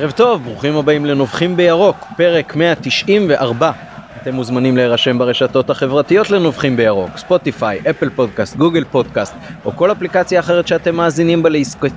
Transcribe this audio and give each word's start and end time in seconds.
ערב 0.00 0.10
טוב, 0.10 0.44
ברוכים 0.44 0.76
הבאים 0.76 1.06
לנובחים 1.06 1.56
בירוק, 1.56 1.96
פרק 2.16 2.56
194. 2.56 3.70
אתם 4.22 4.34
מוזמנים 4.34 4.76
להירשם 4.76 5.18
ברשתות 5.18 5.70
החברתיות 5.70 6.30
לנובחים 6.30 6.76
בירוק, 6.76 7.10
ספוטיפיי, 7.16 7.80
אפל 7.90 8.10
פודקאסט, 8.10 8.56
גוגל 8.56 8.84
פודקאסט, 8.90 9.34
או 9.64 9.72
כל 9.76 9.92
אפליקציה 9.92 10.40
אחרת 10.40 10.68
שאתם 10.68 10.94
מאזינים 10.94 11.42
בה 11.42 11.50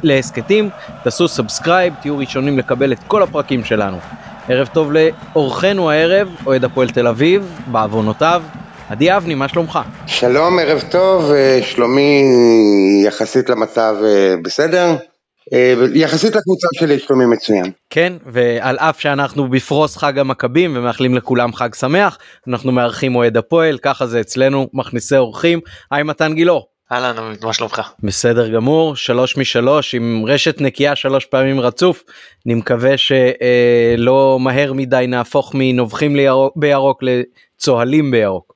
להסכתים, 0.04 0.70
תעשו 1.04 1.28
subscribe, 1.28 1.94
תהיו 2.02 2.18
ראשונים 2.18 2.58
לקבל 2.58 2.94
את 2.94 3.00
כל 3.08 3.24
הפרקים 3.24 3.64
שלנו. 3.64 3.98
ערב 4.50 4.68
טוב 4.74 4.92
לאורחנו 4.92 5.92
הערב, 5.92 6.30
אוהד 6.46 6.64
הפועל 6.64 6.90
תל 6.90 7.08
אביב, 7.08 7.60
בעוונותיו, 7.68 8.44
עדי 8.90 9.18
אבני, 9.18 9.36
מה 9.36 9.48
שלומך? 9.48 9.80
שלום, 10.06 10.60
ערב 10.60 10.84
טוב, 10.92 11.32
אה, 11.32 11.60
שלומי 11.62 12.24
יחסית 13.06 13.50
למצב 13.50 13.96
אה, 14.04 14.36
בסדר. 14.42 14.96
אה, 15.54 15.74
יחסית 15.94 16.36
לקבוצה 16.36 16.68
שלי 16.74 17.00
שלומי 17.00 17.26
מצוין. 17.26 17.72
כן, 17.90 18.14
ועל 18.26 18.78
אף 18.78 19.00
שאנחנו 19.00 19.50
בפרוס 19.50 19.98
חג 19.98 20.20
המכבים 20.20 20.78
ומאחלים 20.78 21.16
לכולם 21.16 21.54
חג 21.54 21.74
שמח, 21.74 22.18
אנחנו 22.48 22.72
מארחים 22.72 23.16
אוהד 23.16 23.38
הפועל, 23.38 23.78
ככה 23.78 24.08
זה 24.08 24.22
אצלנו, 24.22 24.70
מכניסי 24.74 25.18
אורחים. 25.18 25.60
היי 25.92 26.04
מתן 26.04 26.34
גילאור. 26.34 26.68
אהלן, 26.92 27.34
מה 27.42 27.54
שלומך? 27.54 27.82
בסדר 28.04 28.48
גמור, 28.48 28.96
שלוש 28.96 29.38
משלוש 29.38 29.96
עם 29.96 30.24
רשת 30.28 30.62
נקייה 30.62 30.96
שלוש 30.96 31.26
פעמים 31.26 31.60
רצוף. 31.60 32.04
אני 32.46 32.54
מקווה 32.54 32.98
שלא 32.98 34.38
מהר 34.42 34.74
מדי 34.74 35.06
נהפוך 35.08 35.52
מנובחים 35.56 36.18
בירוק 36.56 37.04
לצוהלים 37.04 38.12
בירוק. 38.12 38.54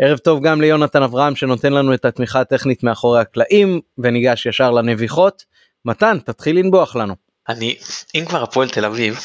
ערב 0.00 0.18
טוב 0.18 0.42
גם 0.42 0.60
ליונתן 0.60 1.02
אברהם 1.02 1.36
שנותן 1.36 1.72
לנו 1.72 1.94
את 1.94 2.04
התמיכה 2.04 2.40
הטכנית 2.40 2.82
מאחורי 2.82 3.20
הקלעים 3.20 3.80
וניגש 3.98 4.46
ישר 4.46 4.70
לנביחות. 4.70 5.55
מתן 5.86 6.18
תתחיל 6.18 6.58
לנבוח 6.58 6.96
לנו. 6.96 7.16
אני 7.48 7.76
אם 8.14 8.24
כבר 8.28 8.42
הפועל 8.42 8.68
תל 8.68 8.84
אביב 8.84 9.18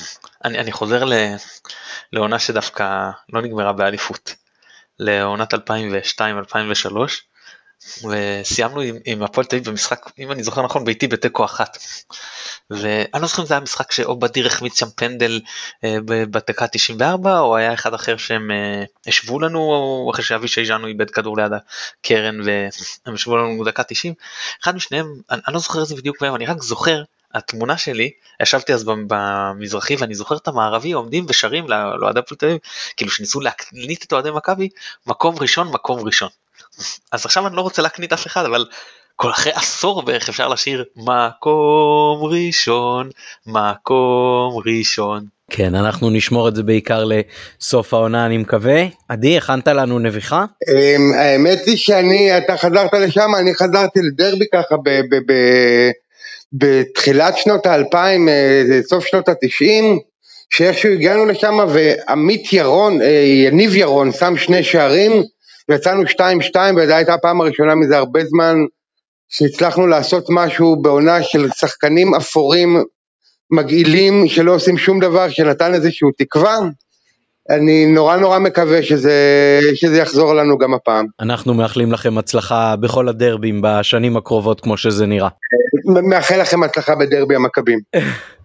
אני, 0.43 0.59
אני 0.59 0.71
חוזר 0.71 1.03
ל, 1.03 1.13
לעונה 2.13 2.39
שדווקא 2.39 3.09
לא 3.33 3.41
נגמרה 3.41 3.73
באליפות 3.73 4.35
לעונת 4.99 5.53
2002-2003 5.53 5.57
וסיימנו 8.09 8.81
עם, 8.81 8.97
עם 9.05 9.23
הפועל 9.23 9.47
תל 9.47 9.55
אביב 9.55 9.69
במשחק 9.69 10.11
אם 10.19 10.31
אני 10.31 10.43
זוכר 10.43 10.61
נכון 10.61 10.85
ביתי 10.85 11.07
בתיקו 11.07 11.45
אחת. 11.45 11.77
ואני 12.69 13.21
לא 13.21 13.27
זוכר 13.27 13.41
אם 13.41 13.47
זה 13.47 13.53
היה 13.53 13.61
משחק 13.61 13.91
שעובדיר 13.91 14.47
החמיץ 14.47 14.79
שם 14.79 14.89
פנדל 14.95 15.41
אה, 15.83 15.97
בדקה 16.05 16.67
94 16.67 17.39
או 17.39 17.55
היה 17.55 17.73
אחד 17.73 17.93
אחר 17.93 18.17
שהם 18.17 18.51
אה, 18.51 18.83
השוו 19.07 19.39
לנו 19.39 20.11
אחרי 20.13 20.23
שאבישי 20.23 20.65
ז'אנו 20.65 20.87
איבד 20.87 21.09
כדור 21.09 21.37
ליד 21.37 21.51
הקרן 21.53 22.41
והם 22.45 23.13
השוו 23.13 23.37
לנו 23.37 23.63
דקה 23.65 23.83
90. 23.83 24.13
אחד 24.63 24.75
משניהם 24.75 25.13
אני, 25.31 25.41
אני 25.47 25.53
לא 25.53 25.59
זוכר 25.59 25.81
איזה 25.81 25.95
בדיוק 25.95 26.21
מהם 26.21 26.35
אני 26.35 26.45
רק 26.45 26.61
זוכר 26.61 27.03
התמונה 27.33 27.77
שלי 27.77 28.11
ישבתי 28.41 28.73
אז 28.73 28.85
במזרחי 29.07 29.95
ואני 29.95 30.15
זוכר 30.15 30.37
את 30.37 30.47
המערבי 30.47 30.91
עומדים 30.91 31.25
ושרים 31.29 31.69
לאוהדי 31.69 32.19
הפועל 32.19 32.37
תל 32.37 32.45
אביב 32.45 32.57
כאילו 32.97 33.11
שניסו 33.11 33.39
להקנית 33.39 34.03
את 34.03 34.13
אוהדי 34.13 34.31
מכבי 34.31 34.69
מקום 35.07 35.35
ראשון 35.39 35.67
מקום 35.67 35.99
ראשון. 36.05 36.29
אז 37.11 37.25
עכשיו 37.25 37.47
אני 37.47 37.55
לא 37.55 37.61
רוצה 37.61 37.81
להקנית 37.81 38.13
אף 38.13 38.27
אחד 38.27 38.45
אבל 38.45 38.65
כל 39.15 39.31
אחרי 39.31 39.51
עשור 39.55 40.01
בערך 40.01 40.29
אפשר 40.29 40.47
לשיר 40.47 40.83
מקום 40.95 42.23
ראשון 42.23 43.09
מקום 43.47 44.61
ראשון. 44.65 45.25
כן 45.49 45.75
אנחנו 45.75 46.09
נשמור 46.09 46.47
את 46.47 46.55
זה 46.55 46.63
בעיקר 46.63 47.03
לסוף 47.05 47.93
העונה 47.93 48.25
אני 48.25 48.37
מקווה. 48.37 48.83
עדי 49.09 49.37
הכנת 49.37 49.67
לנו 49.67 49.99
נביחה? 49.99 50.45
אמ, 50.69 51.13
האמת 51.19 51.59
היא 51.65 51.77
שאני 51.77 52.37
אתה 52.37 52.57
חזרת 52.57 52.93
לשם 52.93 53.35
אני 53.39 53.55
חזרתי 53.55 53.99
לדרבי 54.01 54.45
ככה 54.53 54.75
בתחילת 56.53 57.37
שנות 57.37 57.65
האלפיים 57.65 58.29
אה, 58.29 58.63
סוף 58.89 59.05
שנות 59.05 59.29
התשעים 59.29 59.99
שאיכשהו 60.49 60.91
הגענו 60.91 61.25
לשם 61.25 61.57
ועמית 61.69 62.53
ירון 62.53 63.01
אה, 63.01 63.07
יניב 63.47 63.75
ירון 63.75 64.11
שם 64.11 64.37
שני 64.37 64.63
שערים 64.63 65.11
ויצאנו 65.71 66.03
2-2 66.03 66.55
וזו 66.77 66.93
הייתה 66.93 67.13
הפעם 67.13 67.41
הראשונה 67.41 67.75
מזה 67.75 67.97
הרבה 67.97 68.25
זמן 68.25 68.55
שהצלחנו 69.29 69.87
לעשות 69.87 70.25
משהו 70.29 70.81
בעונה 70.81 71.23
של 71.23 71.49
שחקנים 71.59 72.15
אפורים 72.15 72.83
מגעילים 73.51 74.27
שלא 74.27 74.55
עושים 74.55 74.77
שום 74.77 74.99
דבר 74.99 75.29
שנתן 75.29 75.73
איזשהו 75.73 76.09
תקווה 76.17 76.59
אני 77.49 77.85
נורא 77.85 78.17
נורא 78.17 78.39
מקווה 78.39 78.83
שזה, 78.83 79.13
שזה 79.75 79.97
יחזור 79.97 80.33
לנו 80.33 80.57
גם 80.57 80.73
הפעם. 80.73 81.05
אנחנו 81.19 81.53
מאחלים 81.53 81.91
לכם 81.91 82.17
הצלחה 82.17 82.75
בכל 82.75 83.07
הדרבים 83.07 83.61
בשנים 83.63 84.17
הקרובות 84.17 84.61
כמו 84.61 84.77
שזה 84.77 85.05
נראה. 85.05 85.29
מאחל 86.09 86.41
לכם 86.41 86.63
הצלחה 86.63 86.95
בדרבי 86.95 87.35
המכבים. 87.35 87.79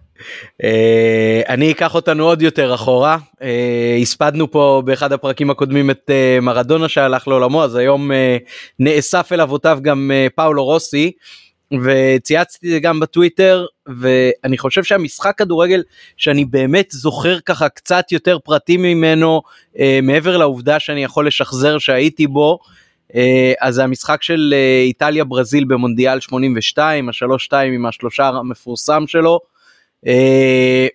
אה, 0.63 1.41
אני 1.49 1.71
אקח 1.71 1.95
אותנו 1.95 2.25
עוד 2.25 2.41
יותר 2.41 2.75
אחורה 2.75 3.17
אה, 3.41 3.97
הספדנו 4.01 4.51
פה 4.51 4.81
באחד 4.85 5.13
הפרקים 5.13 5.49
הקודמים 5.49 5.91
את 5.91 6.09
אה, 6.09 6.37
מרדונה 6.41 6.89
שהלך 6.89 7.27
לעולמו 7.27 7.63
אז 7.63 7.75
היום 7.75 8.11
נאסף 8.79 9.29
אל 9.31 9.41
אבותיו 9.41 9.79
גם 9.81 10.11
פאולו 10.35 10.65
רוסי 10.65 11.11
וצייצתי 11.83 12.67
את 12.67 12.71
זה 12.71 12.79
גם 12.79 12.99
בטוויטר 12.99 13.65
ואני 13.87 14.57
חושב 14.57 14.83
שהמשחק 14.83 15.37
כדורגל 15.37 15.83
שאני 16.17 16.45
באמת 16.45 16.87
זוכר 16.91 17.39
ככה 17.39 17.69
קצת 17.69 18.11
יותר 18.11 18.39
פרטים 18.39 18.81
ממנו 18.81 19.41
מעבר 20.03 20.37
לעובדה 20.37 20.79
שאני 20.79 21.03
יכול 21.03 21.27
לשחזר 21.27 21.77
שהייתי 21.77 22.27
בו. 22.27 22.59
אז 23.61 23.75
זה 23.75 23.83
המשחק 23.83 24.23
של 24.23 24.53
איטליה 24.85 25.23
ברזיל 25.23 25.63
במונדיאל 25.63 26.19
82 26.19 27.09
השלוש 27.09 27.45
שתיים 27.45 27.73
עם 27.73 27.85
השלושה 27.85 28.27
המפורסם 28.27 29.03
שלו. 29.07 29.39
אה, 30.07 30.87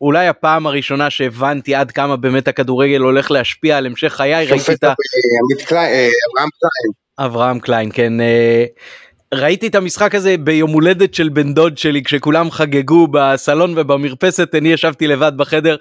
אולי 0.00 0.28
הפעם 0.28 0.66
הראשונה 0.66 1.10
שהבנתי 1.10 1.74
עד 1.74 1.90
כמה 1.90 2.16
באמת 2.16 2.48
הכדורגל 2.48 3.00
הולך 3.00 3.30
להשפיע 3.30 3.78
על 3.78 3.86
המשך 3.86 4.12
חיי 4.12 4.46
ראיתי 4.46 4.72
את 4.72 4.84
ה... 4.84 4.86
אה, 4.86 4.94
אברהם 5.72 6.48
קליין. 6.58 6.92
אברהם 7.18 7.58
קליין 7.60 7.90
כן. 7.92 8.20
אה, 8.20 8.64
ראיתי 9.34 9.66
את 9.66 9.74
המשחק 9.74 10.14
הזה 10.14 10.36
ביום 10.38 10.70
הולדת 10.70 11.14
של 11.14 11.28
בן 11.28 11.54
דוד 11.54 11.78
שלי 11.78 12.02
כשכולם 12.02 12.50
חגגו 12.50 13.06
בסלון 13.06 13.74
ובמרפסת 13.76 14.54
אני 14.54 14.72
ישבתי 14.72 15.06
לבד 15.06 15.32
בחדר 15.36 15.76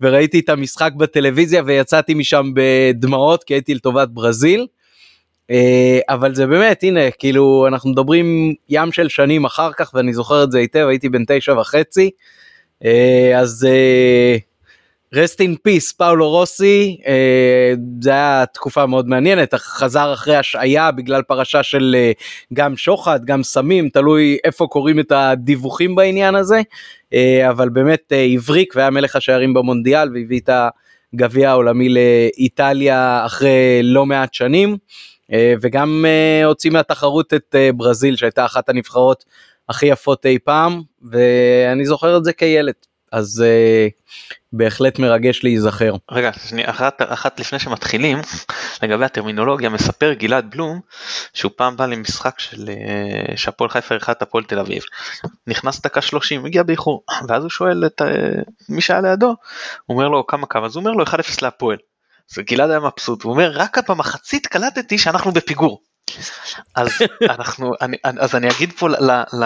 וראיתי 0.00 0.40
את 0.40 0.48
המשחק 0.48 0.92
בטלוויזיה 0.96 1.62
ויצאתי 1.66 2.14
משם 2.14 2.50
בדמעות 2.54 3.44
כי 3.44 3.54
הייתי 3.54 3.74
לטובת 3.74 4.08
ברזיל. 4.08 4.66
אבל 6.08 6.34
זה 6.34 6.46
באמת 6.46 6.82
הנה 6.82 7.10
כאילו 7.10 7.66
אנחנו 7.68 7.90
מדברים 7.90 8.54
ים 8.68 8.92
של 8.92 9.08
שנים 9.08 9.44
אחר 9.44 9.72
כך 9.72 9.90
ואני 9.94 10.12
זוכר 10.14 10.44
את 10.44 10.52
זה 10.52 10.58
היטב 10.58 10.86
הייתי 10.88 11.08
בן 11.08 11.22
תשע 11.26 11.52
וחצי. 11.52 12.10
אז 13.36 13.68
רסט 15.14 15.40
אין 15.40 15.56
פיס 15.62 15.92
פאולו 15.92 16.30
רוסי. 16.30 17.00
זה 18.00 18.10
היה 18.10 18.44
תקופה 18.54 18.86
מאוד 18.86 19.08
מעניינת 19.08 19.54
חזר 19.54 20.12
אחרי 20.12 20.36
השעיה 20.36 20.90
בגלל 20.90 21.22
פרשה 21.22 21.62
של 21.62 21.96
גם 22.52 22.76
שוחד 22.76 23.24
גם 23.24 23.42
סמים 23.42 23.88
תלוי 23.88 24.38
איפה 24.44 24.66
קוראים 24.66 25.00
את 25.00 25.12
הדיווחים 25.12 25.94
בעניין 25.94 26.34
הזה. 26.34 26.60
אבל 27.50 27.68
באמת 27.68 28.12
הבריק 28.34 28.72
והיה 28.76 28.90
מלך 28.90 29.16
השערים 29.16 29.54
במונדיאל 29.54 30.08
והביא 30.14 30.40
את 30.40 30.50
הגביע 31.14 31.50
העולמי 31.50 31.88
לאיטליה 31.88 33.22
אחרי 33.26 33.80
לא 33.82 34.06
מעט 34.06 34.34
שנים. 34.34 34.76
אה, 35.32 35.54
וגם 35.60 36.04
אה, 36.08 36.44
הוציא 36.44 36.70
מהתחרות 36.70 37.34
את 37.34 37.54
אה, 37.54 37.70
ברזיל 37.72 38.16
שהייתה 38.16 38.44
אחת 38.44 38.68
הנבחרות 38.68 39.24
הכי 39.68 39.86
יפות 39.86 40.26
אי 40.26 40.38
פעם 40.38 40.82
ואני 41.10 41.86
זוכר 41.86 42.16
את 42.16 42.24
זה 42.24 42.32
כילד 42.32 42.74
אז 43.12 43.44
בהחלט 44.52 44.98
מרגש 44.98 45.44
להיזכר. 45.44 45.94
רגע 46.10 46.30
שנייה 46.32 46.70
אחת, 46.70 47.02
אחת 47.02 47.40
לפני 47.40 47.58
שמתחילים 47.58 48.18
לגבי 48.82 49.04
הטרמינולוגיה 49.04 49.68
מספר 49.68 50.12
גלעד 50.12 50.50
בלום 50.50 50.80
שהוא 51.34 51.52
פעם 51.56 51.76
בא 51.76 51.86
למשחק 51.86 52.40
של 52.40 52.70
שהפועל 53.36 53.70
חיפה 53.70 53.94
את 54.10 54.22
הפועל 54.22 54.44
תל 54.44 54.58
אביב 54.58 54.82
נכנס 55.46 55.80
דקה 55.80 56.00
30 56.00 56.46
הגיע 56.46 56.62
באיחור 56.62 57.04
ואז 57.28 57.42
הוא 57.42 57.50
שואל 57.50 57.86
את 57.86 58.02
מי 58.68 58.80
שהיה 58.80 59.00
לידו 59.00 59.26
הוא 59.26 59.96
אומר 59.96 60.08
לו 60.08 60.26
כמה 60.26 60.46
כמה 60.46 60.66
אז 60.66 60.76
הוא 60.76 60.80
אומר 60.80 60.92
לו 60.92 61.04
1-0 61.04 61.08
להפועל. 61.42 61.78
וגלעד 62.36 62.70
היה 62.70 62.80
מבסוט 62.80 63.22
הוא 63.22 63.32
אומר 63.32 63.50
רק 63.54 63.90
במחצית 63.90 64.46
קלטתי 64.46 64.98
שאנחנו 64.98 65.32
בפיגור. 65.32 65.80
אז 66.74 66.88
אנחנו 67.34 67.72
אני 67.80 67.96
אז 68.02 68.34
אני 68.34 68.48
אגיד 68.50 68.72
פה 68.72 68.88
ל, 68.88 69.10
ל, 69.32 69.44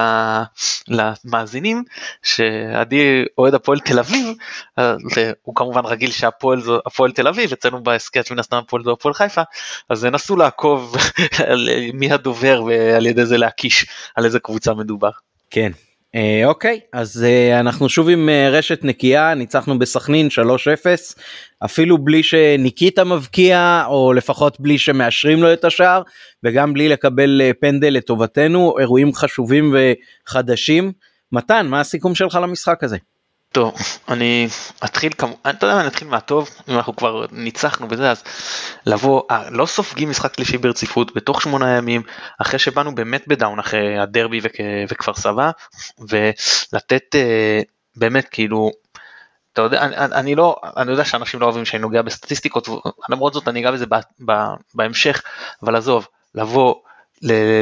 למאזינים 0.88 1.84
שעדי 2.22 3.24
אוהד 3.38 3.54
הפועל 3.54 3.80
תל 3.80 3.98
אביב 3.98 4.26
הוא 5.42 5.54
כמובן 5.54 5.84
רגיל 5.84 6.10
שהפועל 6.10 6.60
זו 6.60 6.78
הפועל 6.86 7.12
תל 7.12 7.28
אביב 7.28 7.52
אצלנו 7.52 7.82
בהסכת 7.82 8.30
מן 8.30 8.38
הסתם 8.38 8.56
הפועל 8.56 8.82
זו 8.84 8.92
הפועל 8.92 9.14
חיפה 9.14 9.42
אז 9.88 10.04
נסו 10.04 10.36
לעקוב 10.36 10.96
על 11.50 11.68
מי 11.94 12.12
הדובר 12.12 12.62
ועל 12.62 13.06
ידי 13.06 13.26
זה 13.26 13.38
להקיש 13.38 13.86
על 14.16 14.24
איזה 14.24 14.40
קבוצה 14.40 14.74
מדובר. 14.74 15.10
כן 15.50 15.72
אה, 15.72 15.89
אוקיי 16.44 16.80
אז 16.92 17.24
אה, 17.24 17.60
אנחנו 17.60 17.88
שוב 17.88 18.08
עם 18.08 18.28
אה, 18.28 18.48
רשת 18.50 18.84
נקייה 18.84 19.34
ניצחנו 19.34 19.78
בסכנין 19.78 20.28
3-0 20.28 20.34
אפילו 21.64 21.98
בלי 21.98 22.22
שניקיטה 22.22 23.04
מבקיע 23.04 23.84
או 23.86 24.12
לפחות 24.12 24.60
בלי 24.60 24.78
שמאשרים 24.78 25.42
לו 25.42 25.52
את 25.52 25.64
השער 25.64 26.02
וגם 26.44 26.72
בלי 26.74 26.88
לקבל 26.88 27.40
פנדל 27.60 27.88
לטובתנו 27.88 28.78
אירועים 28.78 29.14
חשובים 29.14 29.74
וחדשים. 29.74 30.92
מתן 31.32 31.66
מה 31.66 31.80
הסיכום 31.80 32.14
שלך 32.14 32.38
למשחק 32.42 32.84
הזה? 32.84 32.96
טוב, 33.52 33.74
אני 34.08 34.48
אתחיל 34.84 35.12
כמובן, 35.18 35.50
אתה 35.50 35.66
יודע 35.66 35.76
מה, 35.76 35.82
נתחיל 35.82 36.08
מהטוב, 36.08 36.50
אם 36.68 36.76
אנחנו 36.76 36.96
כבר 36.96 37.26
ניצחנו 37.32 37.88
בזה, 37.88 38.10
אז 38.10 38.22
לבוא, 38.86 39.22
אה, 39.30 39.50
לא 39.50 39.66
סופגים 39.66 40.10
משחק 40.10 40.34
שלישי 40.36 40.58
ברציפות 40.58 41.14
בתוך 41.14 41.42
שמונה 41.42 41.76
ימים, 41.76 42.02
אחרי 42.38 42.58
שבאנו 42.58 42.94
באמת 42.94 43.28
בדאון 43.28 43.58
אחרי 43.58 43.98
הדרבי 43.98 44.40
וכ, 44.42 44.54
וכפר 44.88 45.14
סבא, 45.14 45.50
ולתת 45.98 47.14
אה, 47.14 47.60
באמת 47.96 48.28
כאילו, 48.28 48.70
אתה 49.52 49.62
יודע, 49.62 49.82
אני, 49.82 49.96
אני 49.96 50.34
לא, 50.34 50.56
אני 50.76 50.90
יודע 50.90 51.04
שאנשים 51.04 51.40
לא 51.40 51.46
אוהבים 51.46 51.64
שאני 51.64 51.82
נוגע 51.82 52.02
בסטטיסטיקות, 52.02 52.68
למרות 53.08 53.32
זאת 53.32 53.48
אני 53.48 53.60
אגע 53.60 53.70
בזה 53.70 53.86
ב, 53.86 53.94
ב, 54.26 54.32
בהמשך, 54.74 55.22
אבל 55.62 55.76
עזוב, 55.76 56.08
לבוא 56.34 56.74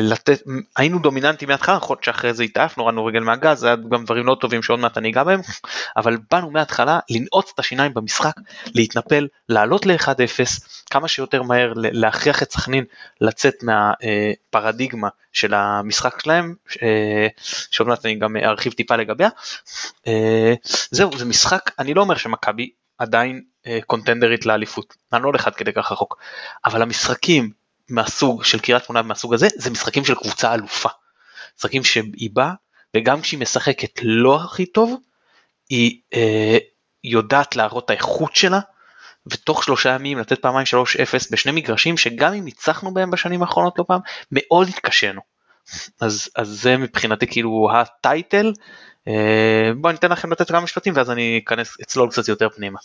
לתת, 0.02 0.42
היינו 0.76 0.98
דומיננטים 0.98 1.48
מההתחלה, 1.48 1.76
נכון 1.76 1.96
שאחרי 2.02 2.34
זה 2.34 2.42
התעפנו, 2.42 2.86
רדנו 2.86 3.04
רגל 3.04 3.20
מהגז, 3.20 3.58
זה 3.58 3.66
היה 3.66 3.76
גם 3.76 4.04
דברים 4.04 4.26
לא 4.26 4.36
טובים 4.40 4.62
שעוד 4.62 4.78
מעט 4.78 4.98
אני 4.98 5.10
אגע 5.10 5.24
בהם, 5.24 5.40
אבל 5.96 6.16
באנו 6.30 6.50
מההתחלה 6.50 6.98
לנעוץ 7.10 7.50
את 7.54 7.58
השיניים 7.58 7.94
במשחק, 7.94 8.34
להתנפל, 8.74 9.26
לעלות 9.48 9.86
ל-1-0, 9.86 10.62
כמה 10.90 11.08
שיותר 11.08 11.42
מהר 11.42 11.72
להכריח 11.76 12.42
את 12.42 12.52
סכנין 12.52 12.84
לצאת 13.20 13.54
מהפרדיגמה 13.62 15.08
של 15.32 15.54
המשחק 15.54 16.20
שלהם, 16.22 16.54
אה, 16.82 17.26
שעוד 17.70 17.88
מעט 17.88 18.06
אני 18.06 18.14
גם 18.14 18.36
ארחיב 18.36 18.72
טיפה 18.72 18.96
לגביה. 18.96 19.28
אה, 20.06 20.54
זהו, 20.90 21.18
זה 21.18 21.24
משחק, 21.24 21.70
אני 21.78 21.94
לא 21.94 22.00
אומר 22.00 22.16
שמכבי 22.16 22.70
עדיין 22.98 23.42
אה, 23.66 23.78
קונטנדרית 23.86 24.46
לאליפות, 24.46 24.96
אני 25.12 25.22
לא 25.22 25.26
הולך 25.26 25.46
עד 25.46 25.54
כדי 25.54 25.72
כך 25.72 25.92
רחוק, 25.92 26.18
אבל 26.64 26.82
המשחקים 26.82 27.50
מהסוג 27.90 28.44
של 28.44 28.58
קריית 28.58 28.84
שמונה 28.84 29.02
מהסוג 29.02 29.34
הזה 29.34 29.46
זה 29.56 29.70
משחקים 29.70 30.04
של 30.04 30.14
קבוצה 30.14 30.54
אלופה. 30.54 30.88
משחקים 31.58 31.84
שהיא 31.84 32.30
באה 32.32 32.52
וגם 32.96 33.20
כשהיא 33.20 33.40
משחקת 33.40 34.00
לא 34.02 34.36
הכי 34.36 34.66
טוב 34.66 35.00
היא 35.68 36.00
אה, 36.14 36.58
יודעת 37.04 37.56
להראות 37.56 37.84
את 37.84 37.90
האיכות 37.90 38.36
שלה 38.36 38.60
ותוך 39.26 39.64
שלושה 39.64 39.90
ימים 39.90 40.18
לתת 40.18 40.42
פעמיים 40.42 40.66
3-0 40.66 40.70
בשני 41.30 41.52
מגרשים 41.52 41.96
שגם 41.96 42.32
אם 42.32 42.44
ניצחנו 42.44 42.94
בהם 42.94 43.10
בשנים 43.10 43.42
האחרונות 43.42 43.78
לא 43.78 43.84
פעם 43.88 44.00
מאוד 44.32 44.68
התקשינו. 44.68 45.20
אז, 46.00 46.28
אז 46.36 46.48
זה 46.48 46.76
מבחינתי 46.76 47.26
כאילו 47.26 47.68
הטייטל. 47.72 48.52
אה, 49.08 49.70
בוא 49.76 49.92
ניתן 49.92 50.10
לכם 50.10 50.32
לתת 50.32 50.48
כמה 50.48 50.60
משפטים 50.60 50.92
ואז 50.96 51.10
אני 51.10 51.40
אכנס 51.44 51.76
אצלול 51.82 52.10
קצת 52.10 52.28
יותר 52.28 52.48
פנימה. 52.48 52.78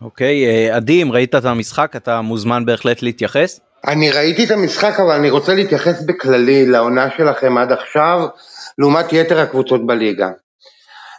אוקיי, 0.00 0.46
אה, 0.46 0.76
עדי, 0.76 1.02
אם 1.02 1.12
ראית 1.12 1.34
את 1.34 1.44
המשחק 1.44 1.92
אתה 1.96 2.20
מוזמן 2.20 2.64
בהחלט 2.64 3.02
להתייחס. 3.02 3.60
אני 3.86 4.10
ראיתי 4.10 4.44
את 4.44 4.50
המשחק 4.50 5.00
אבל 5.00 5.14
אני 5.14 5.30
רוצה 5.30 5.54
להתייחס 5.54 6.02
בכללי 6.02 6.66
לעונה 6.66 7.08
שלכם 7.16 7.58
עד 7.58 7.72
עכשיו 7.72 8.26
לעומת 8.78 9.12
יתר 9.12 9.40
הקבוצות 9.40 9.86
בליגה. 9.86 10.28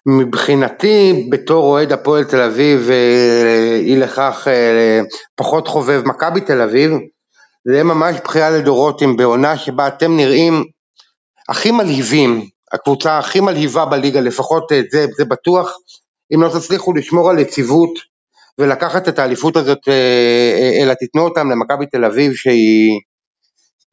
מבחינתי 0.05 1.27
בתור 1.29 1.65
אוהד 1.65 1.91
הפועל 1.91 2.23
תל 2.23 2.41
אביב 2.41 2.89
אה, 2.89 3.75
אי 3.75 3.95
לכך 3.95 4.47
אה, 4.47 5.01
פחות 5.35 5.67
חובב 5.67 6.01
מכבי 6.05 6.41
תל 6.41 6.61
אביב 6.61 6.91
זה 7.67 7.83
ממש 7.83 8.15
בחירה 8.23 8.49
לדורות 8.49 9.03
אם 9.03 9.17
בעונה 9.17 9.57
שבה 9.57 9.87
אתם 9.87 10.15
נראים 10.17 10.65
הכי 11.49 11.71
מלהיבים, 11.71 12.45
הקבוצה 12.73 13.17
הכי 13.17 13.39
מלהיבה 13.39 13.85
בליגה 13.85 14.21
לפחות 14.21 14.71
אה, 14.71 14.81
זה, 14.91 15.05
זה 15.17 15.25
בטוח 15.25 15.71
אם 16.35 16.41
לא 16.41 16.49
תצליחו 16.49 16.93
לשמור 16.93 17.29
על 17.29 17.39
יציבות 17.39 18.08
ולקחת 18.59 19.07
את 19.07 19.19
האליפות 19.19 19.55
הזאת, 19.55 19.87
אה, 19.87 19.93
אה, 20.57 20.83
אלא 20.83 20.93
תיתנו 20.93 21.21
אותם 21.21 21.51
למכבי 21.51 21.85
תל 21.85 22.05
אביב 22.05 22.33
שהיא 22.33 22.99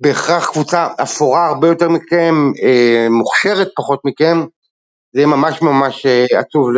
בהכרח 0.00 0.50
קבוצה 0.50 0.88
אפורה 1.02 1.46
הרבה 1.46 1.68
יותר 1.68 1.88
מכם, 1.88 2.34
אה, 2.62 3.06
מוכשרת 3.10 3.68
פחות 3.76 4.00
מכם, 4.04 4.44
זה 5.12 5.20
יהיה 5.20 5.26
ממש 5.26 5.62
ממש 5.62 6.06
עצוב 6.38 6.68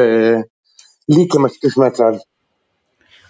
לי 1.09 1.27
כמשקיף 1.31 1.79
מהצד. 1.79 2.13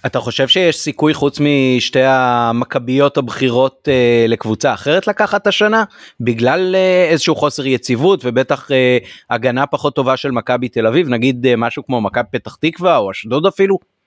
אתה 0.06 0.20
חושב 0.20 0.48
שיש 0.48 0.78
סיכוי 0.78 1.14
חוץ 1.14 1.38
משתי 1.40 2.02
המכביות 2.02 3.16
הבכירות 3.16 3.88
אה, 3.88 4.24
לקבוצה 4.28 4.74
אחרת 4.74 5.06
לקחת 5.06 5.46
השנה 5.46 5.84
בגלל 6.20 6.74
אה, 6.74 7.06
איזשהו 7.10 7.36
חוסר 7.36 7.66
יציבות 7.66 8.20
ובטח 8.24 8.70
אה, 8.70 8.98
הגנה 9.30 9.66
פחות 9.66 9.94
טובה 9.94 10.16
של 10.16 10.30
מכבי 10.30 10.68
תל 10.68 10.86
אביב 10.86 11.08
נגיד 11.08 11.46
אה, 11.46 11.56
משהו 11.56 11.86
כמו 11.86 12.00
מכבי 12.00 12.24
פתח 12.32 12.54
תקווה 12.54 12.96
או 12.96 13.10
אשדוד 13.10 13.46
אפילו? 13.46 13.97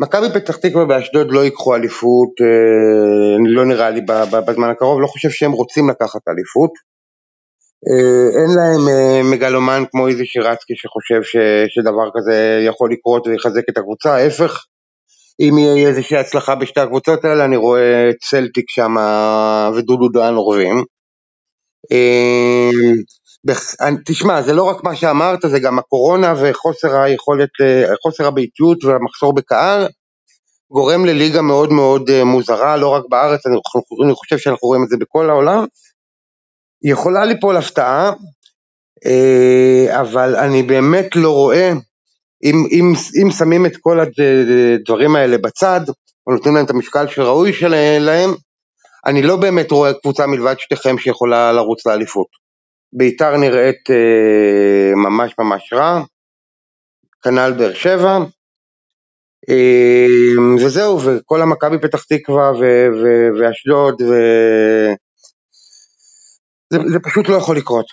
מכבי 0.00 0.26
פתח 0.34 0.56
תקווה 0.56 0.84
ואשדוד 0.88 1.26
לא 1.30 1.40
ייקחו 1.44 1.74
אליפות, 1.74 2.28
אה, 2.40 3.36
לא 3.54 3.64
נראה 3.64 3.90
לי 3.90 4.00
בזמן 4.46 4.70
הקרוב, 4.70 5.00
לא 5.00 5.06
חושב 5.06 5.30
שהם 5.30 5.52
רוצים 5.52 5.90
לקחת 5.90 6.20
אליפות. 6.28 6.70
אה, 7.88 8.40
אין 8.40 8.50
להם 8.56 8.88
אה, 8.88 9.22
מגלומן 9.32 9.82
כמו 9.90 10.08
איזי 10.08 10.26
שירצקי 10.26 10.74
שחושב 10.76 11.22
ש, 11.22 11.36
שדבר 11.68 12.10
כזה 12.16 12.64
יכול 12.66 12.92
לקרות 12.92 13.26
ויחזק 13.26 13.62
את 13.70 13.78
הקבוצה, 13.78 14.14
ההפך, 14.14 14.64
אם 15.40 15.58
יהיה 15.58 15.88
איזושהי 15.88 16.16
הצלחה 16.16 16.54
בשתי 16.54 16.80
הקבוצות 16.80 17.24
האלה, 17.24 17.44
אני 17.44 17.56
רואה 17.56 18.10
צלטיק 18.20 18.64
שם 18.68 18.94
ודודו 19.76 20.08
דהן 20.08 20.34
אורבים. 20.34 20.84
תשמע, 24.06 24.42
זה 24.42 24.52
לא 24.52 24.62
רק 24.62 24.84
מה 24.84 24.96
שאמרת, 24.96 25.38
זה 25.50 25.60
גם 25.60 25.78
הקורונה 25.78 26.34
וחוסר 26.40 26.96
היכולת, 26.96 27.50
חוסר 28.02 28.26
הביתיות 28.26 28.84
והמחסור 28.84 29.34
בקהל, 29.34 29.88
גורם 30.72 31.04
לליגה 31.04 31.42
מאוד 31.42 31.72
מאוד 31.72 32.10
אה, 32.10 32.24
מוזרה, 32.24 32.76
לא 32.76 32.88
רק 32.88 33.02
בארץ, 33.08 33.46
אני, 33.46 33.56
אני 34.04 34.14
חושב 34.14 34.38
שאנחנו 34.38 34.68
רואים 34.68 34.84
את 34.84 34.88
זה 34.88 34.96
בכל 35.00 35.30
העולם. 35.30 35.64
יכולה 36.82 37.24
ליפול 37.24 37.56
הפתעה, 37.56 38.12
אה, 39.06 40.00
אבל 40.00 40.36
אני 40.36 40.62
באמת 40.62 41.16
לא 41.16 41.30
רואה, 41.30 41.72
אם, 42.44 42.66
אם, 42.70 42.92
אם 43.22 43.30
שמים 43.30 43.66
את 43.66 43.76
כל 43.80 44.00
הדברים 44.00 45.16
האלה 45.16 45.38
בצד, 45.38 45.80
או 46.26 46.32
נותנים 46.32 46.54
להם 46.54 46.64
את 46.64 46.70
המשקל 46.70 47.08
שראוי 47.08 47.52
שלהם, 47.52 48.30
אני 49.06 49.22
לא 49.22 49.36
באמת 49.36 49.70
רואה 49.70 49.92
קבוצה 49.94 50.26
מלבד 50.26 50.54
שתיכם 50.58 50.98
שיכולה 50.98 51.52
לרוץ 51.52 51.86
לאליפות. 51.86 52.39
ביתר 52.92 53.36
נראית 53.36 53.90
אה, 53.90 54.94
ממש 54.94 55.34
ממש 55.38 55.72
רע, 55.72 56.00
כנ"ל 57.22 57.52
באר 57.58 57.74
שבע, 57.74 58.18
אה, 59.48 60.64
וזהו, 60.64 61.00
וכל 61.04 61.42
המכבי 61.42 61.78
פתח 61.78 62.04
תקווה 62.04 62.52
ואשדוד, 63.40 64.02
ו... 64.02 64.14
זה, 66.72 66.78
זה 66.86 66.98
פשוט 67.02 67.28
לא 67.28 67.36
יכול 67.36 67.56
לקרות. 67.56 67.86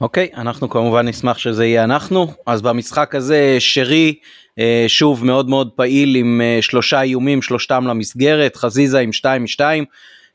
אוקיי, 0.00 0.30
okay, 0.32 0.36
אנחנו 0.36 0.68
כמובן 0.68 1.08
נשמח 1.08 1.38
שזה 1.38 1.64
יהיה 1.64 1.84
אנחנו, 1.84 2.26
אז 2.46 2.62
במשחק 2.62 3.14
הזה 3.14 3.56
שרי 3.58 4.14
אה, 4.58 4.84
שוב 4.88 5.24
מאוד 5.24 5.48
מאוד 5.48 5.70
פעיל 5.76 6.16
עם 6.16 6.40
אה, 6.40 6.58
שלושה 6.60 7.02
איומים, 7.02 7.42
שלושתם 7.42 7.84
למסגרת, 7.86 8.56
חזיזה 8.56 8.98
עם 8.98 9.10
2-2, 9.58 9.62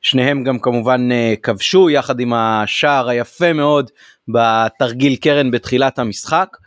שניהם 0.04 0.44
גם 0.44 0.60
כמובן 0.60 1.12
אה, 1.12 1.34
כבשו 1.44 1.90
יחד 1.90 2.20
עם 2.20 2.34
השער 2.34 3.10
היפה 3.10 3.54
מאוד 3.54 3.92
בתרגיל 4.28 5.16
קרן 5.16 5.52
בתחילת 5.52 6.00
המשחק. 6.00 6.58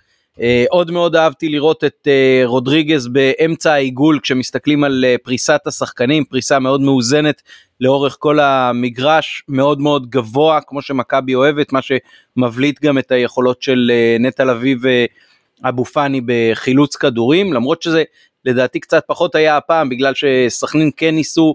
אה, 0.41 0.65
עוד 0.71 0.91
מאוד 0.91 1.17
אהבתי 1.17 1.49
לראות 1.49 1.85
את 1.85 2.09
אה, 2.09 2.43
רודריגז 2.45 3.09
באמצע 3.09 3.73
העיגול 3.73 4.19
כשמסתכלים 4.23 4.85
על 4.85 5.05
פריסת 5.23 5.61
השחקנים, 5.67 6.25
פריסה 6.25 6.59
מאוד 6.59 6.81
מאוזנת 6.81 7.43
לאורך 7.81 8.17
כל 8.21 8.41
המגרש, 8.41 9.43
מאוד 9.49 9.81
מאוד 9.81 10.11
גבוה 10.11 10.61
כמו 10.67 10.83
שמכבי 10.83 11.35
אוהבת, 11.35 11.73
מה 11.73 11.81
שמבליט 11.83 12.81
גם 12.83 12.99
את 12.99 13.13
היכולות 13.13 13.63
של 13.63 13.91
נטע 14.21 14.45
לביא 14.45 14.77
ואבו 15.63 15.85
פאני 15.85 16.21
בחילוץ 16.27 16.97
כדורים, 16.97 17.53
למרות 17.53 17.83
שזה 17.83 18.03
לדעתי 18.45 18.81
קצת 18.81 19.05
פחות 19.07 19.35
היה 19.35 19.57
הפעם 19.57 19.89
בגלל 19.89 20.13
שסכנין 20.15 20.91
כן 20.97 21.15
ניסו 21.15 21.55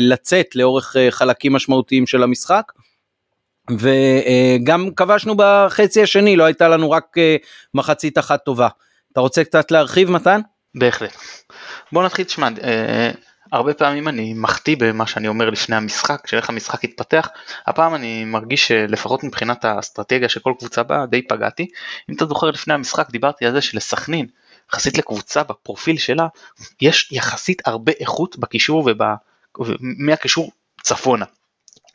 לצאת 0.00 0.56
לאורך 0.56 0.96
אה, 0.96 1.10
חלקים 1.10 1.52
משמעותיים 1.52 2.06
של 2.06 2.22
המשחק. 2.22 2.72
וגם 3.70 4.90
כבשנו 4.96 5.34
בחצי 5.36 6.02
השני 6.02 6.36
לא 6.36 6.44
הייתה 6.44 6.68
לנו 6.68 6.90
רק 6.90 7.18
אה, 7.18 7.36
מחצית 7.74 8.18
אחת 8.18 8.44
טובה. 8.44 8.68
אתה 9.12 9.20
רוצה 9.20 9.44
קצת 9.44 9.70
להרחיב 9.70 10.10
מתן? 10.10 10.40
בהחלט. 10.74 11.16
בוא 11.92 12.04
נתחיל, 12.04 12.24
תשמע, 12.24 12.48
אה, 12.62 13.10
הרבה 13.52 13.74
פעמים 13.74 14.08
אני 14.08 14.34
מחטיא 14.36 14.76
במה 14.78 15.06
שאני 15.06 15.28
אומר 15.28 15.50
לפני 15.50 15.76
המשחק, 15.76 16.26
שאיך 16.26 16.48
המשחק 16.48 16.84
התפתח, 16.84 17.28
הפעם 17.66 17.94
אני 17.94 18.24
מרגיש 18.24 18.68
שלפחות 18.68 19.24
מבחינת 19.24 19.64
האסטרטגיה 19.64 20.28
של 20.28 20.40
כל 20.40 20.52
קבוצה 20.58 20.82
בה 20.82 21.06
די 21.06 21.22
פגעתי. 21.22 21.66
אם 22.10 22.14
אתה 22.14 22.26
זוכר 22.26 22.50
לפני 22.50 22.74
המשחק 22.74 23.10
דיברתי 23.10 23.46
על 23.46 23.52
זה 23.52 23.60
שלסכנין, 23.60 24.26
יחסית 24.72 24.98
לקבוצה 24.98 25.42
בפרופיל 25.42 25.98
שלה, 25.98 26.26
יש 26.80 27.12
יחסית 27.12 27.62
הרבה 27.66 27.92
איכות 28.00 28.38
בקישור 28.38 28.82
וב... 28.86 29.02
מהקישור 29.80 30.52
צפונה. 30.82 31.24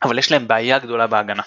אבל 0.02 0.18
יש 0.18 0.32
להם 0.32 0.48
בעיה 0.48 0.78
גדולה 0.78 1.06
בהגנה. 1.06 1.42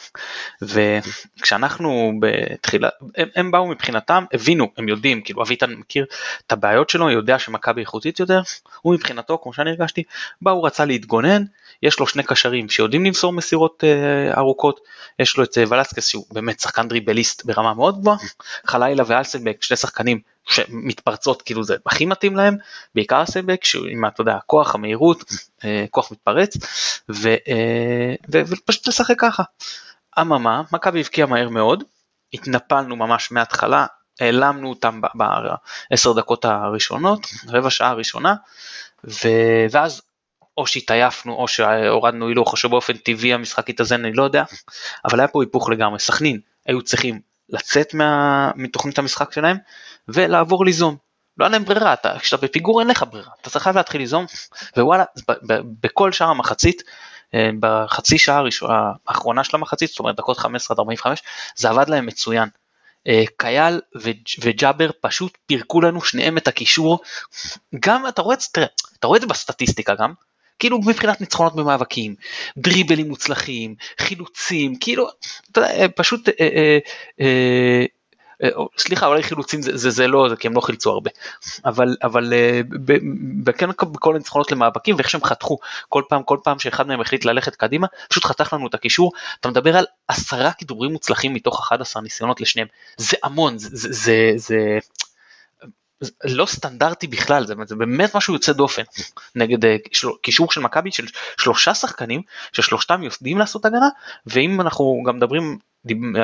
וכשאנחנו 0.61 2.13
בתחילה, 2.19 2.89
הם, 3.17 3.27
הם 3.35 3.51
באו 3.51 3.67
מבחינתם, 3.67 4.25
הבינו, 4.33 4.67
הם 4.77 4.87
יודעים, 4.89 5.21
כאילו 5.21 5.43
אביטן 5.43 5.73
מכיר 5.73 6.05
את 6.47 6.51
הבעיות 6.51 6.89
שלו, 6.89 7.09
יודע 7.09 7.39
שמכבי 7.39 7.81
איכותית 7.81 8.19
יותר, 8.19 8.41
הוא 8.81 8.93
מבחינתו, 8.93 9.39
כמו 9.43 9.53
שאני 9.53 9.69
הרגשתי, 9.69 10.03
בא 10.41 10.51
הוא 10.51 10.65
רצה 10.65 10.85
להתגונן, 10.85 11.43
יש 11.83 11.99
לו 11.99 12.07
שני 12.07 12.23
קשרים 12.23 12.69
שיודעים 12.69 13.05
למסור 13.05 13.33
מסירות 13.33 13.83
אה, 13.83 14.37
ארוכות, 14.37 14.79
יש 15.19 15.37
לו 15.37 15.43
את 15.43 15.57
אה, 15.57 15.63
ולסקס 15.69 16.07
שהוא 16.07 16.25
באמת 16.31 16.59
שחקן 16.59 16.87
דריבליסט 16.87 17.45
ברמה 17.45 17.73
מאוד 17.73 18.01
גבוהה, 18.01 18.17
חלילה 18.65 19.03
ואלסנבק 19.07 19.57
שני 19.63 19.77
שחקנים 19.77 20.19
שמתפרצות 20.49 21.41
כאילו 21.41 21.63
זה 21.63 21.75
הכי 21.85 22.05
מתאים 22.05 22.35
להם, 22.35 22.57
בעיקר 22.95 23.23
אסנבק 23.23 23.61
עם 23.89 24.05
אתה 24.05 24.21
יודע 24.21 24.35
הכוח 24.35 24.75
המהירות, 24.75 25.23
אה, 25.65 25.85
כוח 25.89 26.11
מתפרץ 26.11 26.57
ו, 27.09 27.29
אה, 27.29 28.15
ו, 28.33 28.41
ופשוט 28.47 28.87
לשחק 28.87 29.15
ככה. 29.19 29.43
אממה, 30.19 30.61
מכבי 30.71 30.99
הבקיעה 30.99 31.27
מהר 31.27 31.49
מאוד, 31.49 31.83
התנפלנו 32.33 32.95
ממש 32.95 33.31
מההתחלה, 33.31 33.85
העלמנו 34.19 34.69
אותם 34.69 35.01
בעשר 35.15 36.13
דקות 36.13 36.45
הראשונות, 36.45 37.27
רבע 37.47 37.69
שעה 37.69 37.89
הראשונה, 37.89 38.35
ו... 39.05 39.27
ואז 39.71 40.01
או 40.57 40.67
שהתעייפנו 40.67 41.33
או 41.33 41.47
שהורדנו 41.47 42.27
הילוך 42.27 42.51
או 42.51 42.57
שבאופן 42.57 42.97
טבעי 42.97 43.33
המשחק 43.33 43.69
התאזן 43.69 44.05
אני 44.05 44.13
לא 44.13 44.23
יודע 44.23 44.43
אבל 45.05 45.19
היה 45.19 45.27
פה 45.27 45.43
היפוך 45.43 45.69
לגמרי 45.69 45.99
סכנין 45.99 46.39
היו 46.65 46.81
צריכים 46.81 47.19
לצאת 47.49 47.93
מה... 47.93 48.51
מתוכנית 48.55 48.99
המשחק 48.99 49.33
שלהם 49.33 49.57
ולעבור 50.07 50.65
ליזום. 50.65 50.95
לא 51.37 51.45
היה 51.45 51.51
להם 51.51 51.65
ברירה, 51.65 51.93
אתה, 51.93 52.19
כשאתה 52.19 52.45
בפיגור 52.45 52.79
אין 52.79 52.87
לך 52.87 53.05
ברירה, 53.11 53.31
אתה 53.41 53.49
צריך 53.49 53.67
להתחיל 53.67 54.01
ליזום 54.01 54.25
ווואלה 54.77 55.03
ב, 55.29 55.31
ב, 55.31 55.59
בכל 55.81 56.11
שאר 56.11 56.27
המחצית 56.27 56.81
אה, 57.33 57.49
בחצי 57.59 58.17
שעה 58.17 58.37
הראשונה, 58.37 58.91
האחרונה 59.07 59.43
של 59.43 59.57
המחצית, 59.57 59.89
זאת 59.89 59.99
אומרת 59.99 60.15
דקות 60.15 60.37
15 60.37 60.75
עד 60.75 60.79
45, 60.79 61.21
זה 61.55 61.69
עבד 61.69 61.89
להם 61.89 62.05
מצוין. 62.05 62.49
אה, 63.07 63.23
קייל 63.37 63.81
וג'אבר 64.41 64.89
פשוט 65.01 65.37
פירקו 65.45 65.81
לנו 65.81 66.01
שניהם 66.01 66.37
את 66.37 66.47
הקישור, 66.47 66.99
גם 67.79 68.07
אתה 68.07 68.21
רואה, 68.21 68.35
תראה, 68.51 68.67
אתה 68.99 69.07
רואה 69.07 69.17
את 69.17 69.21
זה 69.21 69.27
בסטטיסטיקה 69.27 69.95
גם, 69.95 70.13
כאילו 70.59 70.79
מבחינת 70.79 71.21
ניצחונות 71.21 71.55
במאבקים, 71.55 72.15
דריבלים 72.57 73.07
מוצלחים, 73.07 73.75
חילוצים, 73.99 74.75
כאילו, 74.75 75.09
אתה 75.51 75.61
יודע, 75.61 75.87
פשוט, 75.95 76.29
אה, 76.29 76.33
אה, 76.39 76.79
אה, 77.21 77.85
אה, 78.43 78.49
סליחה 78.77 79.05
אולי 79.05 79.23
חילוצים 79.23 79.61
זה, 79.61 79.77
זה, 79.77 79.89
זה 79.89 80.07
לא 80.07 80.29
זה 80.29 80.35
כי 80.35 80.47
הם 80.47 80.53
לא 80.53 80.61
חילצו 80.61 80.89
הרבה 80.89 81.11
אבל 81.65 81.95
אבל 82.03 82.33
כן 83.57 83.69
בכל 83.69 84.15
הניצחונות 84.15 84.51
למאבקים 84.51 84.95
ואיך 84.95 85.09
שהם 85.09 85.23
חתכו 85.23 85.57
כל 85.89 86.03
פעם 86.09 86.23
כל 86.23 86.37
פעם 86.43 86.59
שאחד 86.59 86.87
מהם 86.87 87.01
החליט 87.01 87.25
ללכת 87.25 87.55
קדימה 87.55 87.87
פשוט 88.09 88.25
חתך 88.25 88.53
לנו 88.53 88.67
את 88.67 88.73
הקישור 88.73 89.11
אתה 89.39 89.49
מדבר 89.49 89.77
על 89.77 89.85
עשרה 90.07 90.51
כידורים 90.51 90.91
מוצלחים 90.91 91.33
מתוך 91.33 91.59
11 91.59 92.01
ניסיונות 92.01 92.41
לשניהם 92.41 92.67
זה 92.97 93.17
המון 93.23 93.57
זה 93.57 93.69
זה, 93.71 93.89
זה, 93.91 94.31
זה 94.35 94.79
לא 96.23 96.45
סטנדרטי 96.45 97.07
בכלל 97.07 97.45
זה, 97.45 97.53
זה 97.65 97.75
באמת 97.75 98.15
משהו 98.15 98.33
יוצא 98.33 98.53
דופן. 98.53 98.83
נגד 99.35 99.65
אה, 99.65 99.75
קישור 100.21 100.51
של 100.51 100.61
מכבי 100.61 100.91
של 100.91 101.05
שלושה 101.37 101.73
שחקנים 101.73 102.21
ששלושתם 102.53 103.03
יודעים 103.03 103.37
לעשות 103.37 103.65
הגנה 103.65 103.89
ואם 104.25 104.61
אנחנו 104.61 105.03
גם 105.07 105.15
מדברים 105.15 105.57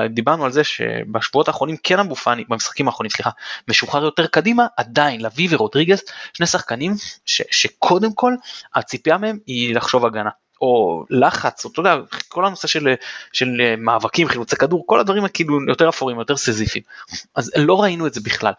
דיברנו 0.10 0.46
על 0.46 0.52
זה 0.52 0.64
שבשבועות 0.64 1.48
האחרונים 1.48 1.78
כן 1.84 2.00
אבו 2.00 2.16
פאני 2.16 2.44
במשחקים 2.50 2.88
האחרונים 2.88 3.10
סליחה 3.10 3.30
משוחרר 3.68 4.04
יותר 4.04 4.28
קדימה 4.28 4.68
עדיין 4.78 5.22
לוי 5.22 5.48
ורודריגז 5.50 6.02
שני 6.34 6.48
שחקנים 6.48 6.94
ש, 7.26 7.42
שקודם 7.52 8.14
כל 8.14 8.34
הציפייה 8.76 9.18
מהם 9.18 9.38
היא 9.48 9.76
לחשוב 9.76 10.06
הגנה 10.06 10.30
או 10.62 11.06
לחץ, 11.10 11.66
או 11.66 11.70
אתה 11.72 11.80
יודע, 11.80 11.98
כל 12.28 12.46
הנושא 12.46 12.68
של, 12.68 12.94
של 13.34 13.48
אה, 13.62 13.76
מאבקים, 13.78 14.28
חילוצי 14.28 14.56
כדור, 14.56 14.84
כל 14.88 15.00
הדברים 15.00 15.28
כאילו 15.28 15.58
יותר 15.68 15.90
אפורים, 15.90 16.20
יותר 16.20 16.38
סזיפיים. 16.38 16.84
אז 17.36 17.52
לא 17.56 17.82
ראינו 17.82 18.08
את 18.08 18.14
זה 18.14 18.22
בכלל. 18.22 18.54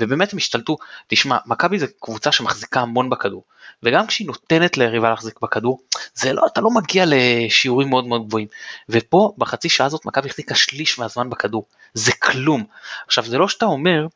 ובאמת 0.00 0.32
הם 0.32 0.36
השתלטו, 0.36 0.76
תשמע, 1.06 1.36
מכבי 1.46 1.78
זה 1.78 1.86
קבוצה 2.00 2.32
שמחזיקה 2.32 2.80
המון 2.80 3.10
בכדור, 3.10 3.44
וגם 3.82 4.06
כשהיא 4.06 4.26
נותנת 4.26 4.76
ליריבה 4.76 5.10
להחזיק 5.10 5.40
בכדור, 5.42 5.80
זה 6.14 6.32
לא, 6.32 6.46
אתה 6.46 6.60
לא 6.60 6.70
מגיע 6.70 7.04
לשיעורים 7.06 7.88
מאוד 7.88 8.06
מאוד 8.06 8.26
גבוהים. 8.26 8.46
ופה 8.88 9.32
בחצי 9.38 9.68
שעה 9.68 9.86
הזאת 9.86 10.06
מכבי 10.06 10.28
החזיקה 10.28 10.54
שליש 10.54 10.98
מהזמן 10.98 11.30
בכדור, 11.30 11.66
זה 11.94 12.12
כלום. 12.12 12.64
עכשיו 13.06 13.24
זה 13.24 13.38
לא 13.38 13.48
שאתה 13.48 13.66
אומר, 13.66 14.06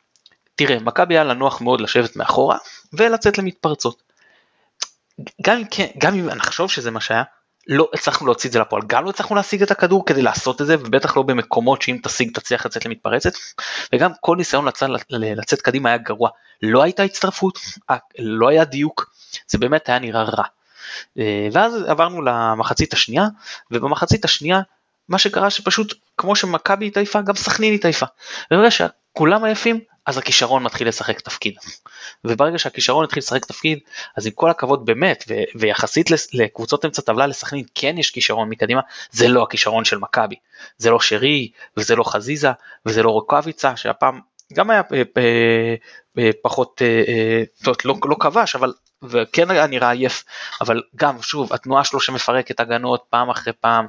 תראה, 0.54 0.78
מכבי 0.78 1.14
היה 1.14 1.24
לה 1.24 1.34
נוח 1.34 1.60
מאוד 1.60 1.80
לשבת 1.80 2.16
מאחורה 2.16 2.56
ולצאת 2.92 3.38
למתפרצות. 3.38 4.09
גם 5.42 5.64
כן, 5.70 5.86
גם 5.98 6.14
אם 6.14 6.26
נחשוב 6.26 6.70
שזה 6.70 6.90
מה 6.90 7.00
שהיה, 7.00 7.22
לא 7.66 7.88
הצלחנו 7.94 8.26
להוציא 8.26 8.48
את 8.48 8.52
זה 8.52 8.58
לפועל, 8.58 8.82
גם 8.86 9.04
לא 9.04 9.10
הצלחנו 9.10 9.36
להשיג 9.36 9.62
את 9.62 9.70
הכדור 9.70 10.06
כדי 10.06 10.22
לעשות 10.22 10.60
את 10.60 10.66
זה, 10.66 10.76
ובטח 10.80 11.16
לא 11.16 11.22
במקומות 11.22 11.82
שאם 11.82 11.98
תשיג 12.02 12.30
תצליח 12.34 12.66
לצאת 12.66 12.86
למתפרצת, 12.86 13.32
וגם 13.92 14.10
כל 14.20 14.36
ניסיון 14.36 14.64
לצאת, 14.64 14.90
לצאת 15.10 15.62
קדימה 15.62 15.88
היה 15.88 15.98
גרוע, 15.98 16.30
לא 16.62 16.82
הייתה 16.82 17.02
הצטרפות, 17.02 17.58
אה, 17.90 17.96
לא 18.18 18.48
היה 18.48 18.64
דיוק, 18.64 19.12
זה 19.46 19.58
באמת 19.58 19.88
היה 19.88 19.98
נראה 19.98 20.22
רע. 20.22 20.44
אה, 21.18 21.48
ואז 21.52 21.82
עברנו 21.82 22.22
למחצית 22.22 22.92
השנייה, 22.92 23.24
ובמחצית 23.70 24.24
השנייה 24.24 24.60
מה 25.10 25.18
שקרה 25.18 25.50
שפשוט 25.50 25.94
כמו 26.16 26.36
שמכבי 26.36 26.86
התעייפה 26.86 27.20
גם 27.20 27.34
סכנין 27.34 27.74
התעייפה. 27.74 28.06
וברגע 28.50 28.70
שכולם 28.70 29.44
עייפים 29.44 29.80
אז 30.06 30.18
הכישרון 30.18 30.62
מתחיל 30.62 30.88
לשחק 30.88 31.20
תפקיד. 31.20 31.54
וברגע 32.24 32.58
שהכישרון 32.58 33.04
התחיל 33.04 33.20
לשחק 33.20 33.44
תפקיד, 33.44 33.78
אז 34.16 34.26
עם 34.26 34.32
כל 34.32 34.50
הכבוד 34.50 34.86
באמת, 34.86 35.24
ו- 35.28 35.34
ויחסית 35.58 36.10
לקבוצות 36.32 36.84
אמצע 36.84 37.02
טבלה 37.02 37.26
לסכנין 37.26 37.64
כן 37.74 37.98
יש 37.98 38.10
כישרון 38.10 38.48
מקדימה, 38.48 38.80
זה 39.10 39.28
לא 39.28 39.42
הכישרון 39.42 39.84
של 39.84 39.98
מכבי. 39.98 40.36
זה 40.78 40.90
לא 40.90 41.00
שרי, 41.00 41.50
וזה 41.76 41.96
לא 41.96 42.04
חזיזה, 42.04 42.50
וזה 42.86 43.02
לא 43.02 43.10
רוקאביצה, 43.10 43.76
שהפעם 43.76 44.20
גם 44.52 44.70
היה 44.70 44.82
אה, 44.92 45.02
אה, 45.16 45.74
אה, 46.18 46.30
פחות, 46.42 46.82
לא, 47.84 47.94
לא 48.04 48.16
כבש, 48.20 48.56
אבל 48.56 48.72
וכן 49.02 49.50
היה 49.50 49.66
נראה 49.66 49.90
עייף, 49.90 50.24
אבל 50.60 50.82
גם 50.96 51.22
שוב 51.22 51.52
התנועה 51.52 51.84
שלו 51.84 52.00
שמפרקת 52.00 52.60
הגנות 52.60 53.04
פעם 53.10 53.30
אחרי 53.30 53.52
פעם. 53.60 53.86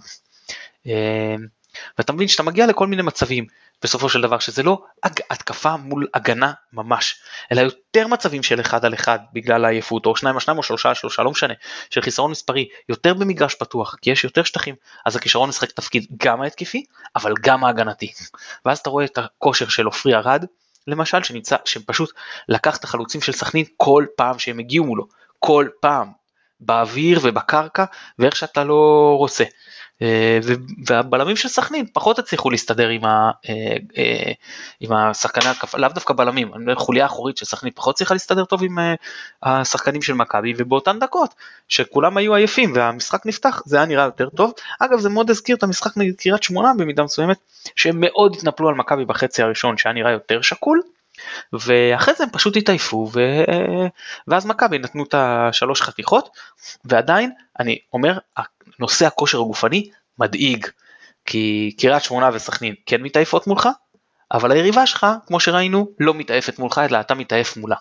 ואתה 1.98 2.14
מבין 2.14 2.28
שאתה 2.28 2.44
מגיע 2.44 2.68
לכל 2.68 2.88
מיני 2.88 3.02
מצבים 3.02 3.46
בסופו 3.84 4.10
של 4.10 4.22
דבר 4.22 4.40
שזה 4.40 4.64
לא 4.64 4.84
התקפה 5.30 5.78
מול 5.78 6.08
הגנה 6.14 6.54
ממש 6.74 7.22
אלא 7.52 7.62
יותר 7.62 8.08
מצבים 8.08 8.44
של 8.44 8.62
אחד 8.62 8.86
על 8.86 8.94
אחד 8.94 9.20
בגלל 9.34 9.66
העייפות 9.66 10.06
או 10.06 10.16
שניים 10.16 10.36
על 10.36 10.40
שניים 10.40 10.58
או 10.58 10.64
שלושה 10.64 10.90
על 10.90 10.96
שלושה 10.96 11.24
לא 11.24 11.32
משנה 11.32 11.54
של 11.90 12.02
חיסרון 12.02 12.32
מספרי 12.32 12.68
יותר 12.90 13.14
במגרש 13.14 13.56
פתוח 13.56 13.96
כי 14.02 14.12
יש 14.12 14.24
יותר 14.24 14.44
שטחים 14.44 14.76
אז 15.06 15.16
הכישרון 15.16 15.50
משחק 15.50 15.72
תפקיד 15.72 16.06
גם 16.18 16.42
ההתקפי 16.42 16.84
אבל 17.16 17.34
גם 17.42 17.64
ההגנתי. 17.64 18.12
ואז 18.66 18.80
אתה 18.80 18.90
רואה 18.90 19.06
את 19.06 19.18
הכושר 19.18 19.68
של 19.68 19.86
עופרי 19.86 20.16
ארד 20.16 20.46
למשל 20.88 21.24
שנמצא 21.24 21.56
שפשוט 21.66 22.12
לקח 22.50 22.78
את 22.78 22.84
החלוצים 22.84 23.22
של 23.22 23.32
סכנין 23.32 23.66
כל 23.78 24.06
פעם 24.16 24.40
שהם 24.40 24.60
הגיעו 24.60 24.86
מולו 24.86 25.08
כל 25.40 25.68
פעם 25.80 26.12
באוויר 26.60 27.20
ובקרקע 27.24 27.86
ואיך 28.20 28.36
שאתה 28.36 28.64
לא 28.64 29.16
רוצה 29.18 29.44
והבלמים 30.88 31.36
של 31.36 31.48
סכנין 31.48 31.86
פחות 31.94 32.20
הצליחו 32.20 32.50
להסתדר 32.50 32.88
עם, 32.88 33.06
אה, 33.06 33.32
אה, 33.98 34.32
עם 34.80 34.94
השחקני 34.94 35.50
התקפה, 35.50 35.78
לאו 35.78 35.90
דווקא 35.90 36.14
בלמים, 36.14 36.52
חוליה 36.76 37.06
אחורית 37.06 37.38
של 37.38 37.46
סכנין 37.46 37.74
פחות 37.76 37.96
צריכה 37.96 38.14
להסתדר 38.14 38.46
טוב 38.46 38.64
עם 38.64 38.78
השחקנים 39.44 40.02
של 40.02 40.14
מכבי 40.14 40.54
ובאותן 40.58 41.00
דקות 41.00 41.36
שכולם 41.68 42.18
היו 42.18 42.36
עייפים 42.36 42.72
והמשחק 42.76 43.26
נפתח 43.26 43.62
זה 43.66 43.78
היה 43.78 43.86
נראה 43.86 44.04
יותר 44.04 44.30
טוב. 44.30 44.54
אגב 44.80 45.00
זה 45.00 45.10
מאוד 45.10 45.30
הזכיר 45.30 45.56
את 45.56 45.64
המשחק 45.64 45.98
נגד 45.98 46.16
קריית 46.16 46.44
שמונה 46.44 46.72
במידה 46.78 47.04
מסוימת 47.04 47.38
שהם 47.76 47.98
מאוד 48.00 48.36
התנפלו 48.36 48.70
על 48.70 48.76
מכבי 48.76 49.06
בחצי 49.06 49.44
הראשון 49.44 49.78
שהיה 49.78 49.94
נראה 49.94 50.12
יותר 50.12 50.42
שקול. 50.42 50.82
ואחרי 51.54 52.14
זה 52.14 52.24
הם 52.24 52.30
פשוט 52.30 52.58
התעייפו 52.58 53.10
ו... 53.14 53.20
ואז 54.28 54.46
מכבי 54.46 54.78
נתנו 54.78 55.04
את 55.04 55.16
השלוש 55.18 55.82
חתיכות 55.82 56.30
ועדיין 56.86 57.32
אני 57.60 57.80
אומר 57.94 58.18
נושא 58.80 59.08
הכושר 59.08 59.40
הגופני 59.40 59.90
מדאיג 60.20 60.68
כי 61.26 61.76
קריית 61.80 62.04
שמונה 62.04 62.30
וסכנין 62.34 62.76
כן 62.86 63.02
מתעייפות 63.02 63.48
מולך 63.48 63.70
אבל 64.34 64.52
היריבה 64.52 64.88
שלך 64.88 65.08
כמו 65.28 65.40
שראינו 65.40 65.92
לא 66.00 66.14
מתעייפת 66.14 66.60
מולך 66.60 66.78
אלא 66.78 67.00
אתה 67.00 67.16
מתעייף 67.16 67.58
מולה 67.58 67.76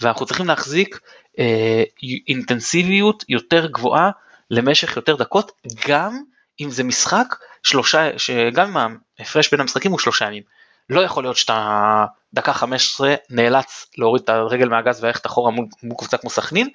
ואנחנו 0.00 0.26
צריכים 0.26 0.46
להחזיק 0.46 1.00
אה, 1.38 1.82
אינטנסיביות 2.28 3.24
יותר 3.28 3.66
גבוהה 3.66 4.10
למשך 4.50 4.96
יותר 4.96 5.16
דקות 5.16 5.52
גם 5.88 6.22
אם 6.60 6.70
זה 6.70 6.84
משחק 6.84 7.34
שלושה 7.62 8.18
שגם 8.18 8.78
אם 8.78 8.96
ההפרש 9.18 9.50
בין 9.50 9.60
המשחקים 9.60 9.90
הוא 9.90 9.98
שלושה 9.98 10.26
ימים. 10.26 10.42
לא 10.90 11.00
יכול 11.00 11.24
להיות 11.24 11.36
שאתה 11.36 12.04
דקה 12.34 12.52
15 12.52 13.14
נאלץ 13.30 13.86
להוריד 13.98 14.22
את 14.22 14.28
הרגל 14.28 14.68
מהגז 14.68 15.04
וללכת 15.04 15.26
אחורה 15.26 15.50
מול, 15.50 15.66
קבוצה 15.98 16.16
כמו 16.16 16.30
סכנין, 16.30 16.68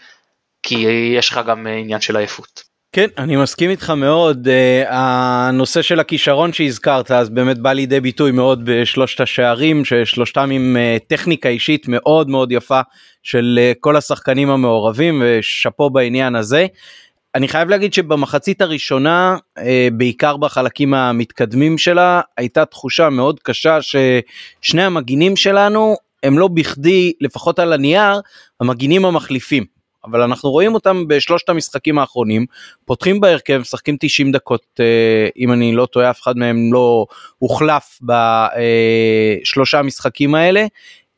כי 0.64 0.76
יש 1.18 1.30
לך 1.30 1.42
גם 1.48 1.68
עניין 1.68 2.02
של 2.02 2.18
עייפות. 2.18 2.70
כן 2.92 3.08
אני 3.18 3.36
מסכים 3.36 3.70
איתך 3.70 3.90
מאוד 3.90 4.48
uh, 4.48 4.90
הנושא 4.90 5.82
של 5.82 6.00
הכישרון 6.00 6.54
שהזכרת 6.54 7.12
אז 7.12 7.30
באמת 7.30 7.58
בא 7.58 7.74
לידי 7.74 8.00
ביטוי 8.00 8.32
מאוד 8.32 8.62
בשלושת 8.64 9.22
השערים 9.22 9.86
ששלושתם 9.86 10.50
עם 10.52 10.78
uh, 10.78 11.08
טכניקה 11.08 11.50
אישית 11.50 11.88
מאוד 11.88 12.30
מאוד 12.30 12.52
יפה 12.52 12.82
של 13.24 13.60
כל 13.80 13.96
השחקנים 13.96 14.50
המעורבים 14.50 15.24
ושאפו 15.26 15.90
בעניין 15.90 16.36
הזה. 16.36 16.68
אני 17.36 17.48
חייב 17.48 17.70
להגיד 17.70 17.94
שבמחצית 17.94 18.62
הראשונה, 18.62 19.38
בעיקר 19.94 20.38
בחלקים 20.38 20.94
המתקדמים 20.94 21.78
שלה, 21.78 22.22
הייתה 22.38 22.66
תחושה 22.66 23.10
מאוד 23.10 23.40
קשה 23.40 23.78
ששני 23.82 24.84
המגינים 24.84 25.36
שלנו 25.36 25.96
הם 26.24 26.40
לא 26.40 26.48
בכדי, 26.48 27.14
לפחות 27.22 27.60
על 27.60 27.74
הנייר, 27.74 28.22
המגינים 28.60 29.06
המחליפים. 29.06 29.66
אבל 30.06 30.22
אנחנו 30.22 30.50
רואים 30.50 30.74
אותם 30.74 31.08
בשלושת 31.08 31.50
המשחקים 31.50 32.00
האחרונים, 32.00 32.46
פותחים 32.86 33.20
בהרכב, 33.20 33.58
משחקים 33.58 33.98
90 34.00 34.32
דקות, 34.32 34.66
אה, 34.80 35.28
אם 35.38 35.52
אני 35.52 35.76
לא 35.76 35.86
טועה, 35.86 36.10
אף 36.10 36.22
אחד 36.22 36.38
מהם 36.38 36.74
לא 36.74 37.06
הוחלף 37.38 38.00
בשלושה 39.42 39.80
המשחקים 39.80 40.36
האלה. 40.36 40.66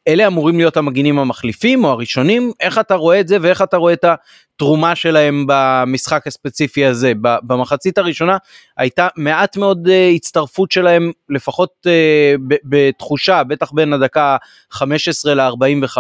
אלה 0.08 0.28
אמורים 0.28 0.58
להיות 0.58 0.78
המגינים 0.78 1.20
המחליפים 1.20 1.84
או 1.84 1.90
הראשונים, 1.90 2.52
איך 2.60 2.80
אתה 2.80 2.96
רואה 2.96 3.20
את 3.20 3.28
זה 3.28 3.38
ואיך 3.42 3.62
אתה 3.62 3.78
רואה 3.78 3.94
את 3.94 4.06
התרומה 4.06 4.96
שלהם 4.96 5.46
במשחק 5.48 6.28
הספציפי 6.28 6.86
הזה. 6.86 7.14
במחצית 7.22 7.98
הראשונה 7.98 8.38
הייתה 8.78 9.08
מעט 9.16 9.58
מאוד 9.58 9.88
uh, 9.88 10.16
הצטרפות 10.16 10.72
שלהם, 10.72 11.12
לפחות 11.30 11.88
uh, 11.88 12.42
בתחושה, 12.64 13.44
בטח 13.44 13.72
בין 13.72 13.94
הדקה 13.94 14.38
15 14.72 15.34
ל-45, 15.34 15.98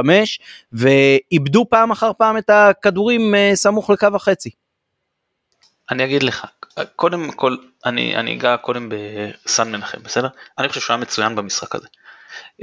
ואיבדו 0.73 1.65
פעם 1.69 1.91
אחר 1.91 2.11
פעם 2.17 2.37
את 2.37 2.49
הכדורים 2.49 3.33
uh, 3.33 3.55
סמוך 3.55 3.89
לקו 3.89 4.07
החצי. 4.15 4.49
אני 5.91 6.03
אגיד 6.05 6.23
לך, 6.23 6.45
קודם 6.95 7.31
כל, 7.31 7.55
אני, 7.85 8.15
אני 8.15 8.33
אגע 8.33 8.57
קודם 8.57 8.89
בסן 9.45 9.71
מנחם, 9.71 10.03
בסדר? 10.03 10.27
אני 10.57 10.69
חושב 10.69 10.81
שהוא 10.81 10.93
היה 10.93 11.01
מצוין 11.01 11.35
במשחק 11.35 11.75
הזה. 11.75 11.87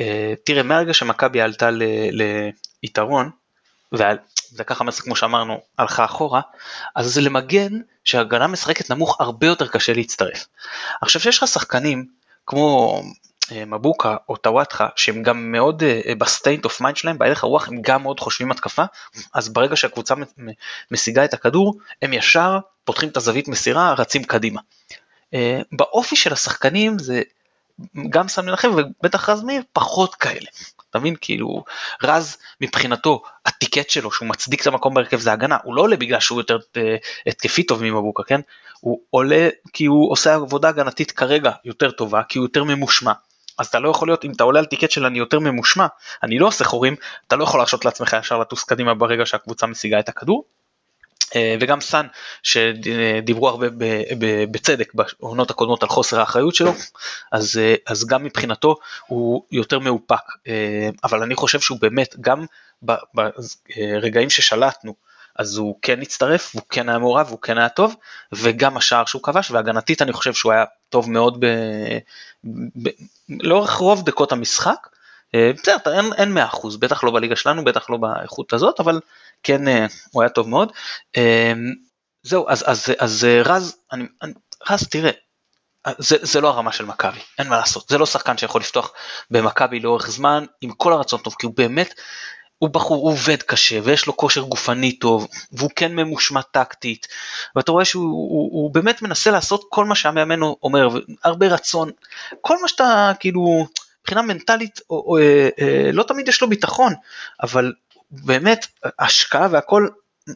אה, 0.01 0.35
תראה 0.45 0.63
מהרגע 0.63 0.95
שמכבי 0.95 1.41
עלתה 1.41 1.69
ליתרון 2.83 3.31
ודקה 3.93 4.75
15 4.75 5.05
כמו 5.05 5.17
שאמרנו 5.17 5.61
הלכה 5.79 6.05
אחורה 6.05 6.41
אז 6.97 7.07
זה 7.07 7.21
למגן 7.21 7.73
שהגנה 8.05 8.47
משחקת 8.47 8.91
נמוך 8.91 9.21
הרבה 9.21 9.47
יותר 9.47 9.69
קשה 9.69 9.93
להצטרף. 9.93 10.47
עכשיו 11.03 11.21
שיש 11.21 11.39
לך 11.39 11.49
שחקנים 11.49 12.07
כמו 12.47 13.03
אה, 13.53 13.65
מבוקה 13.65 14.17
או 14.29 14.37
טוואטחה 14.37 14.89
שהם 14.97 15.23
גם 15.23 15.53
מאוד 15.53 15.83
אה, 15.83 16.15
ב 16.19 16.26
state 16.26 16.65
of 16.65 16.81
mind 16.81 16.97
שלהם 16.97 17.19
בהלך 17.19 17.45
הרוח 17.45 17.69
הם 17.69 17.83
גם 17.83 18.03
מאוד 18.03 18.21
חושבים 18.21 18.51
התקפה 18.51 18.85
אז 19.35 19.49
ברגע 19.49 19.77
שהקבוצה 19.77 20.15
משיגה 20.91 21.25
את 21.25 21.35
הכדור 21.35 21.79
הם 22.03 22.13
ישר 22.13 22.59
פותחים 22.85 23.09
את 23.09 23.17
הזווית 23.17 23.49
מסירה 23.49 23.95
רצים 23.99 24.25
קדימה. 24.25 24.61
באופי 25.73 26.17
של 26.17 26.33
השחקנים 26.33 26.99
זה 26.99 27.23
גם 28.11 28.29
סן 28.29 28.47
מנחם 28.47 28.71
ובטח 28.77 29.29
רז 29.29 29.43
מאיר 29.43 29.63
פחות 29.73 30.15
כאלה. 30.15 30.47
אתה 30.91 30.99
מבין? 30.99 31.15
כאילו 31.21 31.65
רז 32.03 32.37
מבחינתו 32.61 33.23
הטיקט 33.47 33.91
שלו 33.91 34.13
שהוא 34.13 34.29
מצדיק 34.29 34.63
את 34.63 34.67
המקום 34.67 34.95
בהרכב 34.95 35.19
זה 35.19 35.33
הגנה. 35.33 35.57
הוא 35.65 35.75
לא 35.75 35.83
עולה 35.83 35.97
בגלל 35.97 36.21
שהוא 36.21 36.41
יותר 36.41 36.59
אה, 36.77 36.97
התקפי 37.27 37.63
טוב 37.63 37.83
ממבוקה 37.83 38.23
כן? 38.23 38.41
הוא 38.81 39.01
עולה 39.11 39.49
כי 39.73 39.87
הוא 39.87 40.13
עושה 40.13 40.35
עבודה 40.35 40.69
הגנתית 40.69 41.11
כרגע 41.11 41.53
יותר 41.65 41.91
טובה 41.91 42.23
כי 42.23 42.39
הוא 42.39 42.45
יותר 42.45 42.65
ממושמע. 42.65 43.13
אז 43.59 43.67
אתה 43.67 43.79
לא 43.79 43.89
יכול 43.89 44.09
להיות 44.09 44.25
אם 44.25 44.33
אתה 44.33 44.45
עולה 44.45 44.59
על 44.59 44.67
טיקט 44.67 44.91
של 44.91 45.07
אני 45.07 45.19
יותר 45.19 45.39
ממושמע 45.39 45.87
אני 46.23 46.39
לא 46.39 46.47
עושה 46.47 46.65
חורים 46.65 46.97
אתה 47.27 47.37
לא 47.37 47.45
יכול 47.45 47.61
להרשות 47.61 47.85
לעצמך 47.85 48.17
ישר 48.21 48.39
לטוס 48.39 48.65
קדימה 48.65 48.95
ברגע 48.95 49.27
שהקבוצה 49.27 49.67
משיגה 49.67 49.99
את 49.99 50.09
הכדור 50.09 50.45
וגם 51.61 51.81
סאן 51.81 52.07
שדיברו 52.43 53.49
הרבה 53.49 53.67
בצדק 54.51 54.93
בעונות 54.95 55.51
הקודמות 55.51 55.83
על 55.83 55.89
חוסר 55.89 56.21
האחריות 56.21 56.55
שלו 56.55 56.73
אז, 57.33 57.59
אה, 57.59 57.75
אז 57.87 58.07
גם 58.07 58.25
מבחינתו 58.25 58.77
הוא 59.07 59.43
יותר 59.53 59.79
מאופק. 59.79 60.15
אה, 60.49 60.89
אבל 61.05 61.23
אני 61.23 61.35
חושב 61.35 61.61
שהוא 61.61 61.79
באמת 61.81 62.15
גם 62.21 62.45
ברגעים 63.15 64.31
ששלטנו 64.31 64.95
אז 65.39 65.57
הוא 65.57 65.79
כן 65.83 66.03
הצטרף 66.03 66.55
הוא 66.55 66.63
כן 66.71 66.89
היה 66.89 66.99
מעורב 66.99 67.29
הוא 67.31 67.39
כן 67.43 67.59
היה 67.59 67.69
טוב 67.69 67.97
וגם 68.33 68.77
השער 68.77 69.05
שהוא 69.05 69.23
כבש 69.23 69.51
והגנתית 69.51 70.03
אני 70.03 70.13
חושב 70.13 70.33
שהוא 70.33 70.53
היה 70.53 70.65
טוב 70.89 71.11
מאוד 71.11 71.45
ב, 71.45 71.47
ב, 72.83 72.89
לאורך 73.29 73.75
רוב 73.75 74.05
דקות 74.05 74.33
המשחק 74.33 74.89
בסדר 75.37 75.77
אין, 75.87 76.13
אין 76.13 76.37
100% 76.39 76.79
בטח 76.79 77.05
לא 77.05 77.11
בליגה 77.11 77.37
שלנו 77.37 77.65
בטח 77.65 77.91
לא 77.91 77.97
באיכות 77.97 78.53
הזאת 78.53 78.81
אבל 78.81 79.01
כן 79.43 79.69
אה, 79.69 79.87
הוא 80.11 80.23
היה 80.23 80.29
טוב 80.29 80.49
מאוד. 80.49 80.73
אה, 81.17 81.53
זהו 82.23 82.49
אז 82.49 82.65
אז 82.67 82.93
אז 82.99 83.25
אה, 83.25 83.43
רז 83.45 83.77
אני, 83.93 84.05
אני 84.23 84.33
רז 84.71 84.89
תראה 84.89 85.11
זה, 85.99 86.17
זה 86.23 86.41
לא 86.41 86.49
הרמה 86.49 86.73
של 86.73 86.85
מכבי 86.85 87.21
אין 87.39 87.49
מה 87.49 87.57
לעשות 87.57 87.89
זה 87.89 87.99
לא 87.99 88.07
שחקן 88.07 88.39
שיכול 88.39 88.61
לפתוח 88.61 88.93
במכבי 89.31 89.81
לאורך 89.81 90.11
זמן 90.11 90.45
עם 90.61 90.71
כל 90.71 90.93
הרצון 90.93 91.21
טוב 91.21 91.35
כי 91.39 91.47
הוא 91.47 91.55
באמת 91.57 91.95
הוא 92.59 92.71
בחור 92.71 92.97
הוא 92.97 93.13
עובד 93.13 93.43
קשה 93.43 93.79
ויש 93.83 94.07
לו 94.07 94.17
כושר 94.17 94.41
גופני 94.41 94.93
טוב 94.93 95.29
והוא 95.53 95.71
כן 95.77 95.95
ממושמע 95.95 96.41
טקטית 96.43 97.07
ואתה 97.57 97.73
רואה 97.73 97.85
שהוא 97.85 98.05
הוא, 98.05 98.51
הוא 98.53 98.75
באמת 98.75 99.03
מנסה 99.03 99.31
לעשות 99.31 99.65
כל 99.69 99.85
מה 99.85 99.95
שהמאמן 99.95 100.43
אומר 100.43 100.89
הרבה 101.25 101.47
רצון 101.47 101.91
כל 102.41 102.57
מה 102.63 102.69
שאתה 102.69 103.13
כאילו 103.21 103.67
מבחינה 104.09 104.23
מנטלית 104.23 104.81
או, 104.91 105.05
או, 105.07 105.19
אה, 105.19 105.49
אה, 105.61 105.93
לא 105.93 106.03
תמיד 106.03 106.29
יש 106.29 106.43
לו 106.43 106.49
ביטחון 106.49 106.93
אבל 107.43 107.73
באמת 108.11 108.67
השקעה 108.99 109.49
והכל 109.51 109.89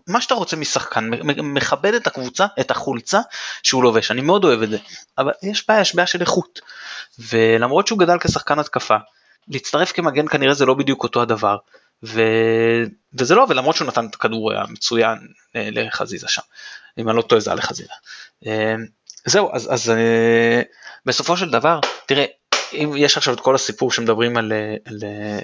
מה 0.07 0.21
שאתה 0.21 0.35
רוצה 0.35 0.57
משחקן 0.57 1.11
מכבד 1.43 1.95
את 1.95 2.07
הקבוצה 2.07 2.47
את 2.61 2.71
החולצה 2.71 3.21
שהוא 3.63 3.83
לובש 3.83 4.11
אני 4.11 4.21
מאוד 4.21 4.45
אוהב 4.45 4.63
את 4.63 4.71
זה 4.71 4.79
אבל 5.19 5.33
יש 5.43 5.69
בעיה 5.69 5.81
יש 5.81 5.95
בעיה 5.95 6.07
של 6.07 6.21
איכות 6.21 6.61
ולמרות 7.19 7.87
שהוא 7.87 7.99
גדל 7.99 8.19
כשחקן 8.19 8.59
התקפה 8.59 8.97
להצטרף 9.49 9.93
כמגן 9.93 10.29
כנראה 10.29 10.55
זה 10.55 10.67
לא 10.67 10.75
בדיוק 10.75 11.03
אותו 11.03 11.23
הדבר 11.23 11.57
ו... 12.03 12.23
וזה 13.15 13.35
לא 13.35 13.47
ולמרות 13.49 13.77
שהוא 13.77 13.89
נתן 13.89 14.07
את 14.07 14.15
הכדור 14.15 14.53
המצוין 14.53 15.19
אה, 15.57 15.69
לחזיזה 15.73 16.29
שם 16.29 16.43
אם 16.99 17.09
אני 17.09 17.17
לא 17.17 17.23
טועה 17.23 17.41
זה 17.41 17.51
היה 17.51 17.57
לחזיזה. 17.57 17.93
זהו 19.25 19.51
אז, 19.53 19.75
אז 19.75 19.93
בסופו 21.07 21.37
של 21.37 21.51
דבר 21.51 21.81
תראה 22.07 22.25
אם 22.75 22.93
יש 22.97 23.17
עכשיו 23.17 23.35
את 23.35 23.41
כל 23.41 23.55
הסיפור 23.55 23.93
שמדברים 23.93 24.37
על, 24.37 24.53
על 24.85 24.99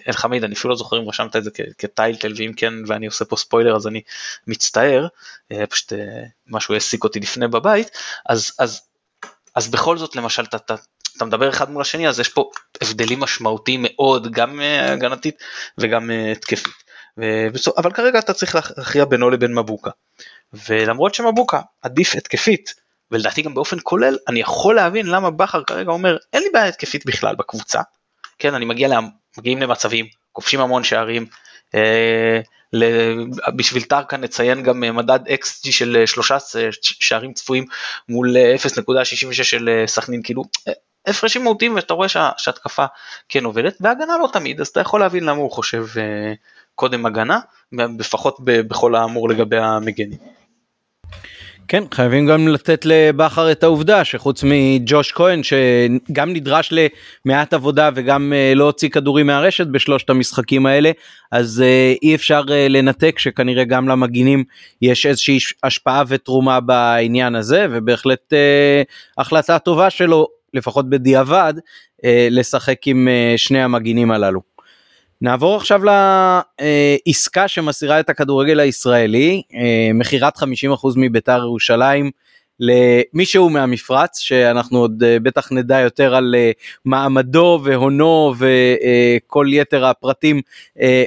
אלחמיד, 0.09 0.45
אני 0.45 0.55
אפילו 0.55 0.71
לא 0.71 0.77
זוכר 0.77 0.99
אם 0.99 1.09
רשמת 1.09 1.37
את 1.37 1.45
זה 1.45 1.51
כטיילטל, 1.79 2.33
ואם 2.37 2.53
כן 2.57 2.73
ואני 2.87 3.07
עושה 3.07 3.25
פה 3.25 3.37
ספוילר 3.37 3.77
אז 3.77 3.87
אני 3.87 4.01
מצטער, 4.47 5.07
אה, 5.53 5.67
פשוט 5.67 5.93
אה, 5.93 5.99
משהו 6.47 6.75
העסיק 6.75 7.05
אותי 7.05 7.21
לפני 7.21 7.49
בבית, 7.49 7.91
אז, 8.29 8.53
אז, 8.59 8.81
אז 9.55 9.69
בכל 9.69 9.99
זאת 9.99 10.17
למשל 10.17 10.43
אתה, 10.43 10.57
אתה, 10.57 10.75
אתה 11.17 11.25
מדבר 11.25 11.49
אחד 11.49 11.71
מול 11.71 11.83
השני 11.83 12.09
אז 12.09 12.21
יש 12.21 12.29
פה 12.29 12.51
הבדלים 12.81 13.21
משמעותיים 13.21 13.87
מאוד, 13.89 14.33
גם 14.33 14.61
אה, 14.61 14.93
הגנתית 14.93 15.43
וגם 15.79 16.11
התקפית. 16.33 16.89
אבל 17.77 17.93
כרגע 17.93 18.19
אתה 18.19 18.33
צריך 18.33 18.55
להכריע 18.55 19.05
בינו 19.05 19.31
לבין 19.31 19.55
מבוקה. 19.55 19.91
ולמרות 20.69 21.15
שמבוקה 21.15 21.61
עדיף 21.83 22.15
התקפית 22.17 22.75
ולדעתי 23.11 23.43
גם 23.43 23.55
באופן 23.55 23.77
כולל, 23.83 24.17
אני 24.29 24.41
יכול 24.41 24.75
להבין 24.75 25.07
למה 25.07 25.31
בכר 25.31 25.65
כרגע 25.65 25.91
אומר, 25.91 26.17
אין 26.33 26.43
לי 26.43 26.49
בעיה 26.53 26.67
התקפית 26.67 27.07
בכלל 27.07 27.35
בקבוצה, 27.35 27.81
כן, 28.39 28.55
אני 28.55 28.65
מגיע, 28.65 28.89
לה, 28.89 28.99
מגיעים 29.39 29.59
למצבים, 29.59 30.07
כובשים 30.33 30.61
המון 30.61 30.85
שערים, 30.85 31.27
אה, 31.75 32.41
בשביל 33.57 33.83
טרקה 33.83 34.17
נציין 34.17 34.63
גם 34.63 34.81
מדד 34.81 35.21
XG 35.29 35.73
של 35.73 36.03
שלושה 36.07 36.37
שערים 36.81 37.33
צפויים 37.33 37.65
מול 38.09 38.37
0.66 38.57 39.45
של 39.45 39.85
סכנין, 39.87 40.23
כאילו 40.23 40.45
הפרשים 41.07 41.45
מהותיים 41.45 41.75
ואתה 41.75 41.95
רואה 41.95 42.09
שה, 42.09 42.31
שהתקפה 42.39 42.85
כן 43.29 43.45
עובדת 43.45 43.77
והגנה 43.81 44.19
לא 44.19 44.29
תמיד 44.33 44.61
אז 44.61 44.69
אתה 44.69 44.81
יכול 44.81 45.01
להבין 45.01 45.25
למה 45.25 45.39
הוא 45.39 45.51
חושב 45.51 45.87
אה, 45.97 46.33
קודם 46.75 47.07
הגנה 47.07 47.39
לפחות 47.73 48.37
בכל 48.45 48.95
האמור 48.95 49.29
לגבי 49.29 49.59
המגנים. 49.59 50.19
כן, 51.69 51.85
חייבים 51.95 52.27
גם 52.27 52.49
לתת 52.49 52.83
לבכר 52.85 53.53
את 53.53 53.63
העובדה 53.63 54.05
שחוץ 54.05 54.45
מג'וש 54.45 55.13
כהן 55.13 55.41
שגם 55.43 56.33
נדרש 56.33 56.73
למעט 57.25 57.55
עבודה 57.55 57.91
וגם 57.95 58.33
אה, 58.33 58.53
לא 58.55 58.65
הוציא 58.65 58.89
כדורים 58.89 59.27
מהרשת 59.27 59.67
בשלושת 59.67 60.11
המשחקים 60.11 60.67
האלה, 60.67 60.91
אז 61.33 61.63
אה, 61.67 61.95
אי 62.03 62.15
אפשר 62.15 62.43
אה, 62.51 62.69
לנתק 62.69 63.19
שכנראה 63.19 63.65
גם 63.65 63.89
למגינים 63.89 64.45
יש 64.83 65.07
איזושהי 65.07 65.39
השפעה 65.63 66.03
ותרומה 66.09 66.61
בעניין 66.61 67.35
הזה, 67.35 67.67
ובהחלט 67.71 68.33
החלטה 69.19 69.59
טובה 69.59 69.91
שלו, 69.91 70.27
לפחות 70.55 70.91
בדיעבד, 70.91 71.55
לשחק 72.31 72.87
עם 72.87 73.09
שני 73.37 73.63
המגינים 73.63 74.11
הללו. 74.11 74.48
נעבור 75.23 75.57
עכשיו 75.57 75.81
לעסקה 75.85 77.49
שמסירה 77.49 78.01
את 78.01 78.11
הכדורגל 78.11 78.61
הישראלי, 78.61 79.43
אה, 79.55 79.91
מכירת 79.95 80.37
50% 80.37 80.43
מביתר 80.97 81.39
ירושלים 81.39 82.11
למישהו 82.61 83.51
מהמפרץ, 83.51 84.19
שאנחנו 84.19 84.79
עוד 84.79 85.03
אה, 85.03 85.19
בטח 85.19 85.53
נדע 85.53 85.81
יותר 85.81 86.15
על 86.15 86.35
אה, 86.39 86.51
מעמדו 86.85 87.61
והונו 87.65 88.35
וכל 88.39 89.47
יתר 89.51 89.87
הפרטים 89.87 90.41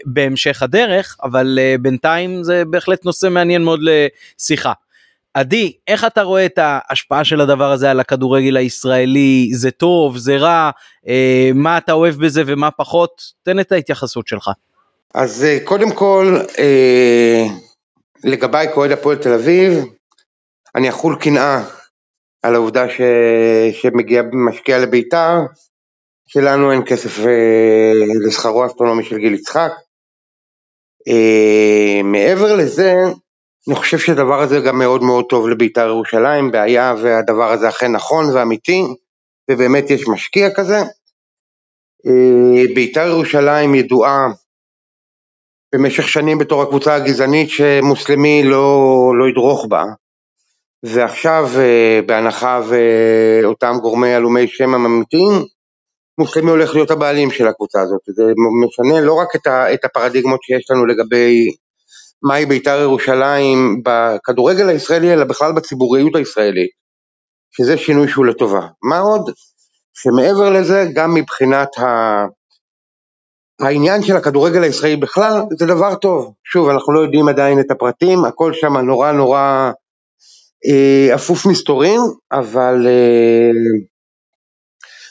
בהמשך 0.06 0.63
הדרך, 0.63 1.17
אבל 1.24 1.60
בינתיים 1.82 2.43
זה 2.43 2.63
בהחלט 2.65 3.06
נושא 3.06 3.28
מעניין 3.30 3.63
מאוד 3.63 3.80
לשיחה. 3.84 4.74
עדי, 5.34 5.74
איך 5.88 6.06
אתה 6.06 6.22
רואה 6.22 6.46
את 6.46 6.58
ההשפעה 6.58 7.24
של 7.24 7.41
הדבר 7.41 7.72
הזה 7.72 7.91
על 7.91 8.00
הכדורגל 8.00 8.58
הישראלי? 8.58 9.50
זה 9.54 9.72
טוב, 9.72 10.17
זה 10.17 10.38
רע? 10.38 10.72
אה, 11.08 11.52
מה 11.56 11.78
אתה 11.78 11.91
אוהב 11.91 12.15
בזה 12.15 12.44
ומה 12.46 12.72
פחות? 12.72 13.22
תן 13.44 13.60
את 13.60 13.72
ההתייחסות 13.72 14.28
שלך. 14.28 14.50
אז 15.13 15.44
אה, 15.44 15.58
קודם 15.63 15.91
כל, 15.91 16.38
אה, 16.60 17.46
לגביי 18.24 18.67
כאוהד 18.74 18.91
הפועל 18.91 19.17
תל 19.17 19.34
אביב, 19.34 19.74
אני 20.76 20.89
אכול 20.89 21.15
קנאה 21.22 21.63
על 22.44 22.56
העובדה 22.56 22.89
ש... 22.89 23.02
שמגיע 23.72 24.24
משקיע 24.48 24.80
לביתר, 24.80 25.36
שלנו 26.28 26.72
אין 26.72 26.82
כסף 26.86 27.20
אה, 27.20 27.94
לשכרו 28.28 28.63
האסטרונומי 28.63 29.04
של 29.04 29.17
גיל 29.17 29.34
יצחק. 29.34 29.72
אה, 31.08 32.04
מעבר 32.04 32.56
לזה, 32.56 32.94
אני 33.67 33.76
חושב 33.76 33.97
שהדבר 33.97 34.41
הזה 34.41 34.60
גם 34.60 34.80
מאוד 34.80 35.04
מאוד 35.04 35.26
טוב 35.30 35.50
לביתר 35.50 35.88
ירושלים, 35.88 36.52
בעיה 36.52 36.93
והדבר 37.02 37.52
הזה 37.52 37.69
אכן 37.69 37.91
נכון 37.91 38.26
ואמיתי, 38.34 38.84
ובאמת 39.52 39.89
יש 39.89 40.08
משקיע 40.08 40.50
כזה. 40.56 40.78
אה, 42.08 42.74
ביתר 42.76 43.08
ירושלים 43.08 43.76
ידועה 43.76 44.28
במשך 45.76 46.08
שנים 46.08 46.38
בתור 46.38 46.62
הקבוצה 46.62 46.95
הגזענית 46.95 47.50
שמוסלמי 47.50 48.43
לא, 48.43 49.12
לא 49.19 49.30
ידרוך 49.30 49.65
בה, 49.69 49.84
ועכשיו 50.84 51.45
אה, 51.58 52.00
בהנחה 52.06 52.62
ואותם 52.69 53.74
גורמי 53.82 54.13
הלומי 54.13 54.47
שם 54.47 54.76
אמיתיים, 54.76 55.32
מוסלמי 56.19 56.52
הולך 56.52 56.74
להיות 56.74 56.91
הבעלים 56.91 57.32
של 57.32 57.47
הקבוצה 57.47 57.82
הזאת, 57.82 58.02
זה 58.08 58.24
משנה 58.65 59.02
לא 59.02 59.13
רק 59.13 59.28
את 59.74 59.86
הפרדיגמות 59.86 60.43
שיש 60.43 60.71
לנו 60.71 60.86
לגבי 60.86 61.52
מהי 62.24 62.46
בית"ר 62.46 62.80
ירושלים 62.82 63.84
בכדורגל 63.86 64.70
הישראלי, 64.70 65.14
אלא 65.14 65.24
בכלל 65.24 65.52
בציבוריות 65.52 66.16
הישראלית, 66.16 66.70
שזה 67.52 67.78
שינוי 67.78 68.08
שהוא 68.08 68.26
לטובה. 68.26 68.68
מה 68.84 69.00
עוד? 69.00 69.32
שמעבר 69.94 70.50
לזה, 70.50 70.86
גם 70.94 71.14
מבחינת 71.14 71.78
ה... 71.80 71.86
העניין 73.66 74.04
של 74.04 74.16
הכדורגל 74.16 74.64
הישראלי 74.64 74.96
בכלל, 74.96 75.42
זה 75.60 75.66
דבר 75.66 75.96
טוב. 75.96 76.34
שוב, 76.44 76.70
אנחנו 76.70 76.94
לא 76.94 77.00
יודעים 77.00 77.28
עדיין 77.28 77.60
את 77.60 77.72
הפרטים, 77.72 78.26
הכל 78.26 78.54
שם 78.54 78.78
נורא 78.78 79.12
נורא 79.12 79.72
אה, 80.66 81.16
אפוף 81.16 81.46
מסתורים, 81.46 82.02
אבל 82.32 82.88
אה, 82.88 83.50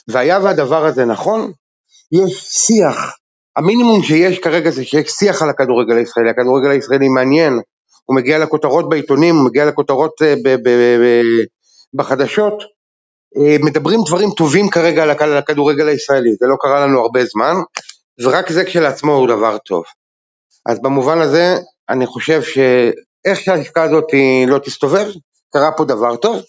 והיה 0.08 0.38
והדבר 0.38 0.86
הזה 0.86 1.04
נכון, 1.04 1.52
יש 2.12 2.48
שיח 2.48 3.19
המינימום 3.60 4.02
שיש 4.02 4.38
כרגע 4.38 4.70
זה 4.70 4.84
שיש 4.84 5.10
שיח 5.10 5.42
על 5.42 5.50
הכדורגל 5.50 5.96
הישראלי, 5.96 6.30
הכדורגל 6.30 6.70
הישראלי 6.70 7.08
מעניין, 7.08 7.60
הוא 8.04 8.16
מגיע 8.16 8.38
לכותרות 8.38 8.88
בעיתונים, 8.88 9.36
הוא 9.36 9.44
מגיע 9.44 9.66
לכותרות 9.66 10.12
ב- 10.44 10.56
בחדשות, 11.94 12.62
uh, 12.62 13.64
מדברים 13.64 14.00
דברים 14.06 14.30
טובים 14.36 14.68
כרגע 14.68 15.02
על 15.02 15.36
הכדורגל 15.36 15.88
הישראלי, 15.88 16.30
זה 16.40 16.46
לא 16.46 16.56
קרה 16.60 16.86
לנו 16.86 17.00
הרבה 17.00 17.24
זמן, 17.24 17.54
ורק 18.22 18.52
זה 18.52 18.64
כשלעצמו 18.64 19.12
הוא 19.12 19.28
דבר 19.28 19.58
טוב. 19.58 19.84
אז 20.66 20.82
במובן 20.82 21.20
הזה, 21.20 21.56
אני 21.88 22.06
חושב 22.06 22.42
שאיך 22.42 23.40
שהעסקה 23.40 23.82
הזאת 23.82 24.08
לא 24.46 24.58
תסתובב, 24.58 25.06
קרה 25.52 25.72
פה 25.76 25.84
דבר 25.84 26.16
טוב. 26.16 26.42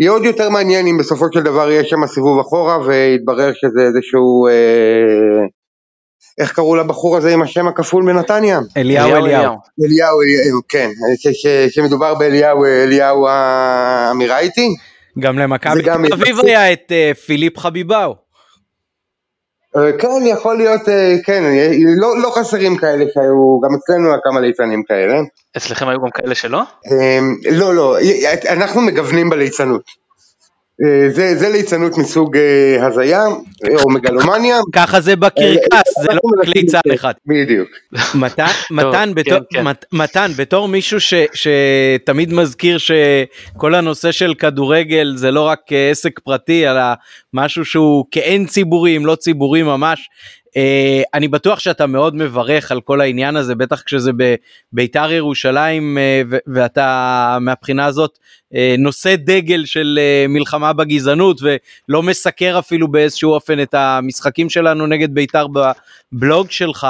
יהיה 0.00 0.10
עוד 0.10 0.24
יותר 0.24 0.50
מעניין 0.50 0.86
אם 0.86 0.98
בסופו 0.98 1.26
של 1.32 1.42
דבר 1.42 1.70
יהיה 1.70 1.84
שם 1.84 2.06
סיבוב 2.06 2.40
אחורה 2.40 2.78
ויתברר 2.86 3.52
שזה 3.54 3.80
איזשהו 3.80 4.46
אה, 4.48 5.46
איך 6.38 6.52
קראו 6.52 6.76
לבחור 6.76 7.16
הזה 7.16 7.32
עם 7.32 7.42
השם 7.42 7.68
הכפול 7.68 8.02
מנתניה? 8.04 8.60
אליהו 8.76 9.16
אליהו. 9.16 9.56
אליהו, 9.84 10.22
אליהו, 10.22 10.60
כן, 10.68 10.90
שמדובר 11.70 12.14
באליהו 12.14 12.64
אליהו 12.64 13.28
האמירייטי. 13.28 14.68
גם 15.18 15.38
למכבי 15.38 15.82
תל 15.82 16.12
אביב 16.12 16.38
היה 16.40 16.72
את 16.72 16.92
אה, 16.92 17.12
פיליפ 17.26 17.58
חביבאו. 17.58 18.14
אה, 19.76 19.92
כן, 19.98 20.08
יכול 20.26 20.56
להיות, 20.56 20.88
אה, 20.88 21.14
כן, 21.24 21.42
לא, 22.00 22.22
לא 22.22 22.30
חסרים 22.30 22.76
כאלה 22.76 23.04
שהיו, 23.14 23.60
גם 23.60 23.74
אצלנו 23.74 24.08
היה 24.08 24.18
כמה 24.24 24.40
ליצנים 24.40 24.82
כאלה. 24.88 25.14
אצלכם 25.56 25.88
היו 25.88 25.98
גם 26.00 26.10
כאלה 26.10 26.34
שלא? 26.34 26.62
לא, 27.50 27.74
לא, 27.74 27.96
אנחנו 28.48 28.80
מגוונים 28.80 29.30
בליצנות. 29.30 30.03
אה, 30.82 31.10
זה, 31.10 31.36
זה 31.36 31.48
ליצנות 31.48 31.98
מסוג 31.98 32.36
אה, 32.36 32.86
הזיה 32.86 33.24
או 33.78 33.90
מגלומניה. 33.90 34.56
ככה 34.72 35.00
זה 35.00 35.16
בקרקס, 35.16 36.00
זה 36.02 36.08
לא 36.12 36.20
רק 36.40 36.48
ליצן 36.54 36.80
אחד. 36.94 37.12
בדיוק. 37.26 37.68
מתן, 38.14 38.46
מתן, 38.70 39.12
בתור, 39.14 39.38
כן, 39.50 39.64
כן. 39.64 39.72
מתן, 39.92 40.30
בתור 40.36 40.68
מישהו 40.68 41.00
ש, 41.00 41.14
שתמיד 41.34 42.32
מזכיר 42.32 42.78
שכל 42.78 43.74
הנושא 43.74 44.12
של 44.12 44.34
כדורגל 44.34 45.12
זה 45.16 45.30
לא 45.30 45.42
רק 45.42 45.60
עסק 45.90 46.18
פרטי, 46.18 46.70
אלא 46.70 46.82
משהו 47.34 47.64
שהוא 47.64 48.04
כאין 48.10 48.46
ציבורי, 48.46 48.96
אם 48.96 49.06
לא 49.06 49.14
ציבורי 49.14 49.62
ממש. 49.62 50.08
Uh, 50.58 51.02
אני 51.14 51.28
בטוח 51.28 51.58
שאתה 51.58 51.86
מאוד 51.86 52.16
מברך 52.16 52.72
על 52.72 52.80
כל 52.80 53.00
העניין 53.00 53.36
הזה, 53.36 53.54
בטח 53.54 53.82
כשזה 53.82 54.10
בביתר 54.72 55.12
ירושלים 55.12 55.98
uh, 55.98 56.36
ואתה 56.46 57.38
מהבחינה 57.40 57.86
הזאת 57.86 58.18
uh, 58.52 58.56
נושא 58.78 59.16
דגל 59.16 59.64
של 59.64 59.98
מלחמה 60.28 60.72
בגזענות 60.72 61.40
ולא 61.42 62.02
מסקר 62.02 62.58
אפילו 62.58 62.88
באיזשהו 62.88 63.30
אופן 63.32 63.62
את 63.62 63.74
המשחקים 63.74 64.50
שלנו 64.50 64.86
נגד 64.86 65.14
ביתר 65.14 65.46
בבלוג 66.12 66.50
שלך, 66.50 66.86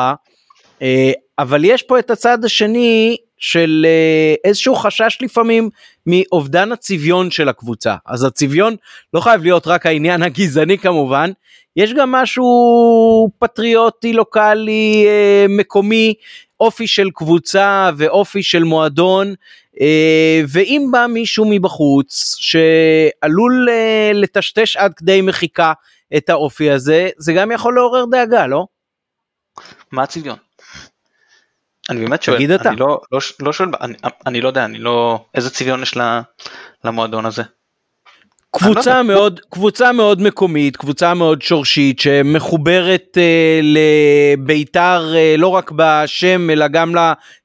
אבל 1.39 1.65
יש 1.65 1.83
פה 1.83 1.99
את 1.99 2.11
הצד 2.11 2.45
השני 2.45 3.17
של 3.39 3.87
uh, 3.87 4.41
איזשהו 4.45 4.75
חשש 4.75 5.19
לפעמים 5.21 5.71
מאובדן 6.07 6.73
הצביון 6.73 7.31
של 7.31 7.49
הקבוצה. 7.49 7.97
אז 8.07 8.25
הצביון 8.25 8.77
לא 9.15 9.21
חייב 9.21 9.43
להיות 9.43 9.67
רק 9.67 9.87
העניין 9.87 10.23
הגזעני 10.23 10.79
כמובן, 10.79 11.31
יש 11.77 11.93
גם 11.93 12.13
משהו 12.13 13.31
פטריוטי, 13.39 14.13
לוקאלי, 14.13 15.05
אה, 15.09 15.47
מקומי, 15.49 16.15
אופי 16.61 16.87
של 16.87 17.11
קבוצה 17.15 17.91
ואופי 17.97 18.43
של 18.43 18.65
מועדון, 18.65 19.35
אה, 19.81 20.43
ואם 20.49 20.89
בא 20.93 21.07
מישהו 21.09 21.45
מבחוץ 21.51 22.37
שעלול 22.39 23.69
אה, 23.71 24.11
לטשטש 24.15 24.77
עד 24.77 24.95
כדי 24.95 25.21
מחיקה 25.21 25.73
את 26.17 26.31
האופי 26.31 26.71
הזה, 26.71 27.09
זה 27.19 27.33
גם 27.33 27.53
יכול 27.53 27.75
לעורר 27.75 28.05
דאגה, 28.11 28.47
לא? 28.47 28.67
מה 29.93 30.03
הצביון? 30.03 30.43
אני 31.90 32.01
באמת 32.01 32.23
שואל, 32.23 32.37
תגיד 32.37 32.51
אתה. 32.51 32.68
אני 32.68 32.77
לא, 32.77 33.01
לא, 33.12 33.18
לא 33.40 33.53
שואל, 33.53 33.68
אני, 33.81 33.94
אני 34.27 34.40
לא 34.40 34.49
יודע, 34.49 34.64
אני 34.64 34.79
לא, 34.79 35.25
איזה 35.35 35.51
צביון 35.51 35.83
יש 35.83 35.94
למועדון 36.85 37.27
הזה? 37.27 37.42
קבוצה 38.57 39.03
מאוד 39.03 39.40
קבוצה 39.51 39.92
מאוד 39.92 40.23
מקומית 40.23 40.77
קבוצה 40.77 41.14
מאוד 41.14 41.42
שורשית 41.42 42.01
שמחוברת 42.01 43.18
uh, 43.18 43.64
לביתר 43.64 45.12
uh, 45.14 45.40
לא 45.40 45.49
רק 45.49 45.70
בשם 45.77 46.51
אלא 46.51 46.68
גם 46.68 46.94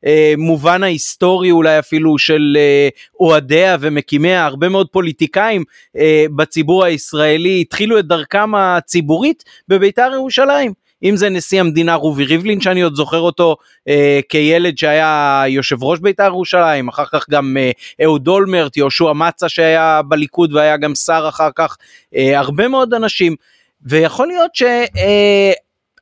למובן 0.03 0.83
ההיסטורי 0.83 1.51
אולי 1.51 1.79
אפילו 1.79 2.17
של 2.17 2.57
uh, 2.57 3.15
אוהדיה 3.19 3.77
ומקימיה 3.79 4.45
הרבה 4.45 4.69
מאוד 4.69 4.87
פוליטיקאים 4.91 5.63
uh, 5.97 5.99
בציבור 6.35 6.85
הישראלי 6.85 7.61
התחילו 7.61 7.99
את 7.99 8.05
דרכם 8.05 8.55
הציבורית 8.55 9.43
בביתר 9.67 10.11
ירושלים. 10.13 10.78
אם 11.03 11.15
זה 11.17 11.29
נשיא 11.29 11.59
המדינה 11.59 11.95
רובי 11.95 12.25
ריבלין 12.25 12.61
שאני 12.61 12.81
עוד 12.81 12.95
זוכר 12.95 13.19
אותו 13.19 13.55
אה, 13.87 14.19
כילד 14.29 14.77
שהיה 14.77 15.43
יושב 15.47 15.83
ראש 15.83 15.99
בית"ר 15.99 16.25
ירושלים, 16.25 16.87
אחר 16.87 17.05
כך 17.11 17.29
גם 17.29 17.57
אה, 17.59 17.71
אהוד 18.03 18.27
אולמרט, 18.27 18.77
יהושע 18.77 19.13
מצה 19.13 19.49
שהיה 19.49 20.01
בליכוד 20.01 20.53
והיה 20.53 20.77
גם 20.77 20.95
שר 20.95 21.25
אחר 21.29 21.49
כך, 21.55 21.77
אה, 22.15 22.39
הרבה 22.39 22.67
מאוד 22.67 22.93
אנשים, 22.93 23.35
ויכול 23.81 24.27
להיות 24.27 24.55
ש... 24.55 24.63
אה, 24.97 25.51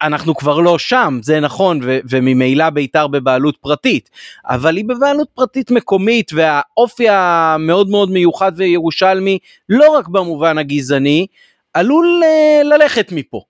אנחנו 0.02 0.36
כבר 0.36 0.60
לא 0.60 0.80
שם, 0.80 1.20
זה 1.22 1.40
נכון, 1.40 1.80
ו- 1.84 2.00
וממילא 2.10 2.70
בית"ר 2.70 3.08
בבעלות 3.08 3.58
פרטית, 3.58 4.10
אבל 4.46 4.78
היא 4.78 4.86
בבעלות 4.86 5.28
פרטית 5.34 5.72
מקומית, 5.72 6.32
והאופי 6.34 7.10
המאוד 7.10 7.90
מאוד 7.90 8.12
מיוחד 8.12 8.52
וירושלמי, 8.56 9.38
לא 9.70 9.90
רק 9.90 10.08
במובן 10.08 10.58
הגזעני, 10.58 11.28
עלול 11.74 12.22
uh, 12.24 12.64
ללכת 12.64 13.12
מפה. 13.12 13.42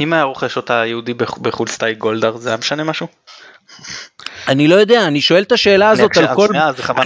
אם 0.00 0.12
היה 0.12 0.22
רוכש 0.22 0.56
אותה 0.56 0.86
יהודי 0.86 1.14
בחו"ל 1.14 1.66
style 1.66 1.94
גולדהר 1.94 2.36
זה 2.36 2.48
היה 2.48 2.58
משנה 2.58 2.84
משהו? 2.84 3.06
אני 4.48 4.68
לא 4.68 4.74
יודע, 4.74 5.06
אני 5.06 5.20
שואל 5.20 5.42
את 5.42 5.52
השאלה 5.52 5.90
הזאת 5.90 6.16
על 6.16 6.34
כל... 6.34 6.48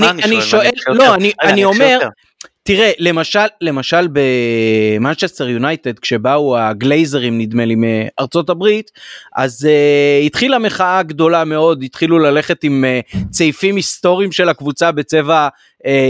אני 0.01 0.43
שואל, 0.43 0.71
לא, 0.89 1.15
אני 1.43 1.65
אומר, 1.65 1.99
תראה, 2.65 2.93
למשל, 2.99 3.47
למשל 3.61 4.09
במנצ'סטר 4.13 5.49
יונייטד, 5.49 5.99
כשבאו 5.99 6.59
הגלייזרים 6.59 7.39
נדמה 7.39 7.65
לי 7.65 7.75
מארצות 7.75 8.51
הברית, 8.51 8.91
אז 9.37 9.69
אה, 9.69 10.27
התחילה 10.27 10.59
מחאה 10.59 11.03
גדולה 11.03 11.45
מאוד, 11.45 11.83
התחילו 11.83 12.19
ללכת 12.19 12.65
עם 12.65 12.85
uh, 12.85 13.17
צעיפים 13.31 13.77
היסטוריים 13.77 14.33
של 14.33 14.49
הקבוצה 14.49 14.93
בצבע 14.93 15.49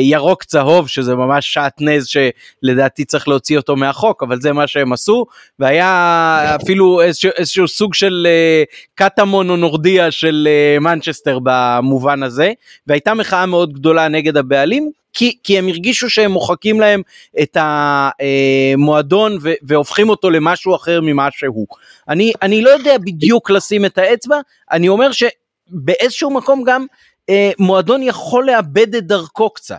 ירוק 0.00 0.44
צהוב, 0.44 0.88
שזה 0.88 1.14
ממש 1.14 1.52
שעטנז 1.52 2.06
שלדעתי 2.06 3.04
צריך 3.04 3.28
להוציא 3.28 3.56
אותו 3.56 3.76
מהחוק, 3.76 4.22
אבל 4.22 4.40
זה 4.40 4.52
מה 4.52 4.66
שהם 4.66 4.92
עשו, 4.92 5.26
והיה 5.58 6.56
אפילו 6.62 7.02
איזשהו, 7.02 7.30
איזשהו 7.37 7.68
סוג 7.68 7.94
של 7.94 8.26
uh, 8.28 8.74
קטמון 8.94 9.50
או 9.50 9.56
נורדיה 9.56 10.11
של 10.11 10.48
מנצ'סטר 10.80 11.38
במובן 11.42 12.22
הזה, 12.22 12.52
והייתה 12.87 13.14
מחאה 13.14 13.46
מאוד 13.46 13.72
גדולה 13.72 14.08
נגד 14.08 14.37
הבעלים. 14.37 14.90
כי, 15.12 15.38
כי 15.42 15.58
הם 15.58 15.68
הרגישו 15.68 16.11
שהם 16.11 16.30
מוחקים 16.30 16.80
להם 16.80 17.02
את 17.42 17.56
המועדון 17.61 19.38
ו, 19.42 19.52
והופכים 19.62 20.08
אותו 20.08 20.30
למשהו 20.30 20.74
אחר 20.76 21.00
ממה 21.02 21.28
שהוא. 21.30 21.66
אני, 22.08 22.32
אני 22.42 22.62
לא 22.62 22.70
יודע 22.70 22.98
בדיוק 22.98 23.50
לשים 23.50 23.85
את 23.85 23.98
האצבע, 23.98 24.37
אני 24.72 24.88
אומר 24.88 25.11
שבאיזשהו 25.12 26.30
מקום 26.30 26.62
גם 26.66 26.87
אה, 27.30 27.50
מועדון 27.58 28.02
יכול 28.02 28.46
לאבד 28.46 28.94
את 28.94 29.06
דרכו 29.06 29.50
קצת. 29.50 29.78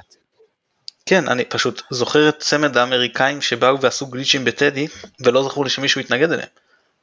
כן, 1.06 1.28
אני 1.28 1.46
פשוט 1.46 1.82
זוכר 1.90 2.30
את 2.30 2.40
צמד 2.40 2.78
האמריקאים 2.78 3.42
שבאו 3.42 3.82
ועשו 3.82 4.06
גליצ'ים 4.08 4.46
בטדי, 4.46 4.88
ולא 5.20 5.44
זכור 5.44 5.64
לי 5.64 5.70
שמישהו 5.70 6.02
התנגד 6.02 6.32
אליהם. 6.32 6.48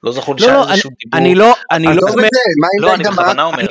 לא 0.02 0.12
זכור 0.12 0.34
לי 0.34 0.40
לא, 0.40 0.46
שהיה 0.46 0.58
לא, 0.58 0.72
איזשהו 0.72 0.90
אני- 0.90 0.96
דיבור. 1.04 1.18
אני 1.20 1.34
לא, 1.34 1.54
אני 1.70 1.86
לא 1.86 1.90
עזוב 1.92 2.10
אומר, 2.10 2.28
לא, 2.80 2.94
אני? 2.94 3.04
בכוונה 3.04 3.42
אומר, 3.42 3.66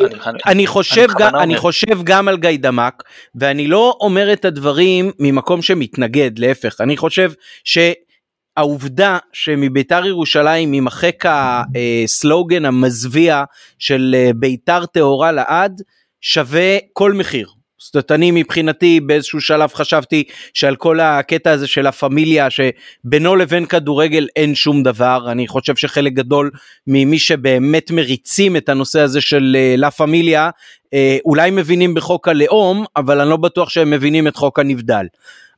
אני- 0.46 0.68
חושב, 0.68 1.08
גם, 1.20 1.36
אני. 1.36 1.58
חושב 1.58 2.04
גם 2.04 2.28
על 2.28 2.38
גיידמק, 2.38 3.04
ואני 3.36 3.68
לא 3.68 3.98
אומר 4.02 4.34
את 4.34 4.46
הדברים 4.46 5.12
ממקום 5.20 5.62
שמתנגד, 5.62 6.40
להפך, 6.40 6.82
אני 6.82 6.98
חושב 6.98 7.32
שהעובדה 7.64 9.18
שמביתר 9.34 10.06
ירושלים 10.06 10.74
יימחק 10.74 11.24
הסלוגן 11.26 12.66
המזוויע 12.66 13.44
של 13.80 14.16
אה, 14.18 14.32
ביתר 14.36 14.86
טהורה 14.86 15.32
לעד, 15.32 15.82
שווה 16.22 16.78
כל 16.94 17.14
מחיר. 17.14 17.48
זאת 17.80 17.96
אומרת, 17.96 18.12
אני 18.12 18.32
מבחינתי 18.32 19.00
באיזשהו 19.00 19.42
שלב 19.42 19.74
חשבתי 19.74 20.24
שעל 20.54 20.76
כל 20.76 21.00
הקטע 21.00 21.52
הזה 21.52 21.68
של 21.68 21.88
הפמיליה 21.88 22.48
שבינו 22.50 23.36
לבין 23.36 23.66
כדורגל 23.66 24.28
אין 24.36 24.56
שום 24.56 24.84
דבר, 24.84 25.32
אני 25.32 25.48
חושב 25.48 25.76
שחלק 25.76 26.14
גדול 26.14 26.52
ממי 26.88 27.20
שבאמת 27.20 27.92
מריצים 27.92 28.56
את 28.56 28.70
הנושא 28.70 29.00
הזה 29.00 29.22
של 29.22 29.56
אה, 29.60 29.76
לה 29.78 29.92
פמיליה, 29.92 30.50
אה, 30.94 31.18
אולי 31.26 31.52
מבינים 31.52 31.94
בחוק 31.94 32.28
הלאום, 32.28 32.86
אבל 32.96 33.22
אני 33.22 33.30
לא 33.30 33.38
בטוח 33.38 33.70
שהם 33.70 33.90
מבינים 33.90 34.28
את 34.28 34.36
חוק 34.36 34.60
הנבדל. 34.60 35.06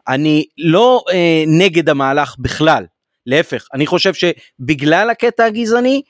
אני 0.08 0.46
לא 0.58 1.04
אה, 1.12 1.44
נגד 1.48 1.90
המהלך 1.90 2.36
בכלל, 2.40 2.86
להפך, 3.26 3.68
אני 3.74 3.88
חושב 3.88 4.14
שבגלל 4.14 5.10
הקטע 5.10 5.46
הגזעני, 5.46 6.02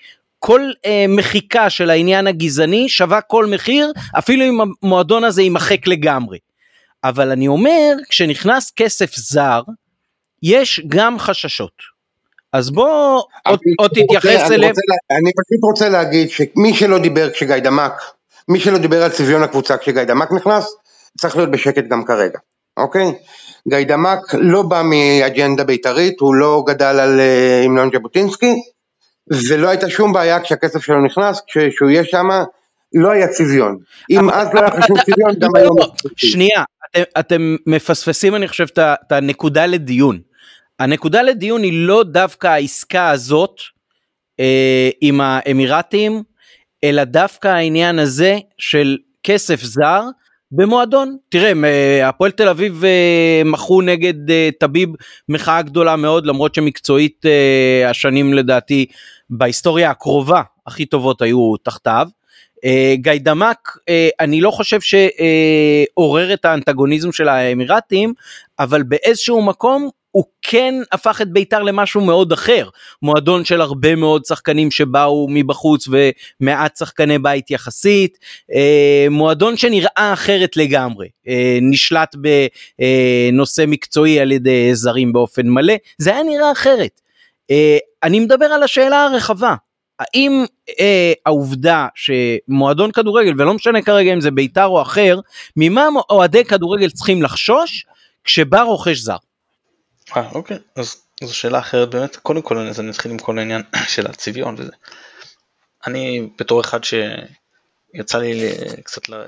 כל 0.43 0.62
אה, 0.86 1.06
מחיקה 1.10 1.69
של 1.69 1.89
העניין 1.89 2.27
הגזעני 2.27 2.89
שווה 2.89 3.21
כל 3.21 3.45
מחיר, 3.45 3.91
אפילו 4.19 4.45
אם 4.45 4.60
המועדון 4.84 5.23
הזה 5.23 5.41
יימחק 5.41 5.88
לגמרי. 5.88 6.38
אבל 7.04 7.32
אני 7.32 7.47
אומר, 7.47 7.95
כשנכנס 8.10 8.71
כסף 8.75 9.15
זר, 9.15 9.62
יש 10.43 10.82
גם 10.88 11.19
חששות. 11.19 11.71
אז 12.54 12.71
בוא 12.71 13.21
עוד, 13.47 13.60
עוד 13.80 13.91
תתייחס 13.91 14.51
אליהם. 14.51 14.73
אני 15.12 15.32
פשוט 15.32 15.60
רוצה 15.71 15.89
להגיד 15.89 16.30
שמי 16.30 16.73
שלא 16.73 16.99
דיבר 16.99 17.30
כשגיידמק, 17.30 17.93
מי 18.47 18.60
שלא 18.60 18.77
דיבר 18.77 19.04
על 19.04 19.10
צביון 19.10 19.43
הקבוצה 19.43 19.77
כשגיידמק 19.77 20.32
נכנס, 20.32 20.75
צריך 21.17 21.38
להיות 21.38 21.51
בשקט 21.51 21.84
גם 21.88 22.06
כרגע, 22.06 22.39
אוקיי? 22.77 23.12
גיידמק 23.67 24.19
לא 24.34 24.62
בא 24.62 24.82
מאג'נדה 24.86 25.63
בית"רית, 25.63 26.19
הוא 26.19 26.36
לא 26.36 26.63
גדל 26.67 26.99
על 26.99 27.19
אה, 27.19 27.62
המנון 27.65 27.89
ז'בוטינסקי, 27.95 28.56
ולא 29.49 29.69
הייתה 29.69 29.89
שום 29.89 30.13
בעיה 30.13 30.39
כשהכסף 30.39 30.83
שלו 30.83 31.05
נכנס, 31.05 31.41
כשהוא 31.47 31.89
יהיה 31.89 32.03
שם, 32.03 32.27
לא 32.93 33.11
היה 33.11 33.27
צביון. 33.27 33.77
אם 34.11 34.29
אז 34.29 34.47
לא 34.53 34.59
היה 34.59 34.81
חשוב 34.81 34.97
צביון, 35.01 35.39
גם 35.39 35.49
היום 35.55 35.77
לא, 35.79 35.85
לא. 35.85 36.09
שנייה, 36.15 36.63
אתם, 37.19 37.55
מפספסים 37.65 38.35
אני 38.35 38.47
חושב 38.47 38.65
את 38.79 39.11
הנקודה 39.11 39.65
לדיון. 39.65 40.19
הנקודה 40.79 41.21
לדיון 41.21 41.63
היא 41.63 41.87
לא 41.87 42.03
דווקא 42.03 42.47
העסקה 42.47 43.09
הזאת 43.09 43.55
אה, 44.39 44.89
עם 45.01 45.21
האמירתים, 45.21 46.23
אלא 46.83 47.03
דווקא 47.03 47.47
העניין 47.47 47.99
הזה 47.99 48.37
של 48.57 48.97
כסף 49.23 49.63
זר 49.63 50.01
במועדון. 50.51 51.17
תראה, 51.29 52.09
הפועל 52.09 52.31
תל 52.31 52.49
אביב 52.49 52.83
אה, 52.85 53.41
מחו 53.45 53.81
נגד 53.81 54.31
אה, 54.31 54.49
טביב 54.59 54.89
מחאה 55.29 55.61
גדולה 55.61 55.95
מאוד, 55.95 56.25
למרות 56.25 56.55
שמקצועית 56.55 57.25
אה, 57.25 57.89
השנים 57.89 58.33
לדעתי 58.33 58.85
בהיסטוריה 59.31 59.89
הקרובה 59.89 60.41
הכי 60.67 60.85
טובות 60.85 61.21
היו 61.21 61.57
תחתיו. 61.57 62.07
אה, 62.65 62.93
גיידמק, 62.95 63.77
אה, 63.89 64.09
אני 64.19 64.41
לא 64.41 64.51
חושב 64.51 64.79
שעורר 64.81 66.33
את 66.33 66.45
האנטגוניזם 66.45 67.11
של 67.11 67.29
האמירתים, 67.29 68.13
אבל 68.59 68.83
באיזשהו 68.83 69.41
מקום 69.41 69.89
הוא 70.11 70.23
כן 70.41 70.73
הפך 70.91 71.21
את 71.21 71.33
בית"ר 71.33 71.63
למשהו 71.63 72.01
מאוד 72.01 72.31
אחר. 72.31 72.69
מועדון 73.01 73.45
של 73.45 73.61
הרבה 73.61 73.95
מאוד 73.95 74.25
שחקנים 74.25 74.71
שבאו 74.71 75.27
מבחוץ 75.29 75.87
ומעט 75.87 76.77
שחקני 76.77 77.19
בית 77.19 77.51
יחסית, 77.51 78.17
אה, 78.53 79.07
מועדון 79.09 79.57
שנראה 79.57 80.09
אחרת 80.13 80.57
לגמרי, 80.57 81.07
אה, 81.27 81.59
נשלט 81.61 82.15
בנושא 82.15 83.63
מקצועי 83.67 84.19
על 84.19 84.31
ידי 84.31 84.75
זרים 84.75 85.13
באופן 85.13 85.47
מלא, 85.47 85.73
זה 85.97 86.11
היה 86.11 86.23
נראה 86.23 86.51
אחרת. 86.51 87.01
אה, 87.51 87.77
אני 88.03 88.19
מדבר 88.19 88.45
על 88.45 88.63
השאלה 88.63 89.03
הרחבה, 89.03 89.55
האם 89.99 90.45
אה, 90.79 91.13
העובדה 91.25 91.87
שמועדון 91.95 92.91
כדורגל, 92.91 93.33
ולא 93.37 93.53
משנה 93.53 93.81
כרגע 93.81 94.13
אם 94.13 94.21
זה 94.21 94.31
בית"ר 94.31 94.65
או 94.65 94.81
אחר, 94.81 95.19
ממה 95.55 95.87
אוהדי 96.09 96.45
כדורגל 96.45 96.89
צריכים 96.89 97.23
לחשוש 97.23 97.85
כשבא 98.23 98.61
רוכש 98.61 98.97
זר? 98.97 99.15
אה, 100.17 100.29
אוקיי, 100.31 100.57
אז 100.75 100.95
זו 101.23 101.35
שאלה 101.35 101.59
אחרת 101.59 101.89
באמת. 101.89 102.15
קודם 102.15 102.41
כל 102.41 102.57
אז 102.57 102.79
אני 102.79 102.89
אתחיל 102.89 103.11
עם 103.11 103.17
כל 103.19 103.39
העניין 103.39 103.61
של 103.93 104.07
הצביון 104.07 104.55
וזה. 104.57 104.71
אני 105.87 106.29
בתור 106.39 106.61
אחד 106.61 106.79
שיצא 106.83 108.17
לי 108.17 108.49
ל- 108.49 108.81
קצת, 108.83 109.09
ל- 109.09 109.25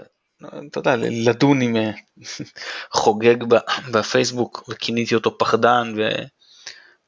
אתה 0.72 0.80
יודע, 0.80 0.96
לדון 0.96 1.62
עם 1.62 1.76
אה, 1.76 1.92
חוגג 3.00 3.36
בפייסבוק 3.92 4.64
וכיניתי 4.70 5.16
אותו 5.16 5.38
פחדן 5.38 5.94
ו... 5.98 6.10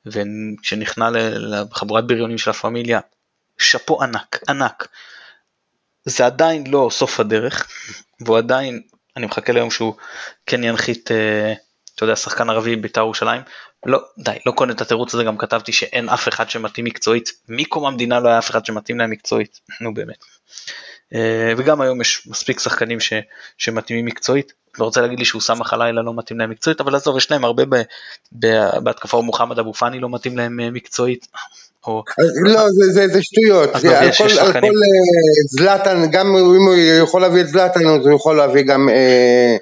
וכשנכנע 0.05 1.09
לחבורת 1.37 2.07
בריונים 2.07 2.37
של 2.37 2.49
הפמיליה, 2.49 2.99
שאפו 3.57 4.03
ענק, 4.03 4.39
ענק. 4.49 4.87
זה 6.05 6.25
עדיין 6.25 6.67
לא 6.67 6.89
סוף 6.91 7.19
הדרך, 7.19 7.67
והוא 8.21 8.37
עדיין, 8.37 8.81
אני 9.17 9.25
מחכה 9.25 9.53
ליום 9.53 9.71
שהוא 9.71 9.95
כן 10.45 10.63
ינחית, 10.63 11.11
אה, 11.11 11.53
אתה 11.95 12.03
יודע, 12.03 12.15
שחקן 12.15 12.49
ערבי 12.49 12.75
בית"ר 12.75 13.01
ירושלים. 13.01 13.41
לא, 13.85 13.99
די, 14.17 14.37
לא 14.45 14.51
קונה 14.51 14.73
את 14.73 14.81
התירוץ 14.81 15.13
הזה, 15.13 15.23
גם 15.23 15.37
כתבתי 15.37 15.71
שאין 15.71 16.09
אף 16.09 16.27
אחד 16.27 16.49
שמתאים 16.49 16.85
מקצועית, 16.85 17.31
מקום 17.49 17.85
המדינה 17.85 18.19
לא 18.19 18.29
היה 18.29 18.37
אף 18.37 18.49
אחד 18.49 18.65
שמתאים 18.65 18.99
להם 18.99 19.09
מקצועית, 19.09 19.59
נו 19.81 19.93
באמת. 19.93 20.17
אה, 21.13 21.53
וגם 21.57 21.81
היום 21.81 22.01
יש 22.01 22.27
מספיק 22.27 22.59
שחקנים 22.59 22.99
ש, 22.99 23.13
שמתאימים 23.57 24.05
מקצועית, 24.05 24.53
לא 24.79 24.85
רוצה 24.85 25.01
להגיד 25.01 25.19
לי 25.19 25.25
שהוא 25.25 25.41
סמך 25.41 25.73
הלילה 25.73 26.01
לא 26.01 26.13
מתאים 26.15 26.39
להם 26.39 26.49
מקצועית, 26.49 26.81
אבל 26.81 26.95
עזוב, 26.95 27.17
יש 27.17 27.31
להם 27.31 27.45
הרבה 27.45 27.63
ב, 27.65 27.75
ב, 28.39 28.47
בהתקפה, 28.83 29.17
או 29.17 29.23
מוחמד 29.23 29.59
אבו 29.59 29.73
פאני 29.73 29.99
לא 29.99 30.09
מתאים 30.09 30.37
להם 30.37 30.59
אה, 30.59 30.69
מקצועית, 30.71 31.27
או 31.87 32.03
לא, 32.45 32.59
זה, 32.69 32.93
זה, 32.93 33.07
זה 33.07 33.19
שטויות. 33.23 33.69
זה, 33.79 33.99
על 33.99 34.09
יש- 34.09 34.17
כל, 34.17 34.27
יש 34.27 34.37
על 34.37 34.51
כל. 34.53 34.57
אה, 34.57 34.71
זלאטן, 35.49 36.11
גם 36.11 36.27
אם 36.27 36.67
הוא 36.67 36.75
יכול 37.03 37.21
להביא 37.21 37.41
את 37.41 37.47
זלאטן, 37.47 37.87
אז 37.87 38.05
הוא 38.05 38.15
יכול 38.15 38.37
להביא 38.37 38.61
גם, 38.63 38.89
אה, 38.89 39.55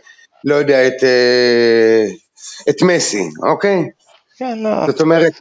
לא 0.43 0.55
יודע, 0.55 0.87
את, 0.87 1.03
אה, 1.03 2.05
את 2.69 2.81
מסי, 2.81 3.23
אוקיי? 3.51 3.83
כן, 4.37 4.57
לא, 4.59 4.87
זאת 4.87 5.01
אומרת, 5.01 5.31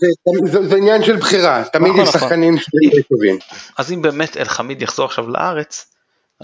זה, 0.44 0.68
זה 0.68 0.76
עניין 0.76 1.04
של 1.04 1.16
בחירה, 1.16 1.64
תמיד 1.72 1.92
נכון, 1.92 2.02
יש 2.02 2.08
נכון. 2.08 2.20
שחקנים 2.20 2.58
שהם 2.58 3.02
טובים. 3.10 3.38
אז 3.78 3.92
אם 3.92 4.02
באמת 4.02 4.36
אלחמיד 4.36 4.82
יחזור 4.82 5.04
עכשיו 5.06 5.28
לארץ, 5.28 5.86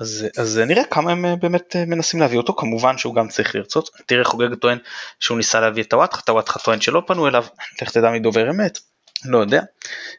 אז, 0.00 0.26
אז 0.36 0.58
נראה 0.58 0.84
כמה 0.84 1.12
הם 1.12 1.24
אה, 1.24 1.36
באמת 1.36 1.76
אה, 1.76 1.84
מנסים 1.84 2.20
להביא 2.20 2.38
אותו, 2.38 2.54
כמובן 2.54 2.98
שהוא 2.98 3.14
גם 3.14 3.28
צריך 3.28 3.54
לרצות. 3.54 3.90
תראה 4.06 4.24
חוגג 4.24 4.54
טוען 4.54 4.78
שהוא 5.20 5.36
ניסה 5.36 5.60
להביא 5.60 5.82
את 5.82 5.90
טוואטחה, 5.90 6.22
טוואטחה 6.22 6.58
טוען 6.58 6.80
שלא 6.80 7.02
פנו 7.06 7.28
אליו, 7.28 7.44
לך 7.82 7.90
תדע 7.90 8.10
מי 8.10 8.18
דובר 8.18 8.50
אמת, 8.50 8.78
לא 9.24 9.38
יודע. 9.38 9.62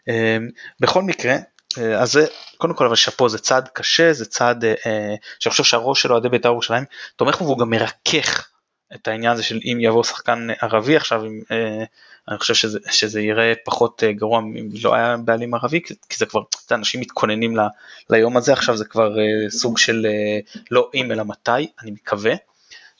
אה, 0.09 0.37
בכל 0.79 1.03
מקרה, 1.03 1.35
אז 1.97 2.11
זה, 2.11 2.25
קודם 2.57 2.73
כל 2.73 2.85
אבל 2.85 2.95
שאפו 2.95 3.29
זה 3.29 3.37
צעד 3.37 3.67
קשה, 3.73 4.13
זה 4.13 4.25
צעד 4.25 4.65
שאני 5.39 5.51
חושב 5.51 5.63
שהראש 5.63 6.01
של 6.01 6.11
אוהדי 6.11 6.29
בית"ר 6.29 6.49
ירושלים 6.49 6.83
תומך 7.15 7.37
בו 7.37 7.45
והוא 7.45 7.59
גם 7.59 7.69
מרכך 7.69 8.48
את 8.95 9.07
העניין 9.07 9.31
הזה 9.31 9.43
של 9.43 9.59
אם 9.65 9.77
יבוא 9.81 10.03
שחקן 10.03 10.47
ערבי 10.61 10.95
עכשיו, 10.95 11.25
אם, 11.25 11.41
אה, 11.51 11.83
אני 12.29 12.37
חושב 12.37 12.53
שזה, 12.53 12.79
שזה 12.91 13.21
יראה 13.21 13.53
פחות 13.65 14.03
אה, 14.03 14.11
גרוע 14.11 14.39
אם 14.39 14.69
לא 14.83 14.95
היה 14.95 15.17
בעלים 15.17 15.53
ערבי, 15.53 15.81
כי 15.81 15.93
כי 16.09 16.17
זה 16.17 16.25
כבר, 16.25 16.39
יודע, 16.39 16.75
אנשים 16.79 17.01
מתכוננים 17.01 17.57
ל, 17.57 17.59
ליום 18.09 18.37
הזה 18.37 18.53
עכשיו, 18.53 18.77
זה 18.77 18.85
כבר 18.85 19.19
אה, 19.19 19.49
סוג 19.49 19.77
של 19.77 20.05
אה, 20.09 20.39
לא 20.71 20.89
אם 20.93 21.11
אלא 21.11 21.23
מתי, 21.25 21.71
אני 21.81 21.91
מקווה, 21.91 22.33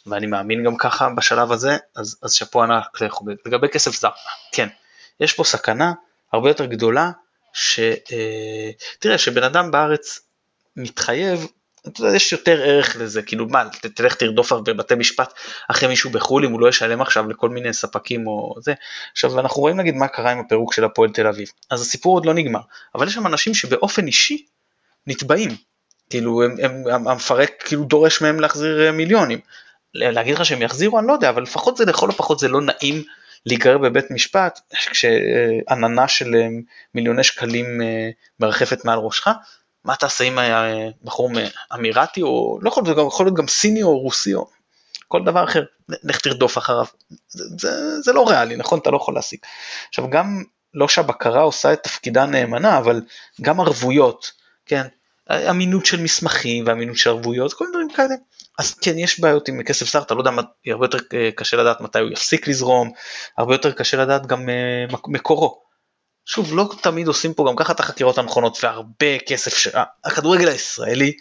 ואני 0.06 0.28
מאמין 0.28 0.64
גם 0.64 0.78
ככה 0.78 1.10
בשלב 1.10 1.52
הזה, 1.52 1.78
אז, 1.96 2.18
אז 2.22 2.34
שאפו 2.34 2.64
ענק 2.64 3.02
לחוגג. 3.02 3.36
לגבי 3.46 3.68
כסף 3.68 3.96
זר, 3.96 4.10
כן, 4.52 4.68
יש 5.20 5.34
פה 5.34 5.44
סכנה 5.44 5.94
הרבה 6.34 6.50
יותר 6.50 6.66
גדולה, 6.66 7.12
ש... 7.54 7.80
אה, 7.80 9.18
שבן 9.18 9.44
אדם 9.44 9.72
בארץ 9.72 10.20
מתחייב, 10.76 11.48
אתה 11.88 12.02
יודע, 12.02 12.16
יש 12.16 12.32
יותר 12.32 12.62
ערך 12.62 12.96
לזה, 13.00 13.22
כאילו 13.22 13.48
מה, 13.48 13.64
תלך 13.96 14.16
תרדוף 14.16 14.52
בבתי 14.52 14.96
משפט 14.96 15.34
אחרי 15.68 15.90
מישהו 15.90 16.10
בחו"ל 16.10 16.46
אם 16.46 16.52
הוא 16.52 16.62
לא 16.62 16.70
ישלם 16.70 17.02
עכשיו 17.02 17.30
לכל 17.30 17.50
מיני 17.50 17.74
ספקים 17.74 18.28
או 18.28 18.56
זה. 18.62 18.74
עכשיו 19.12 19.40
אנחנו 19.40 19.62
רואים 19.62 19.78
נגיד 19.78 19.96
מה 19.96 20.08
קרה 20.08 20.32
עם 20.32 20.40
הפירוק 20.40 20.74
של 20.74 20.84
הפועל 20.84 21.10
תל 21.10 21.28
אביב, 21.28 21.48
אז 21.70 21.82
הסיפור 21.82 22.14
עוד 22.14 22.26
לא 22.26 22.34
נגמר, 22.34 22.60
אבל 22.96 23.08
יש 23.08 23.14
שם 23.14 23.28
אנשים 23.28 23.54
שבאופן 23.54 24.08
אישי 24.08 24.46
נתבעים, 25.08 25.56
כאילו 26.10 26.44
הם, 26.44 26.56
הם, 26.64 26.84
הם, 26.92 27.08
המפרק 27.08 27.64
כאילו 27.66 27.84
דורש 27.84 28.22
מהם 28.22 28.40
להחזיר 28.40 28.86
אה, 28.86 28.92
מיליונים. 28.92 29.40
להגיד 29.94 30.36
לך 30.36 30.46
שהם 30.46 30.62
יחזירו 30.62 31.00
אני 31.00 31.08
לא 31.08 31.14
יודע, 31.14 31.30
אבל 31.30 31.44
לפחות 31.44 31.78
זה 31.78 31.86
לכל 31.86 32.10
הפחות 32.10 32.40
זה 32.40 32.48
לא 32.48 32.62
נעים 32.62 33.04
להיגרר 33.46 33.78
בבית 33.78 34.12
משפט 34.12 34.60
כשעננה 34.92 36.08
של 36.08 36.36
אה, 36.36 36.48
מיליוני 36.96 37.24
שקלים 37.24 37.82
אה, 37.82 38.10
מרחפת 38.40 38.86
מעל 38.86 39.00
ראשך. 39.00 39.28
מה 39.86 39.96
תעשה 39.96 40.24
אה, 40.38 40.90
בחור 41.04 41.30
אמירתי 41.74 42.22
או 42.22 42.60
לא 42.62 42.70
יכול 42.70 42.84
להיות, 42.84 43.08
יכול 43.08 43.26
להיות 43.26 43.38
גם 43.38 43.48
סיני 43.48 43.84
או 43.84 44.00
רוסי 44.00 44.34
או 44.34 44.48
כל 45.08 45.24
דבר 45.26 45.44
אחר, 45.44 45.64
לך 45.90 46.20
תרדוף 46.22 46.58
אחריו. 46.58 46.86
זה, 47.28 47.44
זה, 47.58 48.02
זה 48.02 48.14
לא 48.14 48.30
ריאלי, 48.30 48.56
נכון? 48.56 48.80
אתה 48.80 48.92
לא 48.92 48.98
יכול 48.98 49.16
להשיג. 49.16 49.40
עכשיו 49.90 50.10
גם 50.10 50.44
לא 50.74 50.88
שהבקרה 50.88 51.42
עושה 51.42 51.74
את 51.74 51.84
תפקידה 51.84 52.26
נאמנה, 52.26 52.78
אבל 52.78 53.02
גם 53.42 53.60
ערבויות, 53.60 54.32
כן? 54.66 54.88
אמינות 55.50 55.86
של 55.86 56.02
מסמכים 56.02 56.64
ואמינות 56.68 56.98
של 56.98 57.10
ערבויות, 57.10 57.54
כל 57.54 57.64
מיני 57.64 57.72
דברים 57.72 57.90
כאלה. 57.90 58.16
אז 58.60 58.74
כן, 58.74 58.98
יש 58.98 59.20
בעיות 59.20 59.48
עם 59.48 59.64
כסף 59.64 59.92
זר, 59.92 60.02
אתה 60.02 60.14
לא 60.14 60.20
יודע, 60.20 60.32
הרבה 60.68 60.86
יותר 60.86 60.98
קשה 61.36 61.58
לדעת 61.58 61.82
מתי 61.82 62.00
הוא 62.00 62.10
יפסיק 62.12 62.48
לזרום, 62.48 62.92
הרבה 63.38 63.54
יותר 63.54 63.72
קשה 63.72 63.98
לדעת 63.98 64.26
גם 64.26 64.50
uh, 64.90 64.98
מקורו. 65.08 65.69
שוב, 66.30 66.56
לא 66.56 66.70
תמיד 66.82 67.08
עושים 67.08 67.34
פה 67.34 67.46
גם 67.50 67.56
ככה 67.56 67.74
את 67.74 67.80
החקירות 67.80 68.18
הנכונות 68.18 68.64
והרבה 68.64 69.20
כסף, 69.28 69.58
ש... 69.58 69.68
הכדורגל 70.04 70.48
הישראלי, 70.48 71.14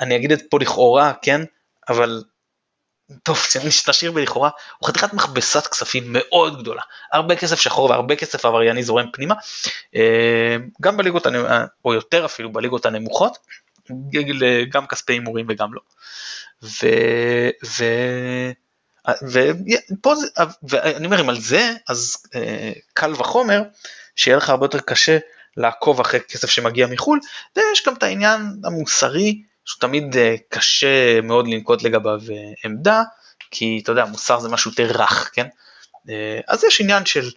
אני 0.00 0.16
אגיד 0.16 0.32
את 0.32 0.42
פה 0.50 0.58
לכאורה, 0.60 1.12
כן, 1.22 1.40
אבל 1.88 2.22
טוב, 3.22 3.38
נשאיר 3.88 4.12
בלכאורה, 4.12 4.50
הוא 4.78 4.88
חתיכת 4.88 5.12
מכבסת 5.12 5.66
כספים 5.66 6.04
מאוד 6.06 6.58
גדולה, 6.60 6.82
הרבה 7.12 7.36
כסף 7.36 7.60
שחור 7.60 7.90
והרבה 7.90 8.16
כסף 8.16 8.44
עברייני 8.44 8.82
זורם 8.82 9.06
פנימה, 9.12 9.34
אה, 9.96 10.56
גם 10.80 10.96
בליגות, 10.96 11.26
או 11.84 11.94
יותר 11.94 12.24
אפילו 12.24 12.52
בליגות 12.52 12.86
הנמוכות, 12.86 13.38
גם 14.68 14.86
כספי 14.86 15.12
הימורים 15.12 15.46
וגם 15.48 15.74
לא. 15.74 15.80
ו... 16.62 16.86
ו... 17.64 17.84
ופה 19.92 20.14
זה, 20.14 20.26
ואני 20.62 21.06
אומר 21.06 21.20
אם 21.20 21.28
על 21.28 21.40
זה 21.40 21.72
אז 21.88 22.16
אה, 22.34 22.72
קל 22.94 23.12
וחומר 23.12 23.62
שיהיה 24.16 24.36
לך 24.36 24.50
הרבה 24.50 24.64
יותר 24.64 24.80
קשה 24.80 25.18
לעקוב 25.56 26.00
אחרי 26.00 26.20
כסף 26.20 26.50
שמגיע 26.50 26.86
מחו"ל 26.86 27.20
ויש 27.56 27.86
גם 27.86 27.94
את 27.94 28.02
העניין 28.02 28.40
המוסרי 28.64 29.42
שהוא 29.64 29.80
תמיד 29.80 30.16
אה, 30.16 30.34
קשה 30.48 31.20
מאוד 31.20 31.48
לנקוט 31.48 31.82
לגביו 31.82 32.20
אה, 32.30 32.36
עמדה 32.64 33.02
כי 33.50 33.80
אתה 33.82 33.92
יודע 33.92 34.04
מוסר 34.04 34.40
זה 34.40 34.48
משהו 34.48 34.70
יותר 34.70 35.02
רך 35.02 35.30
כן? 35.34 35.46
אז 36.48 36.64
יש 36.64 36.80
עניין 36.80 37.06
של 37.06 37.30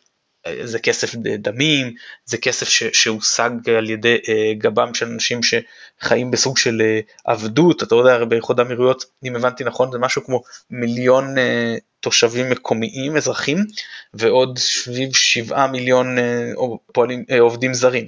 זה 0.63 0.80
כסף 0.80 1.15
דמים, 1.15 1.93
זה 2.25 2.38
כסף 2.38 2.69
שהושג 2.93 3.69
על 3.78 3.89
ידי 3.89 4.17
אה, 4.30 4.54
גבם 4.58 4.93
של 4.93 5.06
אנשים 5.06 5.39
שחיים 5.43 6.32
בסוג 6.32 6.58
של 6.58 6.82
אה, 6.82 6.99
עבדות, 7.25 7.84
אתה 7.84 7.95
יודע, 7.95 8.25
באיחוד 8.25 8.60
האמירויות, 8.60 9.06
אם 9.25 9.36
הבנתי 9.36 9.63
נכון, 9.63 9.91
זה 9.91 9.97
משהו 9.97 10.23
כמו 10.23 10.41
מיליון 10.69 11.38
אה, 11.38 11.75
תושבים 11.99 12.49
מקומיים, 12.49 13.17
אזרחים, 13.17 13.65
ועוד 14.13 14.60
סביב 14.60 15.15
שבעה 15.15 15.67
מיליון 15.67 16.17
פועלים, 16.93 17.25
עובדים 17.39 17.73
זרים, 17.73 18.08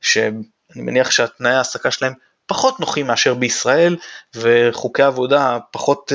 שאני 0.00 0.42
מניח 0.76 1.10
שהתנאי 1.10 1.50
ההעסקה 1.50 1.90
שלהם 1.90 2.12
פחות 2.46 2.80
נוחים 2.80 3.06
מאשר 3.06 3.34
בישראל, 3.34 3.96
וחוקי 4.36 5.02
עבודה 5.02 5.58
פחות 5.72 6.12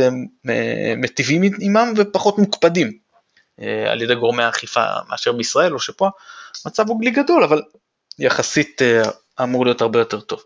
מטיבים 0.98 1.42
עימם 1.42 1.94
ופחות 1.98 2.38
מוקפדים. 2.38 3.07
אה, 3.62 3.92
על 3.92 4.02
ידי 4.02 4.16
גורמי 4.16 4.44
האכיפה 4.44 4.86
מאשר 5.10 5.32
בישראל 5.32 5.74
או 5.74 5.80
שפה 5.80 6.10
המצב 6.66 6.90
הוא 6.90 7.02
גלי 7.02 7.12
גדול 7.12 7.44
אבל 7.44 7.62
יחסית 8.20 8.82
אה, 8.82 9.02
אמור 9.44 9.66
להיות 9.66 9.82
הרבה 9.82 10.00
יותר 10.00 10.20
טוב. 10.20 10.44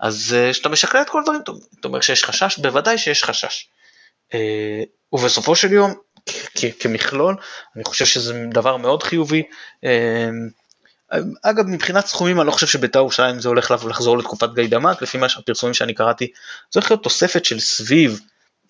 אז 0.00 0.36
אה, 0.38 0.52
כשאתה 0.52 0.68
משקלל 0.68 1.02
את 1.02 1.10
כל 1.10 1.20
הדברים, 1.20 1.40
אתה 1.80 1.88
אומר 1.88 2.00
שיש 2.00 2.24
חשש, 2.24 2.58
בוודאי 2.58 2.98
שיש 2.98 3.24
חשש. 3.24 3.68
ובסופו 5.12 5.56
של 5.56 5.72
יום, 5.72 5.94
כמכלול, 6.80 7.36
אני 7.76 7.84
חושב 7.84 8.06
שזה 8.06 8.44
דבר 8.52 8.76
מאוד 8.76 9.02
חיובי. 9.02 9.42
אגב, 11.42 11.66
מבחינת 11.66 12.06
סכומים, 12.06 12.40
אני 12.40 12.46
לא 12.46 12.52
חושב 12.52 12.66
שבית"ר 12.66 12.98
ירושלים 12.98 13.40
זה 13.40 13.48
הולך 13.48 13.70
לחזור 13.70 14.18
לתקופת 14.18 14.48
גיא 14.54 14.68
דמק, 14.68 15.02
לפי 15.02 15.18
מה 15.18 15.26
הפרסומים 15.38 15.74
שאני 15.74 15.94
קראתי, 15.94 16.32
זה 16.72 16.80
הולך 16.80 16.90
להיות 16.90 17.02
תוספת 17.02 17.44
של 17.44 17.60
סביב 17.60 18.20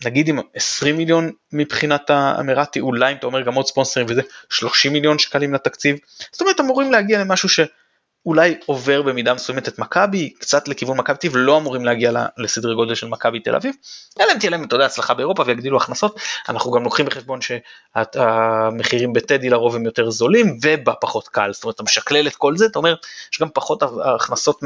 נגיד 0.04 0.28
עם 0.28 0.38
20 0.54 0.96
מיליון 0.96 1.30
מבחינת 1.52 2.10
האמירתי, 2.10 2.80
אולי 2.80 3.12
אם 3.12 3.16
אתה 3.16 3.26
אומר 3.26 3.42
גם 3.42 3.54
עוד 3.54 3.66
ספונסרים 3.66 4.06
וזה, 4.10 4.22
30 4.50 4.92
מיליון 4.92 5.18
שקלים 5.18 5.54
לתקציב, 5.54 5.96
זאת 6.32 6.40
אומרת 6.40 6.60
אמורים 6.60 6.92
להגיע 6.92 7.20
למשהו 7.20 7.48
שאולי 7.48 8.54
עובר 8.66 9.02
במידה 9.02 9.34
מסוימת 9.34 9.68
את 9.68 9.78
מכבי, 9.78 10.34
קצת 10.38 10.68
לכיוון 10.68 10.96
מכבי 10.96 11.16
תל 11.18 11.28
לא 11.32 11.56
אמורים 11.58 11.84
להגיע 11.84 12.12
לסדרי 12.38 12.74
גודל 12.74 12.94
של 12.94 13.08
מכבי 13.08 13.40
תל 13.40 13.54
אביב, 13.54 13.74
אלא 14.20 14.32
אם 14.32 14.38
תהיה 14.38 14.50
להם, 14.50 14.64
אתה 14.64 14.74
יודע, 14.74 14.86
הצלחה 14.86 15.14
באירופה 15.14 15.42
ויגדילו 15.46 15.76
הכנסות, 15.76 16.20
אנחנו 16.48 16.70
גם 16.70 16.84
לוקחים 16.84 17.06
בחשבון 17.06 17.40
שהמחירים 17.40 19.12
בטדי 19.12 19.50
לרוב 19.50 19.76
הם 19.76 19.84
יותר 19.84 20.10
זולים 20.10 20.58
ובפחות 20.62 21.28
קל, 21.28 21.50
זאת 21.52 21.64
אומרת 21.64 21.74
אתה 21.74 21.82
משקלל 21.82 22.26
את 22.26 22.36
כל 22.36 22.56
זה, 22.56 22.66
אתה 22.66 22.78
אומר, 22.78 22.94
יש 23.32 23.40
גם 23.40 23.48
פחות 23.54 23.82
הכנסות 24.04 24.62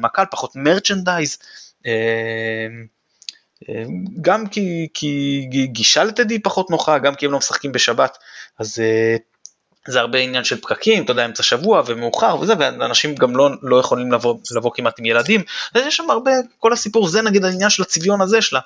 מהקהל, 0.00 0.26
פחות 0.30 0.56
מרצ'נדייז, 0.56 1.38
גם 4.20 4.46
כי, 4.46 4.88
כי 4.94 5.44
גישה 5.64 6.04
לטדי 6.04 6.38
פחות 6.38 6.70
נוחה, 6.70 6.98
גם 6.98 7.14
כי 7.14 7.26
הם 7.26 7.32
לא 7.32 7.38
משחקים 7.38 7.72
בשבת, 7.72 8.18
אז 8.58 8.78
אה, 8.80 9.16
זה 9.88 10.00
הרבה 10.00 10.18
עניין 10.18 10.44
של 10.44 10.60
פקקים, 10.60 11.04
אתה 11.04 11.12
יודע, 11.12 11.24
אמצע 11.24 11.42
שבוע 11.42 11.82
ומאוחר 11.86 12.40
וזה, 12.40 12.54
ואנשים 12.58 13.14
גם 13.14 13.36
לא, 13.36 13.50
לא 13.62 13.76
יכולים 13.76 14.12
לבוא, 14.12 14.34
לבוא 14.56 14.70
כמעט 14.74 14.98
עם 14.98 15.04
ילדים, 15.04 15.42
יש 15.74 15.96
שם 15.96 16.10
הרבה, 16.10 16.30
כל 16.58 16.72
הסיפור 16.72 17.08
זה 17.08 17.22
נגיד 17.22 17.44
העניין 17.44 17.70
של 17.70 17.82
הצביון 17.82 18.20
הזה, 18.20 18.42
של 18.42 18.56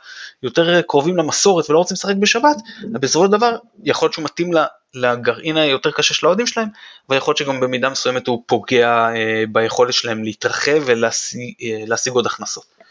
היותר 0.43 0.83
קרובים 0.83 1.17
למסורת 1.17 1.71
ולא 1.71 1.79
רוצים 1.79 1.95
לשחק 1.95 2.17
בשבת, 2.17 2.57
בסופו 2.91 3.27
של 3.27 3.33
דבר 3.33 3.57
יכול 3.85 4.07
להיות 4.07 4.15
שהוא 4.15 4.25
מתאים 4.25 4.51
לגרעין 4.95 5.57
היותר 5.57 5.91
קשה 5.91 6.15
של 6.15 6.27
האוהדים 6.27 6.47
שלהם, 6.47 6.69
ויכול 7.09 7.33
להיות 7.33 7.39
שגם 7.39 7.61
במידה 7.61 7.89
מסוימת 7.89 8.27
הוא 8.27 8.43
פוגע 8.47 9.09
אה, 9.15 9.45
ביכולת 9.53 9.93
שלהם 9.93 10.25
להתרחב 10.25 10.83
ולהשיג 10.87 12.13
אה, 12.13 12.15
עוד 12.15 12.27
הכנסות. 12.27 12.84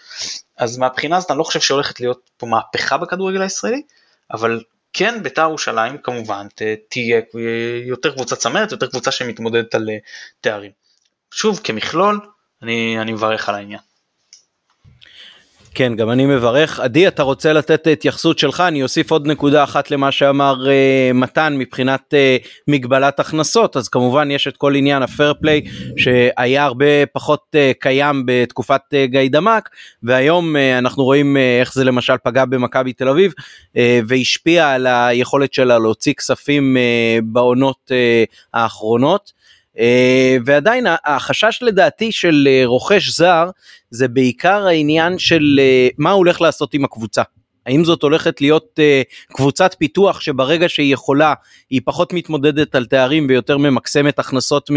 אז 0.58 0.78
מהבחינה 0.78 1.18
הזאת 1.18 1.32
אני 1.32 1.40
לא 1.40 1.44
חושב 1.44 1.60
שהולכת 1.60 2.00
להיות 2.00 2.30
פה 2.38 2.46
מהפכה 2.46 2.98
בכדורגל 2.98 3.42
הישראלי, 3.42 3.82
אבל 4.32 4.64
כן 4.94 5.24
בית"ר 5.24 5.42
ירושלים 5.42 5.98
כמובן 5.98 6.48
תהיה 6.90 7.22
יותר 7.86 8.16
קבוצה 8.16 8.36
צמרת, 8.36 8.72
יותר 8.72 8.88
קבוצה 8.88 9.12
שמתמודדת 9.12 9.76
על 9.76 9.90
אה, 9.90 9.98
תארים. 10.42 10.72
שוב, 11.32 11.62
כמכלול, 11.64 12.20
אני, 12.62 13.00
אני 13.02 13.14
מברך 13.14 13.50
על 13.50 13.56
העניין. 13.56 13.80
כן, 15.76 15.96
גם 15.96 16.10
אני 16.10 16.26
מברך. 16.26 16.80
עדי, 16.80 17.08
אתה 17.08 17.24
רוצה 17.24 17.54
לתת 17.54 17.88
התייחסות 17.88 18.40
שלך? 18.40 18.64
אני 18.68 18.84
אוסיף 18.84 19.12
עוד 19.12 19.28
נקודה 19.28 19.64
אחת 19.64 19.92
למה 19.92 20.12
שאמר 20.12 20.56
uh, 20.66 21.14
מתן 21.14 21.56
מבחינת 21.58 22.14
uh, 22.14 22.48
מגבלת 22.68 23.20
הכנסות, 23.20 23.78
אז 23.78 23.90
כמובן 23.90 24.32
יש 24.32 24.48
את 24.48 24.58
כל 24.58 24.76
עניין 24.76 25.04
הפייר 25.04 25.34
פליי 25.42 25.62
שהיה 25.98 26.64
הרבה 26.64 27.06
פחות 27.14 27.40
uh, 27.56 27.80
קיים 27.80 28.24
בתקופת 28.26 28.82
uh, 28.94 29.12
גיא 29.12 29.30
דמק, 29.30 29.70
והיום 30.04 30.56
uh, 30.56 30.60
אנחנו 30.78 31.04
רואים 31.04 31.38
uh, 31.38 31.40
איך 31.62 31.74
זה 31.74 31.84
למשל 31.84 32.16
פגע 32.24 32.46
במכבי 32.46 32.94
תל 32.94 33.10
אביב, 33.10 33.32
uh, 33.32 33.78
והשפיע 34.08 34.70
על 34.70 34.88
היכולת 34.88 35.54
שלה 35.54 35.80
להוציא 35.80 36.14
כספים 36.14 36.78
uh, 36.78 37.26
בעונות 37.26 37.92
uh, 37.92 38.36
האחרונות. 38.54 39.43
אה, 39.80 40.38
ועדיין 40.46 40.88
החשש 41.06 41.60
לדעתי 41.62 42.12
של 42.12 42.48
אה, 42.52 42.62
רוכש 42.66 43.10
זר 43.10 43.50
זה 43.90 44.08
בעיקר 44.08 44.68
העניין 44.68 45.20
של 45.20 45.60
אה, 45.60 45.88
מה 45.98 46.12
הוא 46.12 46.18
הולך 46.18 46.42
לעשות 46.42 46.74
עם 46.74 46.84
הקבוצה. 46.84 47.22
האם 47.66 47.84
זאת 47.84 48.04
הולכת 48.04 48.42
להיות 48.42 48.80
uh, 48.80 49.34
קבוצת 49.34 49.76
פיתוח 49.80 50.22
שברגע 50.22 50.70
שהיא 50.70 50.94
יכולה 50.94 51.34
היא 51.70 51.82
פחות 51.86 52.14
מתמודדת 52.14 52.76
על 52.76 52.86
תארים 52.86 53.26
ויותר 53.30 53.58
ממקסמת 53.58 54.20
הכנסות 54.20 54.70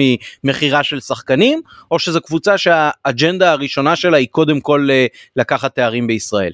ממכירה 0.44 0.82
של 0.82 1.00
שחקנים 1.00 1.60
או 1.90 1.98
שזו 1.98 2.20
קבוצה 2.20 2.58
שהאג'נדה 2.58 3.52
הראשונה 3.52 3.96
שלה 3.96 4.16
היא 4.16 4.28
קודם 4.30 4.60
כל 4.60 4.88
uh, 4.90 4.92
לקחת 5.36 5.74
תארים 5.74 6.06
בישראל? 6.06 6.52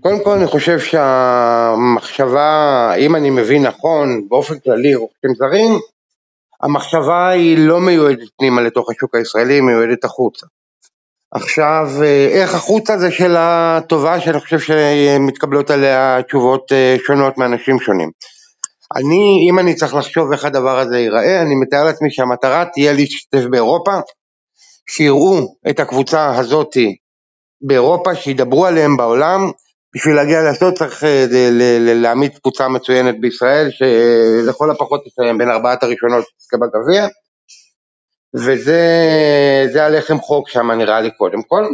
קודם 0.00 0.24
כל 0.24 0.30
אני 0.30 0.46
חושב 0.46 0.78
שהמחשבה 0.80 2.40
אם 2.98 3.16
אני 3.16 3.30
מבין 3.30 3.66
נכון 3.66 4.28
באופן 4.28 4.58
כללי 4.58 4.94
רוכשים 4.94 5.30
זרים 5.34 5.78
המחשבה 6.62 7.28
היא 7.28 7.58
לא 7.58 7.80
מיועדת 7.80 8.28
פנימה 8.38 8.62
לתוך 8.62 8.90
השוק 8.90 9.14
הישראלי, 9.14 9.54
היא 9.54 9.62
מיועדת 9.62 10.04
החוצה. 10.04 10.46
עכשיו, 11.32 11.88
אה, 12.02 12.28
איך 12.28 12.54
החוצה 12.54 12.98
זה 12.98 13.10
שאלה 13.10 13.80
טובה 13.88 14.20
שאני 14.20 14.40
חושב 14.40 14.58
שמתקבלות 14.58 15.70
עליה 15.70 16.18
תשובות 16.26 16.72
אה, 16.72 16.96
שונות 17.06 17.38
מאנשים 17.38 17.80
שונים. 17.80 18.10
אני, 18.96 19.48
אם 19.50 19.58
אני 19.58 19.74
צריך 19.74 19.94
לחשוב 19.94 20.32
איך 20.32 20.44
הדבר 20.44 20.78
הזה 20.78 20.98
ייראה, 20.98 21.42
אני 21.42 21.54
מתאר 21.54 21.84
לעצמי 21.84 22.10
שהמטרה 22.10 22.64
תהיה 22.72 22.92
להשתתף 22.92 23.44
באירופה, 23.50 23.92
שיראו 24.90 25.56
את 25.70 25.80
הקבוצה 25.80 26.38
הזאתי 26.38 26.96
באירופה, 27.62 28.14
שידברו 28.14 28.66
עליהם 28.66 28.96
בעולם, 28.96 29.50
בשביל 29.94 30.14
להגיע 30.14 30.42
לעשות 30.42 30.74
צריך 30.74 31.04
אה, 31.04 31.26
להעמיד 31.94 32.38
קבוצה 32.38 32.68
מצוינת 32.68 33.20
בישראל 33.20 33.68
שלכל 33.70 34.70
הפחות 34.70 35.00
תסיים 35.06 35.38
בין 35.38 35.50
ארבעת 35.50 35.82
הראשונות 35.82 36.24
שתזכה 36.24 36.56
בגביע 36.56 37.06
וזה 38.34 39.86
הלחם 39.86 40.20
חוק 40.20 40.48
שם 40.48 40.70
נראה 40.70 41.00
לי 41.00 41.10
קודם 41.10 41.42
כל. 41.42 41.64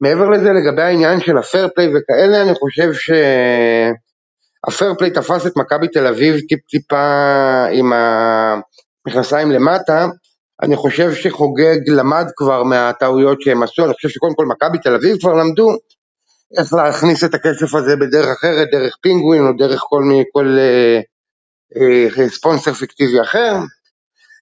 מעבר 0.00 0.30
לזה 0.30 0.50
לגבי 0.52 0.82
העניין 0.82 1.20
של 1.20 1.38
הפייר 1.38 1.68
פליי 1.74 1.88
וכאלה 1.88 2.42
אני 2.42 2.54
חושב 2.54 2.92
שהפייר 2.92 4.94
פליי 4.98 5.10
תפס 5.10 5.46
את 5.46 5.52
מכבי 5.56 5.88
תל 5.88 6.06
אביב 6.06 6.34
טיפ 6.48 6.60
טיפה 6.70 7.64
עם 7.72 7.92
המכנסיים 7.92 9.50
למטה. 9.50 10.06
אני 10.62 10.76
חושב 10.76 11.14
שחוגג 11.14 11.88
למד 11.88 12.26
כבר 12.36 12.62
מהטעויות 12.62 13.40
שהם 13.40 13.62
עשו, 13.62 13.84
אני 13.84 13.94
חושב 13.94 14.08
שקודם 14.08 14.34
כל 14.34 14.46
מכבי 14.46 14.78
תל 14.78 14.94
אביב 14.94 15.16
כבר 15.20 15.34
למדו 15.34 15.76
איך 16.56 16.72
להכניס 16.72 17.24
את 17.24 17.34
הכסף 17.34 17.74
הזה 17.74 17.96
בדרך 17.96 18.26
אחרת, 18.38 18.68
דרך 18.72 18.96
פינגווין 19.02 19.42
או 19.46 19.52
דרך 19.52 19.80
כל, 19.80 20.02
כל 20.32 20.56
אה, 20.58 21.00
אה, 21.76 22.28
ספונסר 22.28 22.72
פיקטיבי 22.72 23.20
אחר. 23.20 23.54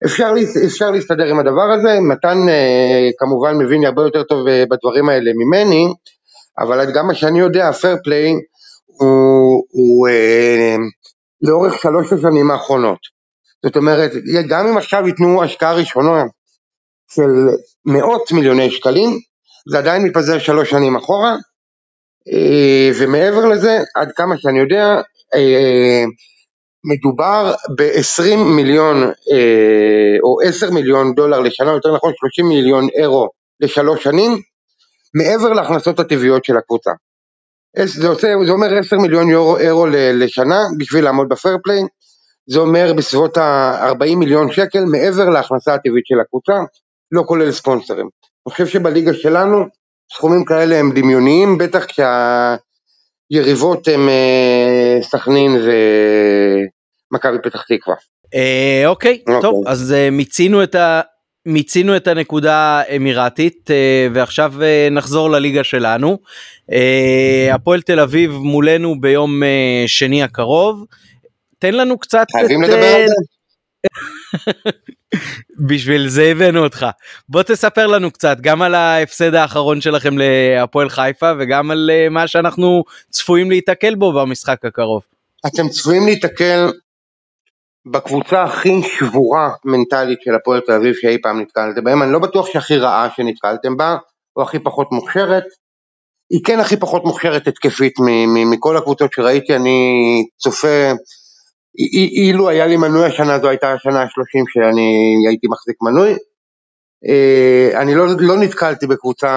אפשר, 0.04 0.32
אפשר 0.66 0.90
להסתדר 0.90 1.24
עם 1.24 1.38
הדבר 1.38 1.72
הזה, 1.74 2.00
מתן 2.00 2.48
אה, 2.48 3.08
כמובן 3.18 3.56
מבין 3.64 3.84
הרבה 3.84 4.02
יותר 4.02 4.22
טוב 4.22 4.48
אה, 4.48 4.64
בדברים 4.70 5.08
האלה 5.08 5.30
ממני, 5.34 5.86
אבל 6.58 6.80
עד 6.80 6.94
כמה 6.94 7.14
שאני 7.14 7.40
יודע, 7.40 7.68
הפייר 7.68 7.96
פליי 8.04 8.32
הוא, 8.86 9.64
הוא 9.70 10.08
אה, 10.08 10.76
לאורך 11.42 11.74
שלוש 11.82 12.12
השנים 12.12 12.50
האחרונות. 12.50 12.98
זאת 13.64 13.76
אומרת, 13.76 14.10
גם 14.48 14.66
אם 14.66 14.76
עכשיו 14.76 15.06
ייתנו 15.06 15.42
השקעה 15.42 15.74
ראשונה 15.74 16.24
של 17.10 17.30
מאות 17.84 18.32
מיליוני 18.32 18.70
שקלים, 18.70 19.10
זה 19.70 19.78
עדיין 19.78 20.02
מתפזר 20.02 20.38
שלוש 20.38 20.70
שנים 20.70 20.96
אחורה, 20.96 21.36
ומעבר 22.98 23.46
לזה, 23.46 23.78
עד 23.94 24.12
כמה 24.12 24.38
שאני 24.38 24.58
יודע, 24.58 25.00
אה, 25.34 26.04
מדובר 26.84 27.54
ב-20 27.78 28.36
מיליון 28.36 29.02
אה, 29.02 30.16
או 30.22 30.40
10 30.48 30.70
מיליון 30.70 31.14
דולר 31.14 31.40
לשנה, 31.40 31.72
יותר 31.72 31.94
נכון 31.94 32.12
30 32.16 32.48
מיליון 32.48 32.88
אירו 32.98 33.28
לשלוש 33.60 34.04
שנים, 34.04 34.32
מעבר 35.14 35.52
להכנסות 35.52 36.00
הטבעיות 36.00 36.44
של 36.44 36.56
הקבוצה. 36.56 36.90
זה, 37.84 38.08
עושה, 38.08 38.28
זה 38.46 38.52
אומר 38.52 38.78
10 38.78 38.96
מיליון 38.96 39.30
אירו, 39.30 39.56
אירו 39.56 39.86
לשנה 39.92 40.62
בשביל 40.78 41.04
לעמוד 41.04 41.28
בפייר 41.28 41.56
פליי, 41.64 41.80
זה 42.46 42.58
אומר 42.58 42.92
בסביבות 42.96 43.36
ה-40 43.36 44.16
מיליון 44.16 44.52
שקל 44.52 44.84
מעבר 44.84 45.28
להכנסה 45.28 45.74
הטבעית 45.74 46.06
של 46.06 46.20
הקבוצה, 46.20 46.52
לא 47.12 47.22
כולל 47.26 47.52
ספונסרים. 47.52 48.08
אני 48.46 48.52
חושב 48.52 48.66
שבליגה 48.66 49.14
שלנו 49.14 49.64
סכומים 50.12 50.44
כאלה 50.44 50.76
הם 50.76 50.92
דמיוניים, 50.94 51.58
בטח 51.58 51.84
כשהיריבות 51.84 53.88
הם 53.88 54.08
אה, 54.08 54.98
סכנין 55.02 55.56
ומכבי 57.10 57.36
פתח 57.42 57.62
תקווה. 57.62 57.96
אה, 58.34 58.82
אוקיי, 58.86 59.22
אוקיי. 59.28 59.40
טוב, 59.40 59.62
אז 59.66 59.92
אה, 59.92 60.10
מיצינו 60.10 60.62
את 60.62 60.74
ה... 60.74 61.00
מיצינו 61.46 61.96
את 61.96 62.06
הנקודה 62.06 62.56
האמירתית 62.56 63.70
ועכשיו 64.14 64.54
נחזור 64.90 65.30
לליגה 65.30 65.64
שלנו. 65.64 66.18
הפועל 67.52 67.82
תל 67.82 68.00
אביב 68.00 68.32
מולנו 68.32 69.00
ביום 69.00 69.42
שני 69.86 70.22
הקרוב. 70.22 70.84
תן 71.58 71.74
לנו 71.74 71.98
קצת 71.98 72.26
חייבים 72.32 72.64
את, 72.64 72.68
לדבר 72.68 72.94
על 72.94 73.06
זה? 73.06 73.14
בשביל 75.68 76.08
זה 76.08 76.22
הבאנו 76.22 76.64
אותך. 76.64 76.86
בוא 77.28 77.42
תספר 77.42 77.86
לנו 77.86 78.10
קצת 78.10 78.36
גם 78.40 78.62
על 78.62 78.74
ההפסד 78.74 79.34
האחרון 79.34 79.80
שלכם 79.80 80.14
להפועל 80.18 80.88
חיפה 80.88 81.32
וגם 81.38 81.70
על 81.70 81.90
אה, 81.92 82.08
מה 82.08 82.26
שאנחנו 82.26 82.84
צפויים 83.10 83.50
להיתקל 83.50 83.94
בו 83.94 84.12
במשחק 84.12 84.64
הקרוב. 84.64 85.02
אתם 85.46 85.68
צפויים 85.68 86.06
להיתקל 86.06 86.70
בקבוצה 87.86 88.42
הכי 88.42 88.82
שבורה 88.82 89.50
מנטלית 89.64 90.18
של 90.22 90.34
הפועל 90.34 90.60
תל 90.60 90.72
אביב 90.72 90.94
שאי 90.94 91.22
פעם 91.22 91.40
נתקלתם 91.40 91.84
בהם, 91.84 92.02
אני 92.02 92.12
לא 92.12 92.18
בטוח 92.18 92.46
שהכי 92.46 92.76
רעה 92.76 93.08
שנתקלתם 93.16 93.76
בה, 93.76 93.96
או 94.36 94.42
הכי 94.42 94.58
פחות 94.58 94.92
מוכשרת, 94.92 95.44
היא 96.30 96.40
כן 96.44 96.60
הכי 96.60 96.76
פחות 96.76 97.04
מוכשרת 97.04 97.46
התקפית 97.46 97.94
מכל 98.52 98.76
הקבוצות 98.76 99.12
שראיתי, 99.12 99.56
אני 99.56 99.88
צופה, 100.38 100.92
אילו 102.16 102.48
היה 102.48 102.66
לי 102.66 102.76
מנוי 102.76 103.06
השנה, 103.06 103.38
זו 103.38 103.48
הייתה 103.48 103.72
השנה 103.72 104.02
השלושים 104.02 104.44
שאני 104.48 105.14
הייתי 105.28 105.46
מחזיק 105.50 105.76
מנוי. 105.82 106.16
אה, 107.08 107.82
אני 107.82 107.94
לא, 107.94 108.06
לא 108.18 108.36
נתקלתי 108.36 108.86
בקבוצה 108.86 109.28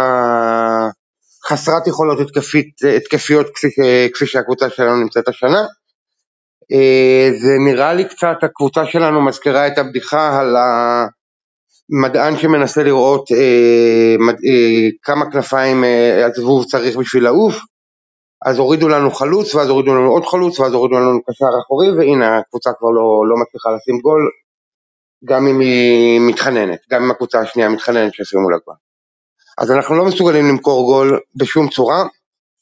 חסרת 1.47 1.87
יכולות 1.87 2.19
התקפית, 2.19 2.75
התקפיות 2.97 3.47
כפי, 3.55 3.67
כפי 4.13 4.25
שהקבוצה 4.25 4.69
שלנו 4.69 4.95
נמצאת 4.95 5.27
השנה. 5.27 5.61
אה, 6.71 7.29
זה 7.41 7.51
נראה 7.65 7.93
לי 7.93 8.05
קצת, 8.07 8.35
הקבוצה 8.43 8.85
שלנו 8.85 9.25
מזכירה 9.25 9.67
את 9.67 9.77
הבדיחה 9.77 10.39
על 10.39 10.55
המדען 11.91 12.37
שמנסה 12.37 12.83
לראות 12.83 13.31
אה, 13.31 14.15
כמה 15.03 15.31
כנפיים 15.31 15.83
הזבוב 16.25 16.65
צריך 16.65 16.97
בשביל 16.97 17.23
לעוף, 17.23 17.55
אז 18.45 18.57
הורידו 18.59 18.87
לנו 18.87 19.11
חלוץ, 19.11 19.55
ואז 19.55 19.69
הורידו 19.69 19.95
לנו 19.95 20.11
עוד 20.11 20.25
חלוץ, 20.25 20.59
ואז 20.59 20.73
הורידו 20.73 20.95
לנו 20.95 21.23
קשר 21.23 21.45
אחורי, 21.63 21.91
והנה 21.91 22.37
הקבוצה 22.37 22.69
כבר 22.79 22.89
לא, 22.89 23.27
לא 23.29 23.35
מצליחה 23.41 23.69
לשים 23.75 23.99
גול, 23.99 24.29
גם 25.25 25.47
אם 25.47 25.59
היא 25.59 26.21
מתחננת, 26.21 26.79
גם 26.91 27.03
אם 27.03 27.11
הקבוצה 27.11 27.39
השנייה 27.39 27.69
מתחננת 27.69 28.13
שישימו 28.13 28.49
לה 28.49 28.57
גול. 28.65 28.75
אז 29.57 29.71
אנחנו 29.71 29.95
לא 29.95 30.05
מסוגלים 30.05 30.45
למכור 30.49 30.85
גול 30.85 31.19
בשום 31.35 31.69
צורה. 31.69 32.03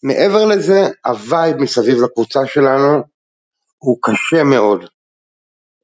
מעבר 0.03 0.45
לזה, 0.45 0.89
ה 1.05 1.16
vibe 1.16 1.57
מסביב 1.57 2.03
לקבוצה 2.03 2.45
שלנו 2.45 3.03
הוא 3.78 3.97
קשה 4.01 4.43
מאוד. 4.43 4.82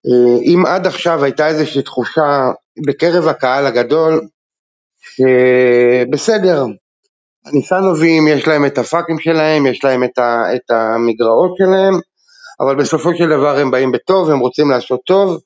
אה, 0.05 0.39
אם 0.41 0.63
עד 0.65 0.87
עכשיו 0.87 1.23
הייתה 1.23 1.47
איזושהי 1.47 1.81
תחושה 1.81 2.51
בקרב 2.87 3.27
הקהל 3.27 3.65
הגדול, 3.65 4.27
שבסדר, 4.97 6.65
הניסנובים 7.45 8.27
יש 8.27 8.47
להם 8.47 8.65
את 8.65 8.77
הפאקים 8.77 9.19
שלהם, 9.19 9.65
יש 9.65 9.83
להם 9.83 10.03
את, 10.03 10.17
ה, 10.17 10.55
את 10.55 10.71
המגרעות 10.71 11.57
שלהם, 11.57 11.93
אבל 12.59 12.75
בסופו 12.75 13.15
של 13.15 13.29
דבר 13.29 13.57
הם 13.57 13.71
באים 13.71 13.91
בטוב, 13.91 14.29
הם 14.29 14.39
רוצים 14.39 14.69
לעשות 14.69 14.99
טוב. 15.05 15.41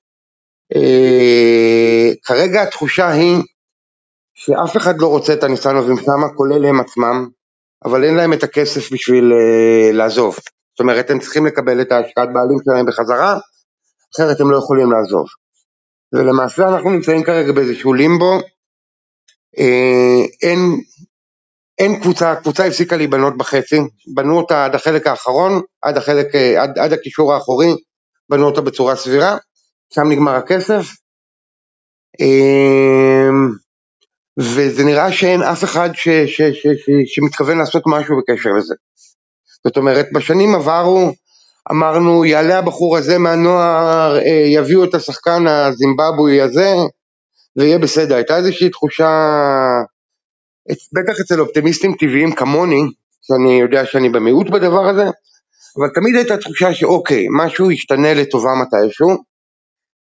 אה, 0.75 2.11
כרגע 2.23 2.63
התחושה 2.63 3.09
היא 3.09 3.37
שאף 4.35 4.77
אחד 4.77 5.01
לא 5.01 5.07
רוצה 5.07 5.33
את 5.33 5.43
הניסנובים 5.43 5.97
שם, 5.97 6.35
כולל 6.35 6.65
הם 6.65 6.79
עצמם, 6.79 7.27
אבל 7.85 8.03
אין 8.03 8.15
להם 8.15 8.33
את 8.33 8.43
הכסף 8.43 8.93
בשביל 8.93 9.33
אה, 9.33 9.91
לעזוב. 9.91 10.35
זאת 10.35 10.79
אומרת, 10.79 11.09
הם 11.09 11.19
צריכים 11.19 11.45
לקבל 11.45 11.81
את 11.81 11.91
ההשקעת 11.91 12.29
בעלים 12.33 12.57
שלהם 12.65 12.85
בחזרה, 12.85 13.37
אחרת 14.15 14.41
הם 14.41 14.51
לא 14.51 14.57
יכולים 14.57 14.91
לעזוב. 14.91 15.25
ולמעשה 16.13 16.69
אנחנו 16.69 16.89
נמצאים 16.89 17.23
כרגע 17.23 17.51
באיזשהו 17.51 17.93
לימבו, 17.93 18.39
אה, 19.59 20.25
אין, 20.41 20.59
אין 21.79 21.99
קבוצה, 21.99 22.31
הקבוצה 22.31 22.65
הפסיקה 22.65 22.97
להיבנות 22.97 23.37
בחצי, 23.37 23.79
בנו 24.15 24.37
אותה 24.37 24.65
עד 24.65 24.75
החלק 24.75 25.07
האחרון, 25.07 25.61
עד, 25.81 25.97
החלק, 25.97 26.35
אה, 26.35 26.63
עד, 26.63 26.79
עד 26.79 26.93
הקישור 26.93 27.33
האחורי, 27.33 27.75
בנו 28.29 28.45
אותה 28.45 28.61
בצורה 28.61 28.95
סבירה, 28.95 29.37
שם 29.93 30.09
נגמר 30.09 30.35
הכסף, 30.35 30.85
אה, 32.21 33.29
וזה 34.39 34.85
נראה 34.85 35.11
שאין 35.11 35.41
אף 35.41 35.63
אחד 35.63 35.89
ש, 35.93 36.09
ש, 36.09 36.41
ש, 36.41 36.67
ש, 36.67 36.89
שמתכוון 37.05 37.57
לעשות 37.57 37.83
משהו 37.85 38.15
בקשר 38.17 38.49
לזה. 38.57 38.75
זאת 39.63 39.77
אומרת, 39.77 40.07
בשנים 40.13 40.55
עברו 40.55 41.11
אמרנו, 41.71 42.25
יעלה 42.25 42.57
הבחור 42.57 42.97
הזה 42.97 43.17
מהנוער, 43.17 44.17
אה, 44.17 44.43
יביאו 44.53 44.83
את 44.83 44.93
השחקן 44.93 45.47
הזימבבואי 45.47 46.41
הזה, 46.41 46.73
ויהיה 47.57 47.79
בסדר. 47.79 48.15
הייתה 48.15 48.37
איזושהי 48.37 48.69
תחושה, 48.69 49.09
בטח 50.93 51.19
אצל 51.21 51.41
אופטימיסטים 51.41 51.95
טבעיים 51.99 52.35
כמוני, 52.35 52.81
שאני 53.21 53.59
יודע 53.61 53.85
שאני 53.85 54.09
במיעוט 54.09 54.49
בדבר 54.49 54.89
הזה, 54.89 55.03
אבל 55.77 55.87
תמיד 55.95 56.15
הייתה 56.15 56.37
תחושה 56.37 56.73
שאוקיי, 56.73 57.25
משהו 57.37 57.71
ישתנה 57.71 58.13
לטובה 58.13 58.49
מתישהו. 58.61 59.23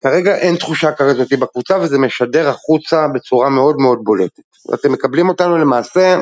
כרגע 0.03 0.35
אין 0.35 0.55
תחושה 0.55 0.91
כזאת 0.91 1.33
בקבוצה 1.39 1.77
וזה 1.79 1.97
משדר 1.97 2.49
החוצה 2.49 3.07
בצורה 3.15 3.49
מאוד 3.49 3.75
מאוד 3.77 3.99
בולטת. 4.03 4.43
אתם 4.73 4.91
מקבלים 4.91 5.29
אותנו 5.29 5.57
למעשה 5.57 6.21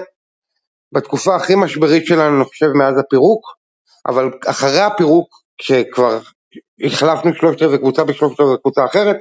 בתקופה 0.91 1.35
הכי 1.35 1.55
משברית 1.55 2.05
שלנו, 2.05 2.37
אני 2.37 2.45
חושב, 2.45 2.67
מאז 2.67 2.99
הפירוק, 2.99 3.41
אבל 4.07 4.31
אחרי 4.45 4.79
הפירוק, 4.79 5.27
כשכבר 5.57 6.19
החלפנו 6.85 7.33
שלושת 7.35 7.61
רבעי 7.61 7.77
קבוצה 7.77 8.03
בשלושת 8.03 8.39
רבעי 8.39 8.57
קבוצה 8.61 8.85
אחרת, 8.85 9.17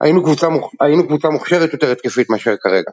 היינו 0.00 0.22
קבוצה, 0.22 0.46
היינו 0.80 1.06
קבוצה 1.06 1.28
מוכשרת 1.28 1.72
יותר 1.72 1.92
התקפית 1.92 2.30
מאשר 2.30 2.54
כרגע. 2.62 2.90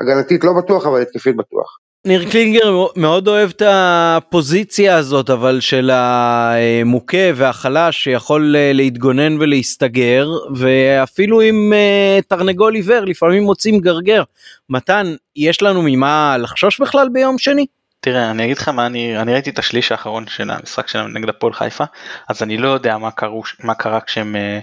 הגנתית 0.00 0.44
לא 0.44 0.52
בטוח, 0.52 0.86
אבל 0.86 1.02
התקפית 1.02 1.36
בטוח. 1.36 1.78
ניר 2.06 2.30
קלינגר 2.30 2.86
מאוד 2.96 3.28
אוהב 3.28 3.50
את 3.50 3.62
הפוזיציה 3.66 4.96
הזאת 4.96 5.30
אבל 5.30 5.60
של 5.60 5.90
המוכה 5.92 7.32
והחלש 7.34 8.04
שיכול 8.04 8.56
אה, 8.56 8.72
להתגונן 8.74 9.36
ולהסתגר 9.40 10.28
ואפילו 10.54 11.40
עם 11.40 11.72
אה, 11.72 12.18
תרנגול 12.28 12.74
עיוור 12.74 13.00
לפעמים 13.00 13.42
מוצאים 13.42 13.80
גרגר. 13.80 14.22
מתן 14.70 15.14
יש 15.36 15.62
לנו 15.62 15.82
ממה 15.84 16.36
לחשוש 16.38 16.80
בכלל 16.80 17.08
ביום 17.12 17.38
שני? 17.38 17.66
תראה 18.00 18.30
אני 18.30 18.44
אגיד 18.44 18.58
לך 18.58 18.68
מה 18.68 18.86
אני 18.86 19.18
אני 19.18 19.32
ראיתי 19.32 19.50
את 19.50 19.58
השליש 19.58 19.92
האחרון 19.92 20.26
של 20.26 20.50
המשחק 20.50 20.88
שלנו 20.88 21.08
נגד 21.08 21.28
הפועל 21.28 21.52
חיפה 21.52 21.84
אז 22.28 22.42
אני 22.42 22.58
לא 22.58 22.68
יודע 22.68 22.98
מה 22.98 23.10
קרו 23.10 23.42
מה 23.60 23.74
קרה 23.74 24.00
כשהם 24.00 24.36
אה, 24.36 24.60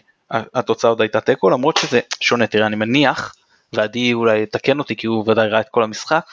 התוצאה 0.54 0.90
עוד 0.90 1.02
הייתה 1.02 1.22
תיקו 1.22 1.50
למרות 1.50 1.78
שזה 1.78 2.00
שונה 2.22 2.48
תראה 2.48 2.68
אני 2.68 2.76
מניח 2.76 3.36
ועדי 3.74 4.14
אולי 4.14 4.44
יתקן 4.44 4.80
אותי 4.80 4.96
כי 4.96 5.08
הוא 5.08 5.30
ודאי 5.30 5.48
ראה 5.48 5.60
את 5.60 5.70
כל 5.72 5.84
המשחק 5.84 6.26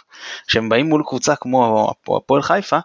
שהם 0.49 0.68
באים 0.68 0.86
מול 0.86 1.03
קבוצה 1.07 1.36
כמו 1.36 1.91
הפועל 2.16 2.43
חיפה 2.43 2.78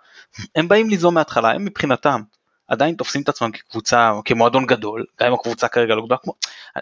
הם 0.55 0.67
באים 0.67 0.89
ליזום 0.89 1.13
מההתחלה 1.13 1.51
הם 1.51 1.65
מבחינתם 1.65 2.21
עדיין 2.67 2.95
תופסים 2.95 3.21
את 3.21 3.29
עצמם 3.29 3.51
כקבוצה, 3.51 4.11
כמועדון 4.25 4.65
גדול, 4.65 5.05
גם 5.21 5.27
אם 5.27 5.33
הקבוצה 5.33 5.67
כרגע 5.67 5.95
לא 5.95 6.05
גדולה, 6.05 6.17
כמו, 6.23 6.33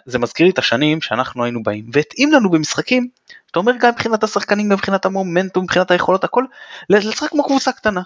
זה 0.06 0.18
מזכיר 0.18 0.46
לי 0.46 0.52
את 0.52 0.58
השנים 0.58 1.00
שאנחנו 1.00 1.44
היינו 1.44 1.62
באים, 1.62 1.86
והתאים 1.92 2.32
לנו 2.32 2.50
במשחקים, 2.50 3.08
אתה 3.50 3.58
אומר 3.58 3.72
גם 3.78 3.92
מבחינת 3.92 4.24
השחקנים, 4.24 4.68
מבחינת 4.68 5.04
המומנטום, 5.04 5.64
מבחינת 5.64 5.90
היכולות, 5.90 6.24
הכל, 6.24 6.44
לשחק 6.90 7.30
כמו 7.30 7.44
קבוצה 7.44 7.72
קטנה. 7.72 8.00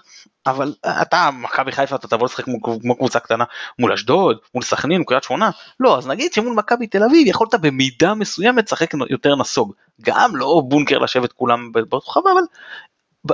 אבל 0.45 0.73
אתה, 1.01 1.29
מכבי 1.33 1.71
חיפה, 1.71 1.95
אתה 1.95 2.07
תבוא 2.07 2.25
לשחק 2.25 2.43
כמו, 2.43 2.97
קבוצה 2.97 3.19
קטנה 3.19 3.43
מול 3.79 3.93
אשדוד, 3.93 4.37
מול 4.53 4.63
סכנין, 4.63 5.03
קריית 5.03 5.23
שמונה, 5.23 5.49
לא, 5.79 5.97
אז 5.97 6.07
נגיד 6.07 6.33
שמול 6.33 6.53
מכבי 6.53 6.87
תל 6.87 7.03
אביב 7.03 7.27
יכולת 7.27 7.55
במידה 7.55 8.13
מסוימת 8.13 8.65
לשחק 8.65 8.93
יותר 9.09 9.35
נסוג. 9.35 9.73
גם 10.01 10.35
לא 10.35 10.61
בונקר 10.67 10.97
לשבת 10.97 11.31
כולם 11.33 11.71
חווה, 12.03 12.31
אבל 12.31 12.41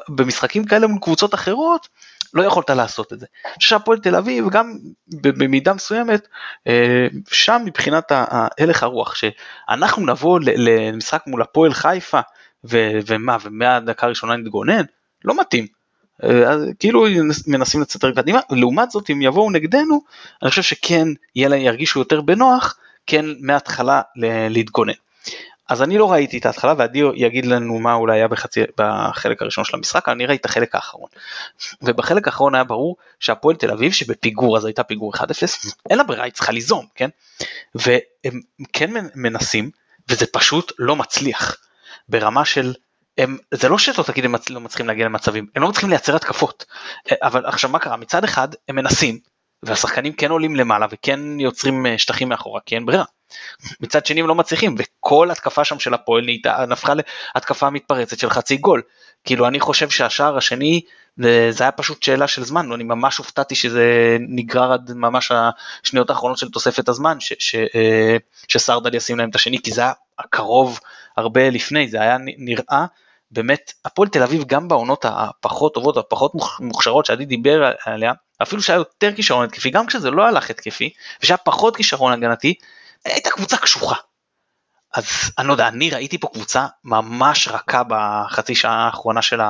במשחקים 0.09 0.65
כאלה 0.65 0.87
מול 0.87 0.99
קבוצות 1.01 1.33
אחרות, 1.33 1.87
לא 2.36 2.43
יכולת 2.43 2.69
לעשות 2.69 3.13
את 3.13 3.19
זה. 3.19 3.25
חושב 3.57 3.69
שהפועל 3.69 3.99
תל 3.99 4.15
אביב 4.15 4.49
גם 4.49 4.77
במידה 5.07 5.73
מסוימת 5.73 6.27
אה, 6.67 7.07
שם 7.31 7.61
מבחינת 7.65 8.11
הלך 8.11 8.83
הרוח 8.83 9.15
שאנחנו 9.15 10.05
נבוא 10.05 10.39
למשחק 10.43 11.23
מול 11.27 11.41
הפועל 11.41 11.73
חיפה 11.73 12.19
ומה 12.63 13.38
ומהדקה 13.43 14.05
הראשונה 14.05 14.36
נתגונן 14.36 14.83
לא 15.25 15.39
מתאים. 15.39 15.67
אה, 16.23 16.55
כאילו 16.79 17.05
מנסים 17.47 17.81
לצאת 17.81 18.03
רגע 18.03 18.21
קדימה 18.21 18.39
לעומת 18.51 18.91
זאת 18.91 19.09
אם 19.09 19.21
יבואו 19.21 19.51
נגדנו 19.51 20.01
אני 20.41 20.49
חושב 20.49 20.61
שכן 20.61 21.07
יהיה 21.36 21.49
להם 21.49 21.61
ירגישו 21.61 21.99
יותר 21.99 22.21
בנוח 22.21 22.77
כן 23.07 23.25
מההתחלה 23.39 24.01
להתגונן. 24.49 24.93
אז 25.70 25.82
אני 25.82 25.97
לא 25.97 26.11
ראיתי 26.11 26.38
את 26.38 26.45
ההתחלה 26.45 26.74
ועדי 26.78 27.01
יגיד 27.16 27.45
לנו 27.45 27.80
מה 27.80 27.93
אולי 27.93 28.18
היה 28.18 28.28
בחצי, 28.28 28.61
בחלק 28.78 29.41
הראשון 29.41 29.63
של 29.63 29.78
המשחק, 29.78 30.09
אני 30.09 30.26
ראיתי 30.26 30.41
את 30.41 30.45
החלק 30.45 30.76
האחרון. 30.76 31.09
ובחלק 31.82 32.28
האחרון 32.28 32.55
היה 32.55 32.63
ברור 32.63 32.95
שהפועל 33.20 33.55
תל 33.55 33.72
אביב 33.72 33.91
שבפיגור 33.91 34.57
אז 34.57 34.66
הייתה 34.66 34.84
פיגור 34.84 35.13
1-0, 35.16 35.20
אין 35.89 35.97
לה 35.97 36.03
ברירה, 36.03 36.24
היא 36.24 36.34
צריכה 36.34 36.51
ליזום, 36.51 36.86
כן? 36.95 37.09
והם 37.76 38.41
כן 38.74 38.91
מנסים 39.16 39.70
וזה 40.09 40.26
פשוט 40.26 40.72
לא 40.80 40.95
מצליח. 40.95 41.57
ברמה 42.09 42.45
של, 42.45 42.74
הם, 43.18 43.38
זה 43.51 43.70
לא 43.70 43.78
שלא 43.78 44.03
תגיד 44.03 44.26
הם 44.26 44.36
לא 44.49 44.61
מצליחים 44.61 44.88
להגיע 44.88 45.05
למצבים, 45.05 45.47
הם 45.55 45.61
לא 45.61 45.70
מצליחים 45.70 45.89
לייצר 45.89 46.16
התקפות. 46.16 46.66
אבל 47.22 47.45
עכשיו 47.45 47.70
מה 47.70 47.80
קרה? 47.80 47.97
מצד 47.97 48.24
אחד 48.24 48.47
הם 48.68 48.76
מנסים, 48.76 49.20
והשחקנים 49.63 50.13
כן 50.13 50.32
עולים 50.32 50.55
למעלה 50.55 50.86
וכן 50.91 51.39
יוצרים 51.39 51.86
אה, 51.86 51.97
שטחים 51.97 52.30
מאחורה 52.30 52.61
כי 52.66 52.76
אין 52.76 52.86
ברירה. 52.86 53.03
מצד 53.80 54.05
שני 54.05 54.19
הם 54.19 54.28
לא 54.28 54.36
מצליחים 54.36 54.76
וכל 54.78 55.32
התקפה 55.32 55.65
שם 55.65 55.80
של 55.80 55.93
הפועל 55.93 56.26
נהייתה 56.26 56.65
נפחה 56.67 56.93
להתקפה 57.36 57.69
מתפרצת 57.69 58.19
של 58.19 58.30
חצי 58.30 58.57
גול. 58.57 58.82
כאילו 59.23 59.47
אני 59.47 59.59
חושב 59.59 59.89
שהשער 59.89 60.38
השני 60.38 60.82
זה 61.49 61.63
היה 61.63 61.71
פשוט 61.71 62.03
שאלה 62.03 62.28
של 62.28 62.43
זמן 62.43 62.71
אני 62.71 62.84
ממש 62.84 63.17
הופתעתי 63.17 63.55
שזה 63.55 64.17
נגרר 64.19 64.73
עד 64.73 64.91
ממש 64.95 65.32
השניות 65.84 66.09
האחרונות 66.09 66.38
של 66.38 66.49
תוספת 66.49 66.89
הזמן 66.89 67.19
ש, 67.19 67.34
ש, 67.39 67.55
אה, 67.55 68.17
שסרדל 68.47 68.95
ישים 68.95 69.17
להם 69.17 69.30
את 69.30 69.36
השני 69.36 69.61
כי 69.61 69.71
זה 69.71 69.82
היה 69.82 69.93
קרוב 70.30 70.80
הרבה 71.17 71.49
לפני 71.49 71.88
זה 71.88 72.01
היה 72.01 72.17
נראה 72.38 72.86
באמת 73.32 73.73
הפועל 73.86 74.09
תל 74.09 74.23
אביב 74.23 74.43
גם 74.43 74.67
בעונות 74.67 75.05
הפחות 75.07 75.73
טובות 75.73 75.97
הפחות 75.97 76.32
מוכשרות 76.59 77.05
שעדי 77.05 77.26
דיבר 77.26 77.71
עליה 77.86 78.13
אפילו 78.41 78.61
שהיה 78.61 78.78
יותר 78.78 79.13
כישרון 79.15 79.45
התקפי 79.45 79.69
גם 79.69 79.86
כשזה 79.86 80.11
לא 80.11 80.28
הלך 80.28 80.49
התקפי 80.49 80.89
ושהיה 81.23 81.38
פחות 81.38 81.76
כישרון 81.78 82.13
הגנתי 82.13 82.53
הייתה 83.06 83.30
קבוצה 83.30 83.58
קשוחה. 83.58 83.95
אז 84.95 85.06
אני 85.38 85.47
לא 85.47 85.53
יודע, 85.53 85.68
אני 85.68 85.89
ראיתי 85.89 86.18
פה 86.18 86.28
קבוצה 86.34 86.66
ממש 86.84 87.47
רכה 87.47 87.82
בחצי 87.88 88.56
שעה 88.56 88.86
האחרונה 88.86 89.22
של 89.22 89.41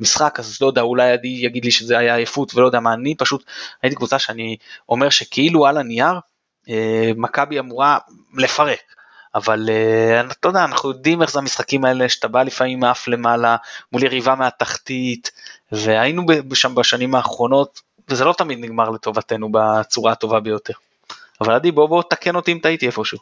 המשחק, 0.00 0.40
אז 0.40 0.58
לא 0.60 0.66
יודע, 0.66 0.80
אולי 0.80 1.12
עדי 1.12 1.28
יגיד 1.28 1.64
לי 1.64 1.70
שזה 1.70 1.98
היה 1.98 2.14
עייפות 2.14 2.54
ולא 2.54 2.66
יודע 2.66 2.80
מה, 2.80 2.92
אני 2.92 3.14
פשוט 3.14 3.44
ראיתי 3.84 3.96
קבוצה 3.96 4.18
שאני 4.18 4.56
אומר 4.88 5.10
שכאילו 5.10 5.66
על 5.66 5.76
הנייר, 5.76 6.14
אה, 6.68 7.10
מכבי 7.16 7.58
אמורה 7.58 7.98
לפרק. 8.34 8.80
אבל 9.34 9.68
אה, 9.70 10.20
אתה 10.20 10.48
יודע, 10.48 10.64
אנחנו 10.64 10.88
יודעים 10.88 11.22
איך 11.22 11.30
זה 11.30 11.38
המשחקים 11.38 11.84
האלה, 11.84 12.08
שאתה 12.08 12.28
בא 12.28 12.42
לפעמים 12.42 12.80
מאף 12.80 13.08
למעלה, 13.08 13.56
מול 13.92 14.02
יריבה 14.02 14.34
מהתחתית, 14.34 15.30
והיינו 15.72 16.22
שם 16.54 16.74
בשנים 16.74 17.14
האחרונות, 17.14 17.80
וזה 18.08 18.24
לא 18.24 18.32
תמיד 18.32 18.58
נגמר 18.58 18.90
לטובתנו 18.90 19.48
בצורה 19.52 20.12
הטובה 20.12 20.40
ביותר. 20.40 20.74
אבל 21.40 21.54
עדי 21.54 21.70
בוא 21.70 21.88
בוא 21.88 22.02
תקן 22.10 22.36
אותי 22.36 22.52
אם 22.52 22.58
טעיתי 22.62 22.86
איפשהו. 22.86 23.18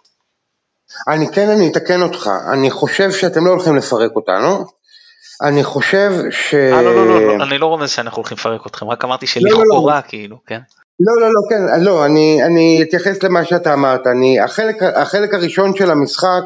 אני 1.08 1.32
כן 1.32 1.48
אני 1.48 1.70
אתקן 1.70 2.02
אותך, 2.02 2.30
אני 2.52 2.70
חושב 2.70 3.10
שאתם 3.10 3.46
לא 3.46 3.50
הולכים 3.50 3.76
לפרק 3.76 4.10
אותנו, 4.16 4.64
אני 5.42 5.64
חושב 5.64 6.12
ש... 6.30 6.54
אה 6.54 6.82
לא 6.82 6.94
לא 6.94 7.06
לא, 7.06 7.38
לא 7.38 7.44
אני 7.44 7.58
לא 7.58 7.66
רומז 7.66 7.90
שאנחנו 7.90 8.16
הולכים 8.16 8.36
לפרק 8.38 8.66
אתכם, 8.66 8.88
רק 8.88 9.04
אמרתי 9.04 9.26
שלכאורה 9.26 9.64
לא, 9.64 9.86
לא, 9.86 9.96
לא. 9.96 10.00
כאילו, 10.08 10.36
כן? 10.46 10.60
לא 11.00 11.20
לא 11.20 11.28
לא 11.28 11.40
כן, 11.50 11.84
לא, 11.84 12.04
אני, 12.04 12.42
אני 12.42 12.82
אתייחס 12.82 13.22
למה 13.22 13.44
שאתה 13.44 13.72
אמרת, 13.72 14.06
אני, 14.06 14.40
החלק, 14.40 14.82
החלק 14.82 15.34
הראשון 15.34 15.76
של 15.76 15.90
המשחק 15.90 16.42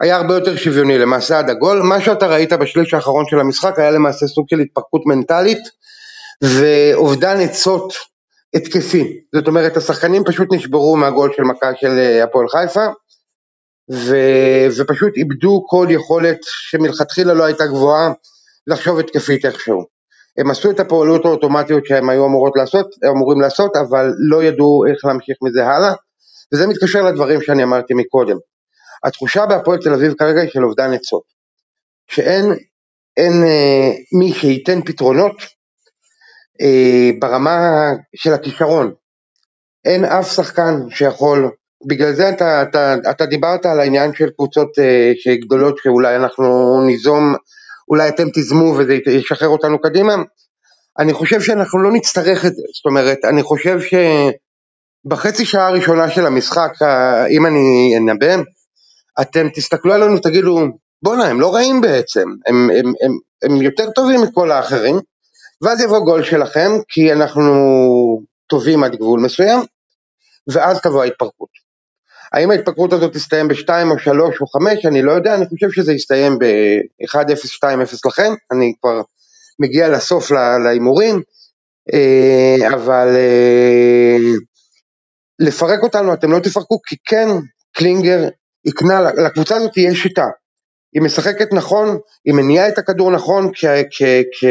היה 0.00 0.16
הרבה 0.16 0.34
יותר 0.34 0.56
שוויוני 0.56 0.98
למעשה 0.98 1.38
עד 1.38 1.50
הגול, 1.50 1.82
מה 1.82 2.00
שאתה 2.00 2.26
ראית 2.26 2.52
בשליש 2.52 2.94
האחרון 2.94 3.24
של 3.30 3.40
המשחק 3.40 3.78
היה 3.78 3.90
למעשה 3.90 4.26
סוג 4.26 4.46
של 4.50 4.60
התפרקות 4.60 5.02
מנטלית 5.06 5.62
ואובדן 6.42 7.40
עצות 7.40 7.92
התקפי, 8.54 9.20
זאת 9.34 9.48
אומרת 9.48 9.76
השחקנים 9.76 10.24
פשוט 10.24 10.48
נשברו 10.52 10.96
מהגול 10.96 11.32
של 11.36 11.42
מכה 11.42 11.70
של 11.76 11.98
אה, 11.98 12.24
הפועל 12.24 12.48
חיפה 12.48 12.86
ו... 13.92 14.16
ופשוט 14.78 15.16
איבדו 15.16 15.64
כל 15.66 15.86
יכולת 15.90 16.38
שמלכתחילה 16.42 17.34
לא 17.34 17.44
הייתה 17.44 17.66
גבוהה 17.66 18.12
לחשוב 18.66 18.98
התקפית 18.98 19.44
איכשהו. 19.44 19.84
הם 20.38 20.50
עשו 20.50 20.70
את 20.70 20.80
הפעולות 20.80 21.24
האוטומטיות 21.24 21.86
שהם 21.86 22.10
היו 22.10 22.26
אמורות 22.26 22.52
לעשות, 22.56 22.86
אמורים 23.10 23.40
לעשות, 23.40 23.76
אבל 23.76 24.10
לא 24.30 24.42
ידעו 24.42 24.84
איך 24.90 25.04
להמשיך 25.04 25.36
מזה 25.42 25.66
הלאה, 25.66 25.92
וזה 26.54 26.66
מתקשר 26.66 27.02
לדברים 27.02 27.42
שאני 27.42 27.62
אמרתי 27.64 27.94
מקודם. 27.94 28.36
התחושה 29.04 29.46
בהפועל 29.46 29.78
תל 29.78 29.94
אביב 29.94 30.14
כרגע 30.18 30.40
היא 30.40 30.50
של 30.50 30.64
אובדן 30.64 30.92
עצות, 30.92 31.22
שאין 32.10 32.44
אין, 33.16 33.32
אה, 33.44 33.90
מי 34.18 34.32
שייתן 34.32 34.82
פתרונות 34.82 35.36
אה, 36.60 37.10
ברמה 37.18 37.58
של 38.16 38.34
הכישרון. 38.34 38.92
אין 39.84 40.04
אף 40.04 40.32
שחקן 40.32 40.74
שיכול, 40.90 41.50
בגלל 41.86 42.12
זה 42.12 42.28
אתה, 42.28 42.62
אתה, 42.62 42.94
אתה 43.10 43.26
דיברת 43.26 43.66
על 43.66 43.80
העניין 43.80 44.14
של 44.14 44.30
קבוצות 44.30 44.78
אה, 44.78 45.36
גדולות 45.44 45.78
שאולי 45.82 46.16
אנחנו 46.16 46.80
ניזום, 46.86 47.34
אולי 47.88 48.08
אתם 48.08 48.30
תיזמו 48.30 48.74
וזה 48.78 48.98
ישחרר 49.06 49.48
אותנו 49.48 49.80
קדימה. 49.80 50.14
אני 50.98 51.12
חושב 51.12 51.40
שאנחנו 51.40 51.78
לא 51.78 51.92
נצטרך 51.92 52.46
את 52.46 52.54
זה, 52.54 52.62
זאת 52.76 52.86
אומרת, 52.86 53.18
אני 53.24 53.42
חושב 53.42 53.78
שבחצי 55.06 55.44
שעה 55.44 55.68
הראשונה 55.68 56.10
של 56.10 56.26
המשחק, 56.26 56.72
אם 57.30 57.46
אני 57.46 57.94
אנבא, 57.98 58.42
אתם 59.20 59.48
תסתכלו 59.54 59.92
עלינו 59.92 60.16
ותגידו, 60.16 60.58
בואנה, 61.02 61.24
הם 61.24 61.40
לא 61.40 61.54
רעים 61.54 61.80
בעצם, 61.80 62.28
הם, 62.46 62.70
הם, 62.70 62.92
הם, 63.02 63.12
הם 63.42 63.62
יותר 63.62 63.90
טובים 63.90 64.20
מכל 64.22 64.50
האחרים, 64.50 64.98
ואז 65.62 65.80
יבוא 65.80 65.98
גול 65.98 66.24
שלכם, 66.24 66.70
כי 66.88 67.12
אנחנו 67.12 67.52
טובים 68.46 68.84
עד 68.84 68.96
גבול 68.96 69.20
מסוים, 69.20 69.60
ואז 70.52 70.80
תבוא 70.80 71.02
ההתפרקות. 71.02 71.48
האם 72.32 72.50
ההתפרקות 72.50 72.92
הזאת 72.92 73.12
תסתיים 73.12 73.48
ב-2 73.48 73.68
או 73.90 73.98
3 73.98 74.40
או 74.40 74.46
5, 74.46 74.86
אני 74.86 75.02
לא 75.02 75.12
יודע, 75.12 75.34
אני 75.34 75.46
חושב 75.46 75.70
שזה 75.70 75.92
יסתיים 75.92 76.38
ב-1-0, 76.38 77.64
2-0 77.64 78.08
לכם, 78.08 78.32
אני 78.52 78.72
כבר 78.80 79.00
מגיע 79.58 79.88
לסוף 79.88 80.30
להימורים, 80.64 81.22
אה, 81.94 82.68
אבל 82.74 83.08
אה, 83.16 84.16
לפרק 85.38 85.82
אותנו 85.82 86.14
אתם 86.14 86.32
לא 86.32 86.38
תפרקו, 86.38 86.82
כי 86.82 86.96
כן, 87.04 87.28
קלינגר 87.72 88.28
יקנה, 88.64 89.00
לקבוצה 89.00 89.56
הזאת 89.56 89.72
תהיה 89.72 89.94
שיטה, 89.94 90.26
היא 90.94 91.02
משחקת 91.02 91.52
נכון, 91.52 91.98
היא 92.24 92.34
מניעה 92.34 92.68
את 92.68 92.78
הכדור 92.78 93.10
נכון 93.10 93.52
כי, 93.52 93.66
כי, 93.90 94.22
כי, 94.32 94.46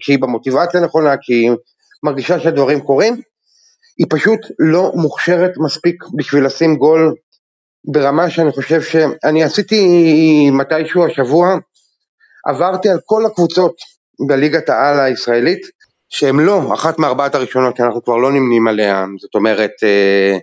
כי 0.00 0.12
היא 0.12 0.18
במוטיבציה 0.18 0.80
נכונה, 0.80 1.14
כי 1.22 1.32
היא 1.32 1.50
מרגישה 2.02 2.40
שהדברים 2.40 2.80
קורים, 2.80 3.22
היא 3.98 4.06
פשוט 4.10 4.40
לא 4.58 4.92
מוכשרת 4.94 5.52
מספיק 5.56 6.04
בשביל 6.16 6.44
לשים 6.44 6.76
גול 6.76 7.14
ברמה 7.84 8.30
שאני 8.30 8.52
חושב 8.52 8.82
שאני 8.82 9.44
עשיתי 9.44 9.86
מתישהו 10.50 11.06
השבוע, 11.06 11.56
עברתי 12.46 12.88
על 12.88 12.98
כל 13.06 13.26
הקבוצות 13.26 13.74
בליגת 14.28 14.68
העל 14.68 15.00
הישראלית, 15.00 15.60
שהן 16.08 16.40
לא 16.40 16.74
אחת 16.74 16.98
מארבעת 16.98 17.34
הראשונות 17.34 17.76
שאנחנו 17.76 18.04
כבר 18.04 18.16
לא 18.16 18.32
נמנים 18.32 18.68
עליהן, 18.68 19.16
זאת 19.20 19.34
אומרת 19.34 19.70
אה, 19.82 20.38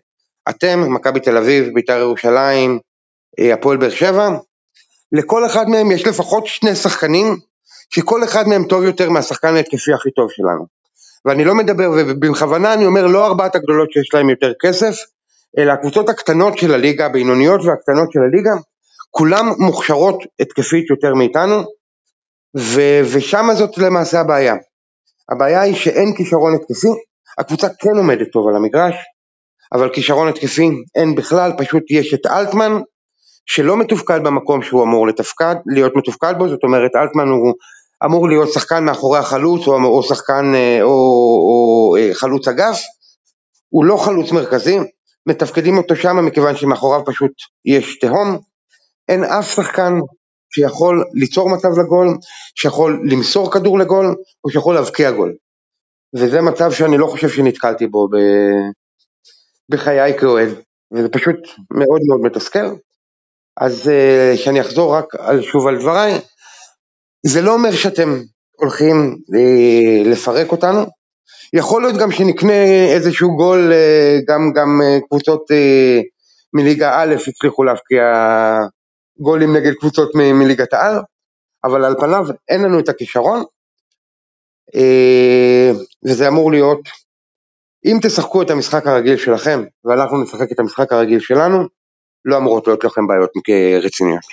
אתם, 0.50 0.94
מכבי 0.94 1.20
תל 1.20 1.38
אביב, 1.38 1.74
בית"ר 1.74 2.00
ירושלים, 2.00 2.80
אה, 3.40 3.54
הפועל 3.54 3.78
באר 3.78 3.90
שבע, 3.90 4.30
לכל 5.12 5.46
אחד 5.46 5.70
מהם 5.70 5.92
יש 5.92 6.08
לפחות 6.08 6.48
שני 6.48 6.76
שחקנים 6.76 7.38
שכל 7.90 8.24
אחד 8.24 8.48
מהם 8.48 8.64
טוב 8.64 8.84
יותר 8.84 9.10
מהשחקן 9.10 9.56
ההתקפי 9.56 9.94
הכי 9.94 10.12
טוב 10.12 10.32
שלנו. 10.32 10.66
ואני 11.26 11.44
לא 11.46 11.56
מדבר, 11.56 11.92
ובכוונה 11.92 12.74
אני 12.74 12.86
אומר 12.86 13.08
לא 13.08 13.26
ארבעת 13.26 13.56
הגדולות 13.56 13.92
שיש 13.92 14.14
להם 14.14 14.30
יותר 14.30 14.52
כסף, 14.62 14.96
אלא 15.58 15.72
הקבוצות 15.72 16.10
הקטנות 16.10 16.58
של 16.58 16.74
הליגה, 16.74 17.06
הבינוניות 17.06 17.62
והקטנות 17.66 18.12
של 18.12 18.20
הליגה, 18.20 18.52
כולם 19.12 19.46
מוכשרות 19.60 20.24
התקפית 20.40 20.90
יותר 20.90 21.14
מאיתנו, 21.14 21.64
ו- 22.58 23.02
ושם 23.14 23.48
זאת 23.54 23.78
למעשה 23.78 24.20
הבעיה. 24.20 24.56
הבעיה 25.32 25.62
היא 25.62 25.76
שאין 25.76 26.16
כישרון 26.18 26.56
התקפי, 26.56 26.88
הקבוצה 27.38 27.68
כן 27.80 27.98
עומדת 27.98 28.28
טוב 28.34 28.48
על 28.48 28.56
המגרש, 28.56 28.96
אבל 29.74 29.90
כישרון 29.94 30.28
התקפי 30.28 30.70
אין 30.96 31.16
בכלל, 31.16 31.52
פשוט 31.58 31.84
יש 31.92 32.14
את 32.14 32.26
אלטמן 32.26 32.82
שלא 33.50 33.78
מתופקד 33.78 34.20
במקום 34.24 34.62
שהוא 34.62 34.84
אמור 34.84 35.08
לתפקד, 35.08 35.56
להיות 35.66 35.94
מתופקד 35.96 36.34
בו, 36.38 36.50
זאת 36.50 36.64
אומרת 36.64 36.92
אלטמן 36.96 37.28
הוא 37.28 37.54
אמור 38.06 38.28
להיות 38.28 38.54
שחקן 38.54 38.86
מאחורי 38.86 39.20
החלוץ 39.20 39.68
או, 39.68 39.74
או 39.74 40.04
שחקן 40.04 40.52
אה, 40.56 40.82
או, 40.82 40.90
או, 40.90 41.90
או 41.90 41.96
אה, 42.00 42.14
חלוץ 42.14 42.48
אגף, 42.48 42.80
הוא 43.70 43.86
לא 43.86 43.98
חלוץ 43.98 44.32
מרכזי, 44.32 44.78
מתפקדים 45.26 45.78
אותו 45.78 45.96
שם 45.96 46.26
מכיוון 46.26 46.56
שמאחוריו 46.56 47.06
פשוט 47.06 47.32
יש 47.66 48.00
תהום, 48.00 48.40
אין 49.10 49.24
אף 49.24 49.56
שחקן 49.56 49.94
שיכול 50.54 51.04
ליצור 51.14 51.50
מצב 51.50 51.70
לגול, 51.80 52.18
שיכול 52.56 53.02
למסור 53.12 53.52
כדור 53.52 53.80
לגול, 53.80 54.16
או 54.44 54.50
שיכול 54.50 54.76
להבקיע 54.76 55.12
גול. 55.12 55.34
וזה 56.16 56.42
מצב 56.42 56.72
שאני 56.72 56.98
לא 56.98 57.08
חושב 57.08 57.30
שנתקלתי 57.30 57.88
בו 57.88 58.08
ב... 58.08 58.16
בחיי 59.70 60.20
כאוהד, 60.20 60.50
וזה 60.94 61.10
פשוט 61.10 61.36
מאוד 61.72 62.02
מאוד 62.08 62.22
מתסכל. 62.22 62.76
אז 63.60 63.88
uh, 63.88 64.38
שאני 64.38 64.62
אחזור 64.62 64.96
רק 64.96 65.16
על, 65.16 65.42
שוב 65.42 65.68
על 65.68 65.80
דבריי, 65.80 66.14
זה 67.26 67.42
לא 67.42 67.54
אומר 67.54 67.72
שאתם 67.72 68.10
הולכים 68.56 69.16
uh, 69.16 70.08
לפרק 70.08 70.52
אותנו, 70.52 70.86
יכול 71.54 71.82
להיות 71.82 71.98
גם 72.02 72.12
שנקנה 72.12 72.64
איזשהו 72.96 73.38
גול, 73.38 73.72
uh, 73.72 74.26
גם, 74.28 74.52
גם 74.56 74.82
קבוצות 75.10 75.46
מליגה 76.54 77.02
א' 77.02 77.16
הצליחו 77.28 77.64
להבקיע 77.64 78.04
גולים 79.20 79.56
נגד 79.56 79.74
קבוצות 79.74 80.12
מ- 80.16 80.40
מליגת 80.40 80.74
העל, 80.74 81.02
אבל 81.64 81.86
על 81.86 81.96
פניו 82.00 82.26
אין 82.50 82.62
לנו 82.62 82.80
את 82.80 82.90
הכישרון, 82.90 83.44
וזה 86.06 86.28
אמור 86.28 86.52
להיות, 86.52 86.80
אם 87.86 87.98
תשחקו 88.02 88.42
את 88.42 88.50
המשחק 88.50 88.88
הרגיל 88.88 89.18
שלכם, 89.18 89.64
ואנחנו 89.86 90.24
נשחק 90.24 90.52
את 90.52 90.60
המשחק 90.60 90.94
הרגיל 90.94 91.20
שלנו, 91.20 91.79
לא 92.26 92.38
אמורות 92.38 92.68
להיות 92.68 92.84
לכם 92.84 93.08
בעיות 93.08 93.30
רציניות. 93.84 94.24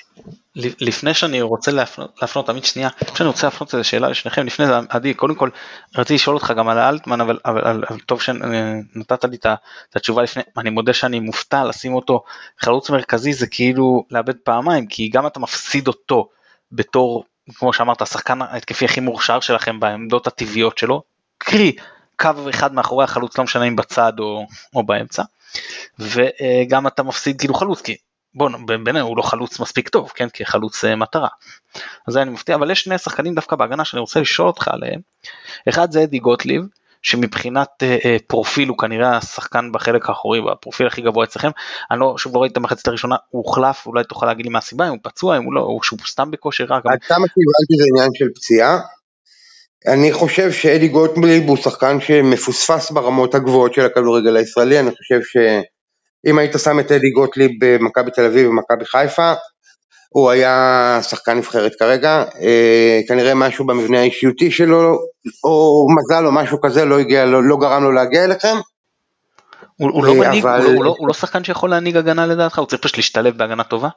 לפני 0.56 1.14
שאני 1.14 1.42
רוצה 1.42 1.70
להפנות, 1.70 2.18
להפנות 2.22 2.48
עמית 2.48 2.64
שנייה, 2.64 2.88
שאני 3.14 3.28
רוצה 3.28 3.46
להפנות 3.46 3.74
איזה 3.74 3.84
שאלה 3.84 4.08
לשניכם, 4.08 4.46
לפני 4.46 4.66
זה 4.66 4.72
עדי, 4.88 5.14
קודם 5.14 5.34
כל 5.34 5.50
רציתי 5.96 6.14
לשאול 6.14 6.36
אותך 6.36 6.52
גם 6.56 6.68
על 6.68 6.78
האלטמן, 6.78 7.20
אבל, 7.20 7.38
אבל, 7.44 7.60
אבל, 7.60 7.84
אבל 7.90 7.98
טוב 8.00 8.22
שנתת 8.22 9.24
לי 9.24 9.36
את 9.36 9.96
התשובה 9.96 10.22
לפני, 10.22 10.42
אני 10.56 10.70
מודה 10.70 10.92
שאני 10.92 11.20
מופתע 11.20 11.64
לשים 11.64 11.94
אותו 11.94 12.24
חלוץ 12.60 12.90
מרכזי 12.90 13.32
זה 13.32 13.46
כאילו 13.46 14.04
לאבד 14.10 14.36
פעמיים, 14.36 14.86
כי 14.86 15.08
גם 15.08 15.26
אתה 15.26 15.40
מפסיד 15.40 15.88
אותו 15.88 16.28
בתור, 16.72 17.24
כמו 17.54 17.72
שאמרת, 17.72 18.02
השחקן 18.02 18.42
ההתקפי 18.42 18.84
הכי 18.84 19.00
מוכשר 19.00 19.40
שלכם 19.40 19.80
בעמדות 19.80 20.26
הטבעיות 20.26 20.78
שלו, 20.78 21.02
קרי 21.38 21.72
קו 22.16 22.30
אחד 22.50 22.74
מאחורי 22.74 23.04
החלוץ, 23.04 23.38
לא 23.38 23.44
משנה 23.44 23.64
אם 23.64 23.76
בצד 23.76 24.12
או, 24.18 24.46
או 24.74 24.86
באמצע. 24.86 25.22
וגם 25.98 26.86
אתה 26.86 27.02
מפסיד 27.02 27.38
כאילו 27.38 27.54
חלוץ 27.54 27.80
כי 27.80 27.96
בוא 28.34 28.50
בינינו 28.84 29.06
הוא 29.06 29.16
לא 29.16 29.22
חלוץ 29.22 29.60
מספיק 29.60 29.88
טוב 29.88 30.12
כן 30.14 30.28
כחלוץ 30.32 30.84
אה, 30.84 30.96
מטרה. 30.96 31.28
אז 32.08 32.14
זה 32.14 32.22
אני 32.22 32.30
מפתיע 32.30 32.54
אבל 32.54 32.70
יש 32.70 32.80
שני 32.80 32.98
שחקנים 32.98 33.34
דווקא 33.34 33.56
בהגנה 33.56 33.84
שאני 33.84 34.00
רוצה 34.00 34.20
לשאול 34.20 34.48
אותך 34.48 34.68
עליהם. 34.68 35.00
אחד 35.68 35.92
זה 35.92 36.02
אדי 36.02 36.18
גוטליב 36.18 36.62
שמבחינת 37.02 37.68
אה, 37.82 37.96
אה, 38.04 38.16
פרופיל 38.26 38.68
הוא 38.68 38.78
כנראה 38.78 39.16
השחקן 39.16 39.72
בחלק 39.72 40.08
האחורי 40.08 40.40
בפרופיל 40.40 40.86
הכי 40.86 41.02
גבוה 41.02 41.24
אצלכם. 41.24 41.50
אני 41.90 42.00
לא 42.00 42.18
שוב 42.18 42.34
לא 42.34 42.40
ראיתי 42.40 42.52
את 42.52 42.56
המחצית 42.56 42.88
הראשונה 42.88 43.16
הוא 43.28 43.44
הוחלף 43.46 43.86
אולי 43.86 44.04
תוכל 44.04 44.26
להגיד 44.26 44.46
לי 44.46 44.52
מה 44.52 44.58
הסיבה 44.58 44.84
אם 44.84 44.90
הוא 44.90 44.98
פצוע 45.02 45.36
אם 45.36 45.44
הוא 45.44 45.54
לא 45.54 45.60
או 45.60 45.82
שהוא 45.82 45.98
סתם 46.06 46.30
בכושר 46.30 46.64
רע. 46.64 46.80
כמה 46.80 46.98
שהבנתי 46.98 47.76
זה 47.78 47.84
עניין 47.94 48.10
של 48.14 48.28
פציעה 48.34 48.78
אני 49.86 50.12
חושב 50.12 50.52
שאדי 50.52 50.88
גוטליב 50.88 51.48
הוא 51.48 51.56
שחקן 51.56 52.00
שמפוספס 52.00 52.90
ברמות 52.90 53.34
הגבוהות 53.34 53.74
של 53.74 53.86
הכדורגל 53.86 54.36
הישראלי, 54.36 54.80
אני 54.80 54.90
חושב 54.90 55.20
שאם 55.22 56.38
היית 56.38 56.52
שם 56.58 56.80
את 56.80 56.92
אדי 56.92 57.10
גוטליב 57.10 57.50
במכבי 57.60 58.10
תל 58.10 58.24
אביב 58.24 58.48
ומכבי 58.48 58.84
חיפה, 58.84 59.32
הוא 60.08 60.30
היה 60.30 60.98
שחקן 61.02 61.38
נבחרת 61.38 61.72
כרגע, 61.78 62.24
אה, 62.42 63.00
כנראה 63.08 63.34
משהו 63.34 63.66
במבנה 63.66 64.00
האישיותי 64.00 64.50
שלו, 64.50 64.98
או 65.44 65.86
מזל 65.98 66.26
או 66.26 66.32
משהו 66.32 66.60
כזה 66.60 66.84
לא, 66.84 66.98
הגיע, 66.98 67.24
לא, 67.24 67.42
לא 67.42 67.56
גרם 67.56 67.82
לו 67.82 67.92
להגיע 67.92 68.24
אליכם. 68.24 68.56
הוא, 69.76 69.90
הוא, 69.90 70.06
לא 70.06 70.14
מנהיג, 70.14 70.44
אבל... 70.44 70.60
הוא, 70.60 70.64
לא, 70.64 70.76
הוא, 70.76 70.84
לא, 70.84 70.94
הוא 70.98 71.08
לא 71.08 71.14
שחקן 71.14 71.44
שיכול 71.44 71.70
להנהיג 71.70 71.96
הגנה 71.96 72.26
לדעתך? 72.26 72.58
הוא 72.58 72.66
צריך 72.66 72.82
פשוט 72.82 72.96
להשתלב 72.96 73.38
בהגנה 73.38 73.64
טובה? 73.64 73.88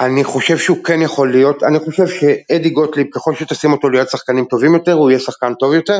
אני 0.00 0.24
חושב 0.24 0.58
שהוא 0.58 0.84
כן 0.84 1.02
יכול 1.02 1.30
להיות, 1.30 1.62
אני 1.62 1.78
חושב 1.78 2.06
שאדי 2.06 2.70
גוטליב, 2.70 3.06
ככל 3.14 3.34
שתשים 3.34 3.72
אותו 3.72 3.88
להיות 3.88 4.08
שחקנים 4.08 4.44
טובים 4.44 4.74
יותר, 4.74 4.92
הוא 4.92 5.10
יהיה 5.10 5.20
שחקן 5.20 5.54
טוב 5.54 5.74
יותר. 5.74 5.98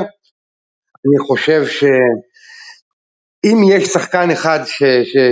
אני 1.06 1.18
חושב 1.26 1.66
שאם 1.66 3.58
יש 3.68 3.84
שחקן 3.84 4.30
אחד 4.30 4.60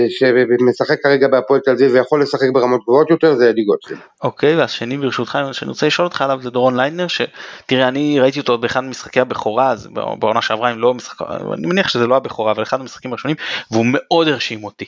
שמשחק 0.08 0.96
כרגע 1.02 1.28
בהפועל 1.28 1.60
תל 1.60 1.70
אביב 1.70 1.92
ויכול 1.94 2.22
לשחק 2.22 2.48
ברמות 2.52 2.80
גבוהות 2.82 3.10
יותר, 3.10 3.34
זה 3.34 3.50
אדי 3.50 3.64
גוטליב. 3.64 3.98
אוקיי, 4.22 4.56
והשני 4.56 4.98
ברשותך, 4.98 5.38
שאני 5.52 5.68
רוצה 5.68 5.86
לשאול 5.86 6.06
אותך 6.06 6.22
עליו 6.22 6.42
זה 6.42 6.50
דורון 6.50 6.76
ליינר, 6.76 7.06
שתראה, 7.08 7.88
אני 7.88 8.20
ראיתי 8.20 8.40
אותו 8.40 8.58
באחד 8.58 8.80
ממשחקי 8.80 9.20
הבכורה, 9.20 9.70
אז 9.70 9.88
בעונה 10.18 10.42
שעברה, 10.42 10.72
אם 10.72 10.78
לא 10.78 10.94
משחק, 10.94 11.22
אני 11.52 11.66
מניח 11.66 11.88
שזה 11.88 12.06
לא 12.06 12.16
הבכורה, 12.16 12.52
אבל 12.52 12.62
אחד 12.62 12.80
המשחקים 12.80 13.12
הראשונים, 13.12 13.36
והוא 13.70 13.86
מאוד 13.88 14.28
הרשים 14.28 14.64
אותי. 14.64 14.84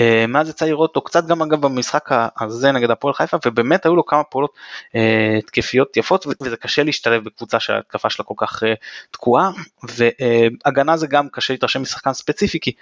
אה, 0.00 0.24
מאז 0.28 0.48
יצא 0.48 0.66
לראות 0.66 0.88
אותו 0.88 1.00
קצת 1.00 1.26
גם 1.26 1.42
אגב 1.42 1.60
במשחק 1.60 2.08
הזה 2.40 2.72
נגד 2.72 2.90
הפועל 2.90 3.14
חיפה 3.14 3.36
ובאמת 3.46 3.86
היו 3.86 3.96
לו 3.96 4.06
כמה 4.06 4.24
פעולות 4.24 4.54
אה, 4.94 5.36
התקפיות 5.38 5.96
יפות 5.96 6.26
וזה 6.40 6.56
קשה 6.56 6.82
להשתלב 6.82 7.24
בקבוצה 7.24 7.60
שההתקפה 7.60 8.10
שלה 8.10 8.24
כל 8.24 8.34
כך 8.36 8.62
אה, 8.62 8.74
תקועה 9.10 9.50
והגנה 9.82 10.96
זה 10.96 11.06
גם 11.06 11.28
קשה 11.32 11.54
להתרשם 11.54 11.82
משחקן 11.82 12.12
ספציפי 12.12 12.60
כי 12.60 12.72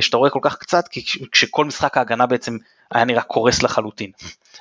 שאתה 0.00 0.16
רואה 0.16 0.30
כל 0.30 0.38
כך 0.42 0.56
קצת 0.56 0.88
כי 0.88 1.04
כשכל 1.32 1.64
משחק 1.64 1.96
ההגנה 1.96 2.26
בעצם 2.26 2.56
היה 2.90 3.04
נראה 3.04 3.22
קורס 3.22 3.62
לחלוטין. 3.62 4.10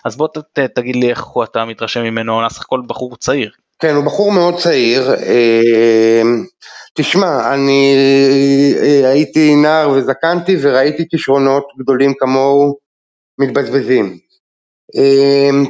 אז 0.06 0.16
בוא 0.16 0.28
ת, 0.28 0.60
תגיד 0.60 0.96
לי 0.96 1.10
איך 1.10 1.26
אתה 1.44 1.66
מתרשם 1.66 2.04
ממנו, 2.04 2.42
סך 2.50 2.62
הכל 2.62 2.82
בחור 2.88 3.18
צעיר. 3.18 3.52
כן, 3.80 3.96
הוא 3.96 4.06
בחור 4.06 4.32
מאוד 4.32 4.58
צעיר. 4.58 5.16
תשמע, 6.94 7.54
אני 7.54 7.96
אה, 8.84 9.10
הייתי 9.10 9.56
נער 9.56 9.90
וזקנתי 9.90 10.58
וראיתי 10.62 11.04
כישרונות 11.10 11.64
גדולים 11.80 12.14
כמוהו 12.20 12.78
מתבזבזים. 13.40 14.18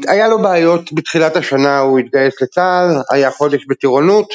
היה 0.07 0.27
לו 0.27 0.41
בעיות 0.41 0.93
בתחילת 0.93 1.35
השנה, 1.35 1.79
הוא 1.79 1.99
התגייס 1.99 2.41
לצה"ל, 2.41 3.15
היה 3.15 3.31
חודש 3.31 3.65
בטירונות, 3.69 4.27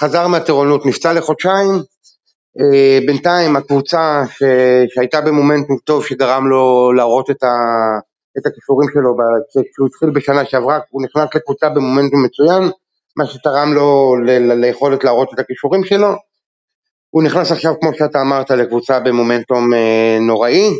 חזר 0.00 0.26
מהטירונות, 0.26 0.86
נפצע 0.86 1.12
לחודשיים, 1.12 1.70
אה, 1.70 1.80
בינתיים 3.06 3.56
הקבוצה 3.56 4.22
ש... 4.30 4.42
שהייתה 4.94 5.20
במומנטום 5.20 5.76
טוב 5.84 6.06
שגרם 6.06 6.46
לו 6.46 6.92
להראות 6.92 7.30
את, 7.30 7.42
ה... 7.42 7.48
את 8.38 8.46
הכישורים 8.46 8.88
שלו, 8.92 9.16
כשהוא 9.72 9.86
התחיל 9.86 10.10
בשנה 10.10 10.44
שעברה, 10.44 10.78
הוא 10.90 11.02
נכנס 11.02 11.34
לקבוצה 11.34 11.68
במומנטום 11.68 12.24
מצוין, 12.24 12.70
מה 13.16 13.26
שתרם 13.26 13.72
לו 13.72 14.16
ל... 14.26 14.30
ל... 14.30 14.52
ליכולת 14.52 15.04
להראות 15.04 15.28
את 15.34 15.38
הכישורים 15.38 15.84
שלו. 15.84 16.14
הוא 17.10 17.22
נכנס 17.22 17.52
עכשיו, 17.52 17.74
כמו 17.80 17.90
שאתה 17.94 18.20
אמרת, 18.20 18.50
לקבוצה 18.50 19.00
במומנטום 19.00 19.74
אה, 19.74 20.18
נוראי, 20.20 20.70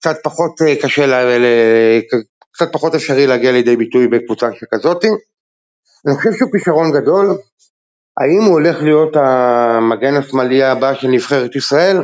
קצת 0.00 0.16
פחות 0.24 0.62
אה, 0.62 0.74
קשה, 0.82 1.06
לה, 1.06 1.40
קצת 2.52 2.72
פחות 2.72 2.94
אפשרי 2.94 3.26
להגיע 3.26 3.52
לידי 3.52 3.76
ביטוי 3.76 4.08
בקבוצה 4.08 4.46
שכזאת. 4.52 5.04
אני 6.06 6.16
חושב 6.16 6.32
שהוא 6.32 6.50
כישרון 6.52 6.92
גדול, 6.92 7.38
האם 8.20 8.42
הוא 8.42 8.52
הולך 8.52 8.82
להיות 8.82 9.16
המגן 9.16 10.14
השמאלי 10.16 10.62
הבא 10.62 10.94
של 10.94 11.08
נבחרת 11.08 11.56
ישראל? 11.56 11.96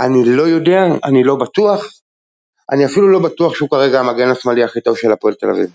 אני 0.00 0.24
לא 0.24 0.42
יודע, 0.42 0.80
אני 1.04 1.24
לא 1.24 1.36
בטוח. 1.36 1.86
אני 2.72 2.86
אפילו 2.86 3.08
לא 3.08 3.18
בטוח 3.18 3.54
שהוא 3.54 3.68
כרגע 3.70 4.00
המגן 4.00 4.28
השמאלי 4.28 4.64
הכי 4.64 4.80
טוב 4.80 4.96
של 4.96 5.12
הפועל 5.12 5.34
תל 5.34 5.50
אביב. 5.50 5.70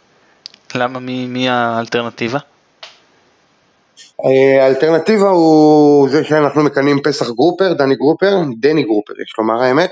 למה? 0.76 1.00
מי, 1.00 1.28
מי 1.28 1.50
האלטרנטיבה? 1.50 2.40
אה, 4.26 4.64
האלטרנטיבה 4.64 5.30
הוא 5.30 6.10
זה 6.10 6.24
שאנחנו 6.24 6.64
מכנים 6.64 7.02
פסח 7.02 7.30
גרופר, 7.30 7.74
דני 7.74 7.96
גרופר, 7.96 8.38
דני 8.60 8.84
גרופר 8.84 9.14
יש 9.14 9.34
לומר 9.38 9.64
האמת, 9.64 9.92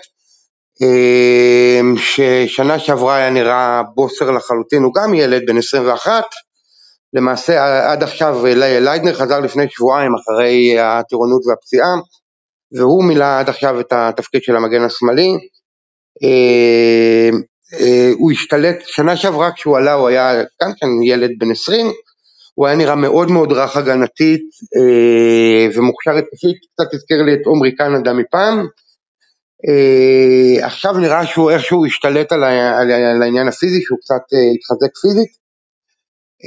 אה, 0.81 1.81
ששנה 1.97 2.79
שעברה 2.79 3.15
היה 3.15 3.29
נראה 3.29 3.81
בוסר 3.95 4.31
לחלוטין, 4.31 4.83
הוא 4.83 4.93
גם 4.93 5.13
ילד 5.13 5.41
בן 5.47 5.57
21, 5.57 6.23
למעשה 7.13 7.85
עד 7.91 8.03
עכשיו 8.03 8.45
ליידנר 8.55 9.13
חזר 9.13 9.39
לפני 9.39 9.65
שבועיים 9.69 10.11
אחרי 10.15 10.79
הטירונות 10.79 11.41
והפציעה, 11.47 11.95
והוא 12.77 13.03
מילא 13.03 13.39
עד 13.39 13.49
עכשיו 13.49 13.79
את 13.79 13.93
התפקיד 13.93 14.43
של 14.43 14.55
המגן 14.55 14.81
השמאלי. 14.81 15.29
אה, 16.23 17.29
הוא 18.19 18.31
השתלט, 18.31 18.81
שנה 18.85 19.17
שעברה 19.17 19.51
כשהוא 19.51 19.77
עלה 19.77 19.93
הוא 19.93 20.07
היה 20.07 20.43
גם 20.61 20.71
כן 20.79 20.87
ילד 21.03 21.29
בן 21.39 21.51
20, 21.51 21.87
הוא 22.55 22.67
היה 22.67 22.75
נראה 22.75 22.95
מאוד 22.95 23.31
מאוד 23.31 23.51
רך 23.51 23.77
הגנתית 23.77 24.41
אה, 24.77 25.67
ומוכשר 25.75 26.11
התקפית, 26.11 26.57
קצת 26.73 26.93
הזכיר 26.93 27.17
לי 27.21 27.33
את 27.33 27.45
עומרי 27.45 27.75
קנדה 27.75 28.13
מפעם. 28.13 28.67
אה, 29.67 30.65
עכשיו 30.65 30.93
נראה 30.97 31.25
שהוא 31.25 31.51
איכשהו 31.51 31.85
השתלט 31.85 32.31
על, 32.31 32.43
העניין 33.23 33.47
הפיזי, 33.47 33.81
שהוא 33.81 33.99
קצת 34.01 34.33
אה, 34.33 34.39
התחזק 34.55 34.97
פיזית. 35.01 35.40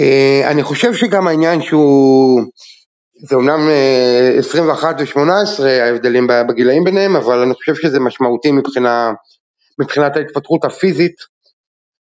אה, 0.01 0.51
אני 0.51 0.62
חושב 0.62 0.95
שגם 0.95 1.28
העניין 1.28 1.62
שהוא 1.62 2.42
זה 3.28 3.36
אומנם 3.36 3.61
21 4.38 4.97
ו-18 4.99 5.64
ההבדלים 5.64 6.26
בגילאים 6.49 6.84
ביניהם, 6.84 7.16
אבל 7.16 7.38
אני 7.38 7.55
חושב 7.55 7.74
שזה 7.74 8.01
משמעותי 8.01 8.53
מבחינה, 8.53 9.12
מבחינת 9.80 10.16
ההתפתחות 10.16 10.64
הפיזית. 10.64 11.14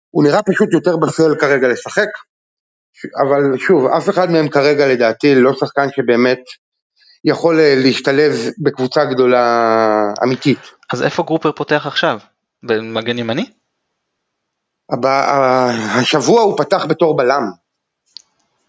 הוא 0.09 0.23
נראה 0.23 0.43
פשוט 0.43 0.73
יותר 0.73 0.97
בשל 0.97 1.35
כרגע 1.39 1.67
לשחק, 1.67 2.07
אבל 3.21 3.57
שוב, 3.57 3.85
אף 3.85 4.09
אחד 4.09 4.31
מהם 4.31 4.49
כרגע 4.49 4.87
לדעתי 4.87 5.35
לא 5.35 5.53
שחקן 5.53 5.87
שבאמת 5.95 6.39
יכול 7.23 7.59
להשתלב 7.61 8.33
בקבוצה 8.63 9.05
גדולה 9.05 10.13
אמיתית. 10.23 10.59
אז 10.93 11.03
איפה 11.03 11.23
גרופר 11.23 11.51
פותח 11.51 11.83
עכשיו? 11.87 12.19
במגן 12.63 13.17
ימני? 13.17 13.45
השבוע 15.99 16.41
הוא 16.41 16.57
פתח 16.57 16.85
בתור 16.85 17.17
בלם. 17.17 17.43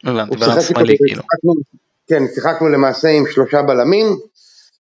הבנתי, 0.04 0.36
בלם 0.36 0.60
שמאלי 0.60 0.96
כאילו. 1.06 1.22
כן, 2.08 2.22
שיחקנו 2.34 2.68
למעשה 2.68 3.08
עם 3.08 3.24
שלושה 3.30 3.62
בלמים, 3.62 4.06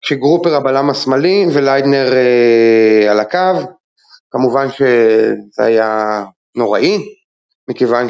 כשגרופר 0.02 0.54
הבלם 0.54 0.90
השמאלי 0.90 1.46
וליידנר 1.52 2.12
אה, 2.12 3.10
על 3.10 3.20
הקו, 3.20 3.68
כמובן 4.30 4.66
שזה 4.70 5.64
היה 5.64 6.24
נוראי, 6.56 7.14
מכיוון 7.68 8.06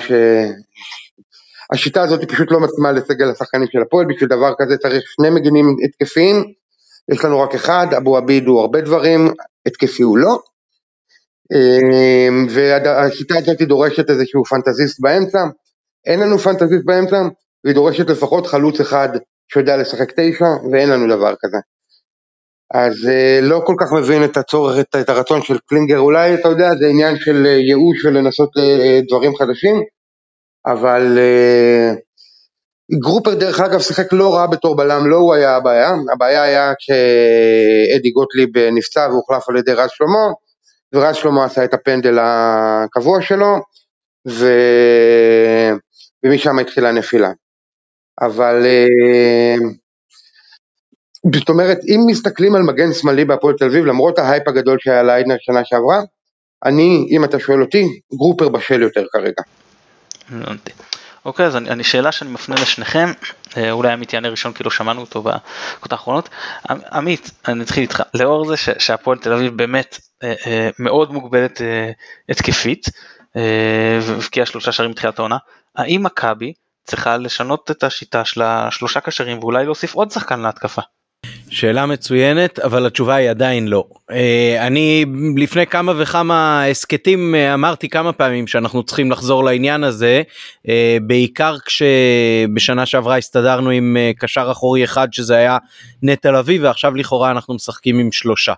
שהשיטה 1.72 2.03
הזאת 2.03 2.32
פשוט 2.32 2.53
לא 2.53 2.61
מתאימה 2.61 2.92
לסגל 2.92 3.30
השחקנים 3.30 3.68
של 3.72 3.82
הפועל, 3.82 4.07
בשביל 4.07 4.28
דבר 4.28 4.53
כזה 4.59 4.76
צריך 4.76 5.05
שני 5.07 5.30
מגינים 5.30 5.76
התקפיים, 5.84 6.44
יש 7.12 7.24
לנו 7.24 7.40
רק 7.40 7.55
אחד, 7.55 7.86
אבו 7.96 8.16
עביד 8.16 8.46
הוא 8.46 8.61
הרבה 8.61 8.80
דברים, 8.80 9.28
התקפי 9.66 10.03
הוא 10.03 10.18
לא, 10.18 10.38
אה, 11.53 12.28
והשיטה 12.51 13.38
הזאת 13.38 13.62
דורשת 13.62 14.11
איזשהו 14.11 14.44
פנטזיסט 14.44 15.01
באמצע, 15.01 15.38
אין 16.09 16.20
לנו 16.20 16.38
פנטזיסט 16.38 16.84
באמצע, 16.84 17.16
והיא 17.64 17.74
דורשת 17.74 18.11
לפחות 18.11 18.46
חלוץ 18.46 18.80
אחד 18.80 19.09
שיודע 19.52 19.76
לשחק 19.76 20.12
תשע, 20.16 20.44
ואין 20.72 20.88
לנו 20.90 21.16
דבר 21.16 21.34
כזה. 21.40 21.59
אז 22.74 23.09
אה, 23.09 23.40
לא 23.42 23.62
כל 23.66 23.74
כך 23.80 23.92
מבין 23.92 24.24
את 24.24 24.36
הצורך, 24.36 24.80
את, 24.80 24.96
את 25.00 25.09
הרצון 25.09 25.42
של 25.42 25.59
קלינגר, 25.66 25.98
אולי 25.98 26.34
אתה 26.34 26.48
יודע, 26.48 26.68
זה 26.80 26.86
עניין 26.88 27.16
של 27.18 27.46
אה, 27.46 27.50
ייאוש 27.50 28.04
ולנסות 28.04 28.50
אה, 28.59 28.62
אה, 28.62 29.00
דברים 29.09 29.36
חדשים, 29.36 29.82
אבל 30.66 31.18
אה, 31.18 31.92
גרופר 33.02 33.34
דרך 33.34 33.61
אגב 33.61 33.80
שיחק 33.80 34.12
לא 34.12 34.34
רע 34.34 34.46
בתור 34.46 34.76
בלם, 34.76 35.11
לא 35.11 35.16
הוא 35.16 35.34
היה 35.34 35.56
הבעיה, 35.56 35.90
הבעיה 36.14 36.42
היה 36.42 36.72
כשאדי 36.78 38.11
גוטליב 38.11 38.48
נפצע 38.59 39.09
והוחלף 39.11 39.48
על 39.48 39.56
ידי 39.56 39.72
רז 39.72 39.90
שלמה, 39.90 40.32
ורז 40.94 41.16
שלמה 41.16 41.44
עשה 41.44 41.64
את 41.64 41.74
הפנדל 41.74 42.18
הקבוע 42.20 43.22
שלו, 43.22 43.56
ו... 44.28 44.46
ומשם 46.24 46.58
התחילה 46.58 46.88
הנפילה. 46.88 47.30
אבל 48.20 48.66
אה, 48.66 49.56
זאת 51.34 51.48
אומרת, 51.48 51.78
אם 51.88 52.00
מסתכלים 52.06 52.54
על 52.54 52.62
מגן 52.62 52.92
שמאלי 52.92 53.24
בהפועל 53.24 53.54
תל 53.54 53.64
אביב, 53.64 53.84
למרות 53.84 54.18
ההייפ 54.18 54.48
הגדול 54.48 54.78
שהיה 54.80 55.02
ליידנר 55.02 55.36
שנה 55.40 55.64
שעברה, 55.64 56.00
אני, 56.64 57.08
אם 57.10 57.24
אתה 57.24 57.38
שואל 57.38 57.62
אותי, 57.62 58.00
גרופר 58.14 58.48
בשל 58.48 58.82
יותר 58.82 59.04
כרגע. 59.12 59.42
אוקיי, 61.24 61.46
אז 61.46 61.56
אני, 61.56 61.70
אני 61.70 61.84
שאלה 61.84 62.12
שאני 62.12 62.30
מפנה 62.30 62.56
לשניכם, 62.62 63.08
אה, 63.56 63.70
אולי 63.70 63.92
עמית 63.92 64.12
יענה 64.12 64.28
ראשון 64.28 64.52
כי 64.52 64.64
לא 64.64 64.70
שמענו 64.70 65.00
אותו 65.00 65.22
בקוטה 65.22 65.94
האחרונות. 65.94 66.28
עמית, 66.92 67.30
אני 67.48 67.62
אתחיל 67.62 67.82
איתך, 67.82 68.02
לאור 68.14 68.46
זה 68.46 68.56
שהפועל 68.56 69.18
תל 69.18 69.32
אביב 69.32 69.56
באמת 69.56 69.98
אה, 70.22 70.34
אה, 70.46 70.70
מאוד 70.78 71.12
מוגבלת 71.12 71.62
אה, 71.62 71.90
התקפית, 72.28 72.86
אה, 73.36 73.98
והבקיעה 74.02 74.46
שלושה 74.46 74.72
שערים 74.72 74.92
בתחילת 74.92 75.18
העונה, 75.18 75.36
האם 75.76 76.02
מכבי 76.02 76.52
צריכה 76.84 77.16
לשנות 77.16 77.70
את 77.70 77.84
השיטה 77.84 78.24
של 78.24 78.42
השלושה 78.42 79.00
קשרים 79.00 79.38
ואולי 79.38 79.64
להוסיף 79.64 79.94
עוד 79.94 80.10
שחקן 80.10 80.40
להתקפה. 80.40 80.82
שאלה 81.50 81.86
מצוינת 81.86 82.58
אבל 82.58 82.86
התשובה 82.86 83.14
היא 83.14 83.30
עדיין 83.30 83.68
לא. 83.68 83.84
אה, 84.10 84.66
אני 84.66 85.04
לפני 85.36 85.66
כמה 85.66 85.92
וכמה 85.98 86.64
הסכתים 86.64 87.34
אה, 87.34 87.54
אמרתי 87.54 87.88
כמה 87.88 88.12
פעמים 88.12 88.46
שאנחנו 88.46 88.82
צריכים 88.82 89.10
לחזור 89.10 89.44
לעניין 89.44 89.84
הזה 89.84 90.22
בעיקר 91.02 91.56
כשבשנה 91.58 92.86
שעברה 92.86 93.16
הסתדרנו 93.16 93.70
עם 93.70 93.96
קשר 94.18 94.48
אחורי 94.50 94.84
אחד 94.84 95.12
שזה 95.12 95.36
היה 95.36 95.58
נט 96.02 96.22
תל 96.22 96.36
אביב 96.36 96.62
ועכשיו 96.64 96.94
לכאורה 96.94 97.30
אנחנו 97.30 97.54
משחקים 97.54 97.98
עם 97.98 98.12
שלושה. 98.12 98.52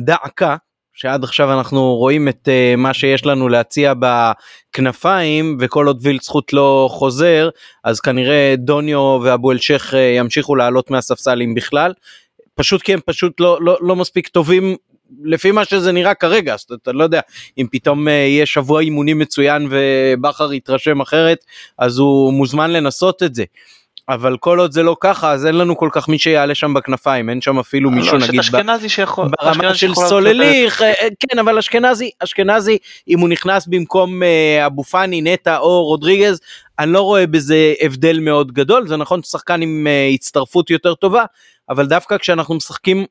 דעקה 0.00 0.56
שעד 1.02 1.24
עכשיו 1.24 1.52
אנחנו 1.52 1.94
רואים 1.94 2.28
את 2.28 2.48
uh, 2.48 2.76
מה 2.76 2.94
שיש 2.94 3.26
לנו 3.26 3.48
להציע 3.48 3.92
בכנפיים 3.98 5.56
וכל 5.60 5.86
עוד 5.86 5.98
וילד 6.02 6.22
זכות 6.22 6.52
לא 6.52 6.88
חוזר 6.92 7.48
אז 7.84 8.00
כנראה 8.00 8.54
דוניו 8.58 9.20
ואבו 9.22 9.52
אלשך 9.52 9.94
uh, 9.94 9.96
ימשיכו 9.96 10.56
לעלות 10.56 10.90
מהספסלים 10.90 11.54
בכלל 11.54 11.92
פשוט 12.54 12.82
כי 12.82 12.92
הם 12.92 13.00
פשוט 13.06 13.40
לא, 13.40 13.58
לא, 13.60 13.78
לא 13.80 13.96
מספיק 13.96 14.28
טובים 14.28 14.76
לפי 15.24 15.50
מה 15.50 15.64
שזה 15.64 15.92
נראה 15.92 16.14
כרגע 16.14 16.54
אז 16.54 16.66
אתה 16.82 16.92
לא 16.92 17.04
יודע 17.04 17.20
אם 17.58 17.66
פתאום 17.72 18.08
uh, 18.08 18.10
יהיה 18.10 18.46
שבוע 18.46 18.80
אימונים 18.80 19.18
מצוין 19.18 19.68
ובכר 19.70 20.52
יתרשם 20.52 21.00
אחרת 21.00 21.44
אז 21.78 21.98
הוא 21.98 22.32
מוזמן 22.32 22.70
לנסות 22.70 23.22
את 23.22 23.34
זה. 23.34 23.44
אבל 24.14 24.36
כל 24.36 24.58
עוד 24.58 24.72
זה 24.72 24.82
לא 24.82 24.96
ככה 25.00 25.32
אז 25.32 25.46
אין 25.46 25.54
לנו 25.54 25.76
כל 25.76 25.88
כך 25.92 26.08
מי 26.08 26.18
שיעלה 26.18 26.54
שם 26.54 26.74
בכנפיים 26.74 27.30
אין 27.30 27.40
שם 27.40 27.58
אפילו 27.58 27.90
לא, 27.90 27.96
מישהו 27.96 28.18
נגיד 28.18 28.40
אשכנזי 28.40 28.88
שיכול 28.88 29.28
ברמה 29.40 29.74
של 29.74 29.94
סולליך 29.94 30.82
אה, 30.82 30.92
כן 31.18 31.38
אבל 31.38 31.58
אשכנזי 31.58 32.10
אשכנזי 32.24 32.78
אם 33.08 33.20
הוא 33.20 33.28
נכנס 33.28 33.66
במקום 33.66 34.22
אה, 34.22 34.66
אבו 34.66 34.84
פאני 34.84 35.20
נטע 35.22 35.58
או 35.58 35.84
רודריגז 35.84 36.40
אני 36.78 36.92
לא 36.92 37.00
רואה 37.00 37.26
בזה 37.26 37.74
הבדל 37.80 38.20
מאוד 38.20 38.52
גדול 38.52 38.86
זה 38.86 38.96
נכון 38.96 39.22
שחקן 39.22 39.62
עם 39.62 39.86
אה, 39.86 40.08
הצטרפות 40.14 40.70
יותר 40.70 40.94
טובה 40.94 41.24
אבל 41.68 41.86
דווקא 41.86 42.18
כשאנחנו 42.18 42.54
משחקים 42.54 43.04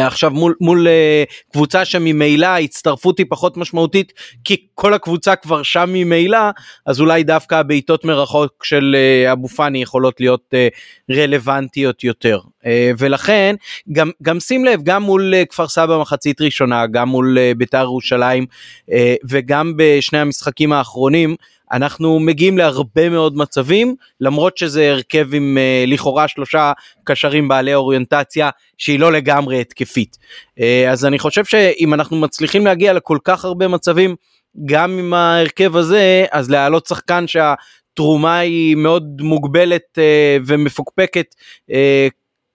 עכשיו 0.00 0.30
מול 0.30 0.54
מול 0.60 0.86
uh, 0.86 1.52
קבוצה 1.52 1.84
שממילא 1.84 2.46
ההצטרפות 2.46 3.18
היא 3.18 3.26
פחות 3.28 3.56
משמעותית 3.56 4.12
כי 4.44 4.66
כל 4.74 4.94
הקבוצה 4.94 5.36
כבר 5.36 5.62
שם 5.62 5.90
ממילא 5.92 6.38
אז 6.86 7.00
אולי 7.00 7.22
דווקא 7.22 7.54
הבעיטות 7.54 8.04
מרחוק 8.04 8.64
של 8.64 8.96
uh, 9.28 9.32
אבו 9.32 9.48
פאני 9.48 9.82
יכולות 9.82 10.20
להיות 10.20 10.54
uh, 10.54 11.14
רלוונטיות 11.16 12.04
יותר. 12.04 12.38
uh, 12.38 12.66
ולכן 12.98 13.54
גם 13.92 14.10
גם 14.22 14.40
שים 14.40 14.64
לב 14.64 14.80
גם 14.82 15.02
מול 15.02 15.34
uh, 15.34 15.46
כפר 15.46 15.68
סבא 15.68 15.98
מחצית 15.98 16.40
ראשונה 16.40 16.86
גם 16.86 17.08
מול 17.08 17.38
uh, 17.38 17.58
בית"ר 17.58 17.82
ירושלים 17.82 18.46
uh, 18.90 18.92
וגם 19.28 19.72
בשני 19.76 20.18
המשחקים 20.18 20.72
האחרונים 20.72 21.36
אנחנו 21.72 22.20
מגיעים 22.20 22.58
להרבה 22.58 23.08
מאוד 23.08 23.36
מצבים 23.36 23.94
למרות 24.20 24.58
שזה 24.58 24.90
הרכב 24.90 25.34
עם 25.34 25.58
uh, 25.58 25.90
לכאורה 25.90 26.28
שלושה 26.28 26.72
קשרים 27.04 27.48
בעלי 27.48 27.74
אוריינטציה 27.74 28.50
שהיא 28.78 29.00
לא 29.00 29.12
לגמרי 29.12 29.60
התקפית. 29.60 30.16
Uh, 30.58 30.62
אז 30.90 31.04
אני 31.04 31.18
חושב 31.18 31.44
שאם 31.44 31.94
אנחנו 31.94 32.16
מצליחים 32.16 32.64
להגיע 32.64 32.92
לכל 32.92 33.18
כך 33.24 33.44
הרבה 33.44 33.68
מצבים 33.68 34.16
גם 34.64 34.98
עם 34.98 35.14
ההרכב 35.14 35.76
הזה 35.76 36.24
אז 36.32 36.50
להעלות 36.50 36.86
שחקן 36.86 37.24
שהתרומה 37.26 38.38
היא 38.38 38.76
מאוד 38.76 39.20
מוגבלת 39.20 39.98
uh, 39.98 40.42
ומפוקפקת 40.46 41.26
uh, 41.70 41.74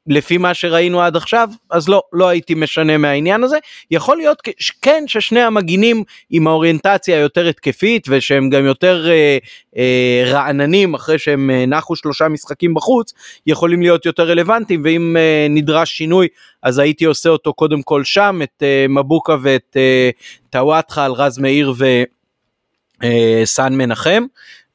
לפי 0.09 0.37
מה 0.37 0.53
שראינו 0.53 1.01
עד 1.01 1.15
עכשיו 1.15 1.49
אז 1.69 1.89
לא 1.89 2.01
לא 2.13 2.27
הייתי 2.27 2.53
משנה 2.55 2.97
מהעניין 2.97 3.43
הזה. 3.43 3.57
יכול 3.91 4.17
להיות 4.17 4.41
כן 4.81 5.03
ששני 5.07 5.41
המגינים 5.41 6.03
עם 6.29 6.47
האוריינטציה 6.47 7.17
היותר 7.17 7.47
התקפית 7.47 8.07
ושהם 8.09 8.49
גם 8.49 8.65
יותר 8.65 9.09
אה, 9.09 9.37
אה, 9.77 10.23
רעננים 10.25 10.93
אחרי 10.93 11.19
שהם 11.19 11.49
אה, 11.49 11.65
נחו 11.65 11.95
שלושה 11.95 12.27
משחקים 12.27 12.73
בחוץ 12.73 13.13
יכולים 13.47 13.81
להיות 13.81 14.05
יותר 14.05 14.23
רלוונטיים 14.23 14.81
ואם 14.83 15.17
אה, 15.17 15.47
נדרש 15.49 15.91
שינוי 15.91 16.27
אז 16.63 16.79
הייתי 16.79 17.05
עושה 17.05 17.29
אותו 17.29 17.53
קודם 17.53 17.81
כל 17.81 18.03
שם 18.03 18.39
את 18.43 18.63
אה, 18.63 18.85
מבוקה 18.89 19.35
ואת 19.41 19.77
אה, 19.77 20.09
טוואטחה 20.49 21.05
על 21.05 21.11
רז 21.11 21.37
מאיר 21.39 21.73
וסאן 21.77 22.18
אה, 23.03 23.69
מנחם. 23.69 24.25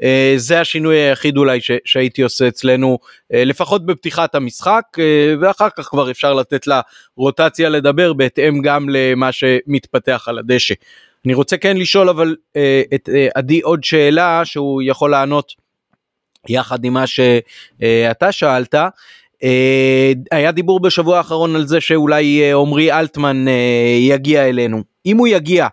אה, 0.03 0.35
זה 0.37 0.61
השינוי 0.61 0.97
היחיד 0.97 1.37
אולי 1.37 1.61
ש, 1.61 1.70
שהייתי 1.85 2.22
עושה 2.22 2.49
אצלנו 2.49 2.99
אה, 3.35 3.45
לפחות 3.45 3.87
בפתיחת 3.87 4.35
המשחק 4.35 4.83
אה, 4.99 5.35
ואחר 5.41 5.68
כך 5.77 5.85
כבר 5.85 6.11
אפשר 6.11 6.35
לתת 6.35 6.66
לה 6.66 6.81
רוטציה 7.16 7.68
לדבר 7.68 8.12
בהתאם 8.12 8.62
גם 8.62 8.89
למה 8.89 9.33
שמתפתח 9.33 10.25
על 10.27 10.39
הדשא. 10.39 10.75
אני 11.27 11.35
רוצה 11.35 11.57
כן 11.57 11.77
לשאול 11.77 12.09
אבל 12.09 12.37
את 12.95 13.09
עדי 13.35 13.61
עוד 13.61 13.85
שאלה 13.85 14.45
שהוא 14.45 14.83
יכול 14.83 15.11
לענות 15.11 15.53
יחד 16.49 16.85
עם 16.85 16.93
מה 16.93 17.05
שאתה 17.07 18.33
שאלת. 18.33 18.75
היה 20.31 20.53
דיבור 20.53 20.81
בשבוע 20.81 21.16
האחרון 21.16 21.57
על 21.57 21.66
זה 21.66 21.81
שאולי 21.81 22.53
עמרי 22.53 22.93
אלטמן 22.93 23.45
יגיע 24.01 24.49
אלינו 24.49 24.83
אם 25.07 25.16
הוא 25.16 25.29
יגיע 25.29 25.66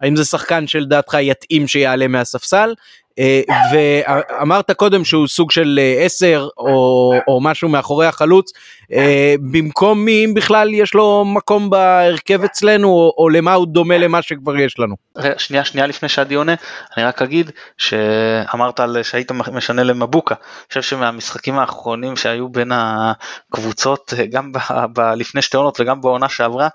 האם 0.00 0.16
זה 0.16 0.24
שחקן 0.24 0.66
שלדעתך 0.66 1.16
יתאים 1.20 1.68
שיעלה 1.68 2.08
מהספסל? 2.08 2.74
אה, 3.18 3.40
ואמרת 3.72 4.70
קודם 4.70 5.04
שהוא 5.04 5.26
סוג 5.26 5.50
של 5.50 5.78
אה, 5.82 6.04
עשר 6.04 6.48
או, 6.58 7.12
או 7.28 7.40
משהו 7.40 7.68
מאחורי 7.68 8.06
החלוץ, 8.06 8.52
אה, 8.92 9.34
במקום 9.40 10.04
מי 10.04 10.24
אם 10.24 10.34
בכלל 10.34 10.74
יש 10.74 10.94
לו 10.94 11.24
מקום 11.24 11.70
בהרכב 11.70 12.44
אצלנו 12.44 12.88
או, 12.88 13.14
או 13.18 13.28
למה 13.28 13.54
הוא 13.54 13.66
דומה 13.66 13.98
למה 13.98 14.22
שכבר 14.22 14.56
יש 14.56 14.78
לנו. 14.78 14.96
שנייה 15.38 15.64
שנייה 15.64 15.86
לפני 15.86 16.08
שעדי 16.08 16.34
עונה 16.34 16.54
אני 16.96 17.04
רק 17.04 17.22
אגיד 17.22 17.50
שאמרת 17.78 18.80
על 18.80 19.02
שהיית 19.02 19.32
משנה 19.32 19.82
למבוקה. 19.82 20.34
אני 20.34 20.68
חושב 20.68 20.82
שמהמשחקים 20.82 21.58
האחרונים 21.58 22.16
שהיו 22.16 22.48
בין 22.48 22.72
הקבוצות 22.74 24.12
גם 24.30 24.52
ב, 24.52 24.58
ב, 24.92 25.00
לפני 25.00 25.42
שתי 25.42 25.56
עונות 25.56 25.80
וגם 25.80 26.00
בעונה 26.00 26.28
שעברה 26.28 26.68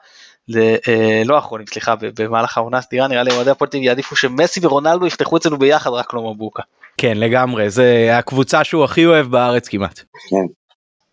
לא 1.25 1.35
האחרונים 1.35 1.67
סליחה 1.67 1.95
במהלך 2.01 2.57
העונה 2.57 2.77
הסדירה 2.77 3.07
נראה 3.07 3.23
לי 3.23 3.31
אוהדי 3.31 3.49
הפועל 3.49 3.69
יעדיפו 3.73 4.15
שמסי 4.15 4.59
ורונלדו 4.63 5.07
יפתחו 5.07 5.37
אצלנו 5.37 5.57
ביחד 5.57 5.89
רק 5.89 6.13
לא 6.13 6.33
מבוקה. 6.33 6.63
כן 6.97 7.17
לגמרי 7.17 7.69
זה 7.69 8.09
הקבוצה 8.17 8.63
שהוא 8.63 8.83
הכי 8.83 9.05
אוהב 9.05 9.27
בארץ 9.27 9.67
כמעט. 9.67 9.99
כן. 10.29 10.53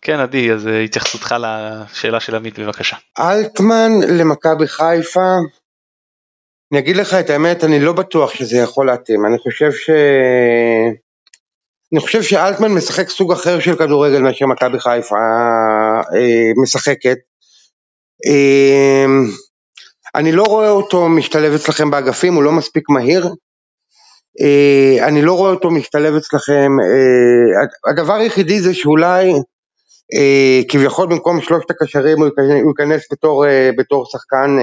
כן 0.01 0.19
עדי 0.19 0.51
אז 0.51 0.67
אה, 0.67 0.81
התייחסותך 0.81 1.35
לשאלה 1.39 2.19
של 2.19 2.35
עמית 2.35 2.59
בבקשה. 2.59 2.97
אלטמן 3.19 3.91
למכבי 4.17 4.67
חיפה. 4.67 5.35
אני 6.71 6.79
אגיד 6.79 6.95
לך 6.95 7.13
את 7.13 7.29
האמת 7.29 7.63
אני 7.63 7.79
לא 7.79 7.93
בטוח 7.93 8.33
שזה 8.33 8.57
יכול 8.57 8.87
להתאים 8.87 9.25
אני 9.25 9.37
חושב 9.37 9.71
ש... 9.71 9.89
אני 11.93 11.99
חושב 11.99 12.21
שאלטמן 12.21 12.71
משחק 12.71 13.09
סוג 13.09 13.31
אחר 13.31 13.59
של 13.59 13.75
כדורגל 13.75 14.19
מאשר 14.19 14.45
מכבי 14.45 14.79
חיפה 14.79 15.15
אה, 16.15 16.51
משחקת 16.63 17.17
אני 20.15 20.31
לא 20.31 20.43
רואה 20.43 20.69
אותו 20.69 21.09
משתלב 21.09 21.53
אצלכם 21.53 21.91
באגפים, 21.91 22.33
הוא 22.33 22.43
לא 22.43 22.51
מספיק 22.51 22.89
מהיר. 22.89 23.27
אה, 24.41 25.07
אני 25.07 25.21
לא 25.21 25.33
רואה 25.33 25.51
אותו 25.51 25.71
משתלב 25.71 26.15
אצלכם, 26.15 26.71
אה, 26.79 27.91
הדבר 27.91 28.13
היחידי 28.13 28.61
זה 28.61 28.73
שאולי 28.73 29.33
אה, 30.13 30.61
כביכול 30.69 31.07
במקום 31.07 31.41
שלושת 31.41 31.71
הקשרים 31.71 32.17
הוא 32.19 32.27
ייכנס 32.69 33.07
בתור, 33.11 33.45
בתור 33.77 34.05
שחקן 34.11 34.57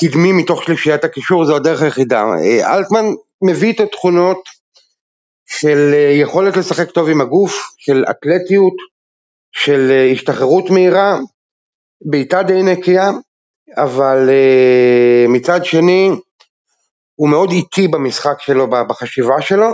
קדמי 0.00 0.32
מתוך 0.32 0.62
שלישיית 0.62 1.04
הקישור, 1.04 1.44
זו 1.44 1.56
הדרך 1.56 1.82
היחידה. 1.82 2.24
אלטמן 2.62 3.04
מביא 3.44 3.72
את 3.72 3.80
התכונות 3.80 4.38
של 5.46 5.94
יכולת 6.20 6.56
לשחק 6.56 6.90
טוב 6.90 7.08
עם 7.08 7.20
הגוף, 7.20 7.74
של 7.78 8.04
אתלטיות, 8.10 8.74
של 9.52 9.92
השתחררות 10.12 10.70
מהירה, 10.70 11.18
בעיטה 12.04 12.42
די 12.42 12.62
נקייה, 12.62 13.10
אבל 13.76 14.28
uh, 14.28 15.28
מצד 15.28 15.64
שני 15.64 16.10
הוא 17.14 17.28
מאוד 17.28 17.50
איטי 17.50 17.88
במשחק 17.88 18.40
שלו, 18.40 18.70
בחשיבה 18.70 19.40
שלו, 19.42 19.68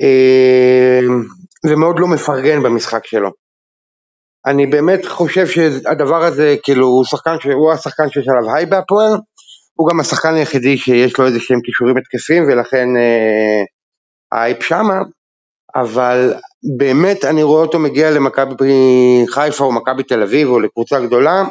uh, 0.00 1.04
ומאוד 1.66 1.96
לא 1.98 2.06
מפרגן 2.08 2.62
במשחק 2.62 3.06
שלו. 3.06 3.30
אני 4.46 4.66
באמת 4.66 5.06
חושב 5.06 5.46
שהדבר 5.46 6.24
הזה, 6.24 6.56
כאילו, 6.62 6.86
הוא 6.86 7.04
שחקן, 7.04 7.36
הוא 7.54 7.72
השחקן 7.72 8.10
שיש 8.10 8.28
עליו 8.28 8.54
היי 8.54 8.66
בהפועל, 8.66 9.12
הוא 9.74 9.88
גם 9.90 10.00
השחקן 10.00 10.34
היחידי 10.34 10.78
שיש 10.78 11.18
לו 11.18 11.26
איזה 11.26 11.40
שהם 11.40 11.60
כישורים 11.64 11.96
התקפים, 11.96 12.42
ולכן 12.42 12.86
uh, 12.96 13.66
האייפ 14.32 14.62
שמה, 14.62 14.98
אבל 15.74 16.34
באמת 16.78 17.24
אני 17.24 17.42
רואה 17.42 17.62
אותו 17.62 17.78
מגיע 17.78 18.10
למכבי 18.10 18.72
חיפה 19.28 19.64
או 19.64 19.72
מכבי 19.72 20.02
תל 20.02 20.22
אביב 20.22 20.48
או 20.48 20.60
לקבוצה 20.60 21.00
גדולה 21.00 21.44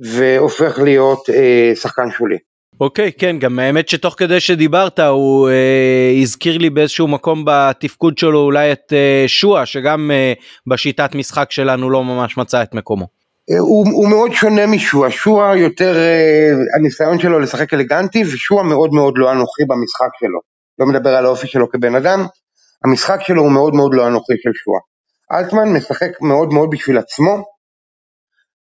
והופך 0.00 0.78
להיות 0.78 1.30
אה, 1.30 1.72
שחקן 1.74 2.10
שולי. 2.10 2.36
אוקיי 2.80 3.08
okay, 3.08 3.20
כן 3.20 3.38
גם 3.38 3.58
האמת 3.58 3.88
שתוך 3.88 4.14
כדי 4.18 4.40
שדיברת 4.40 4.98
הוא 4.98 5.48
אה, 5.48 6.12
הזכיר 6.22 6.58
לי 6.58 6.70
באיזשהו 6.70 7.08
מקום 7.08 7.44
בתפקוד 7.46 8.18
שלו 8.18 8.40
אולי 8.40 8.72
את 8.72 8.92
אה, 8.92 9.24
שואה 9.26 9.66
שגם 9.66 10.10
אה, 10.10 10.32
בשיטת 10.66 11.14
משחק 11.14 11.50
שלנו 11.50 11.90
לא 11.90 12.04
ממש 12.04 12.36
מצא 12.36 12.62
את 12.62 12.74
מקומו. 12.74 13.06
אה, 13.50 13.58
הוא, 13.58 13.86
הוא 13.92 14.08
מאוד 14.08 14.32
שונה 14.32 14.66
משואה, 14.66 15.10
שואה 15.10 15.56
יותר 15.56 15.96
אה, 15.96 16.50
הניסיון 16.78 17.18
שלו 17.18 17.38
לשחק 17.38 17.74
אלגנטי 17.74 18.22
ושואה 18.22 18.62
מאוד 18.62 18.90
מאוד 18.92 19.14
לא 19.16 19.32
אנוכי 19.32 19.62
במשחק 19.68 20.10
שלו. 20.20 20.40
לא 20.78 20.86
מדבר 20.86 21.10
על 21.10 21.26
האופי 21.26 21.46
שלו 21.46 21.70
כבן 21.70 21.94
אדם, 21.94 22.26
המשחק 22.84 23.18
שלו 23.22 23.42
הוא 23.42 23.52
מאוד 23.52 23.74
מאוד 23.74 23.94
לא 23.94 24.06
אנוכי 24.08 24.32
של 24.42 24.50
שואה. 24.54 24.80
אלטמן 25.32 25.72
משחק 25.76 26.20
מאוד 26.20 26.52
מאוד 26.52 26.70
בשביל 26.70 26.98
עצמו, 26.98 27.44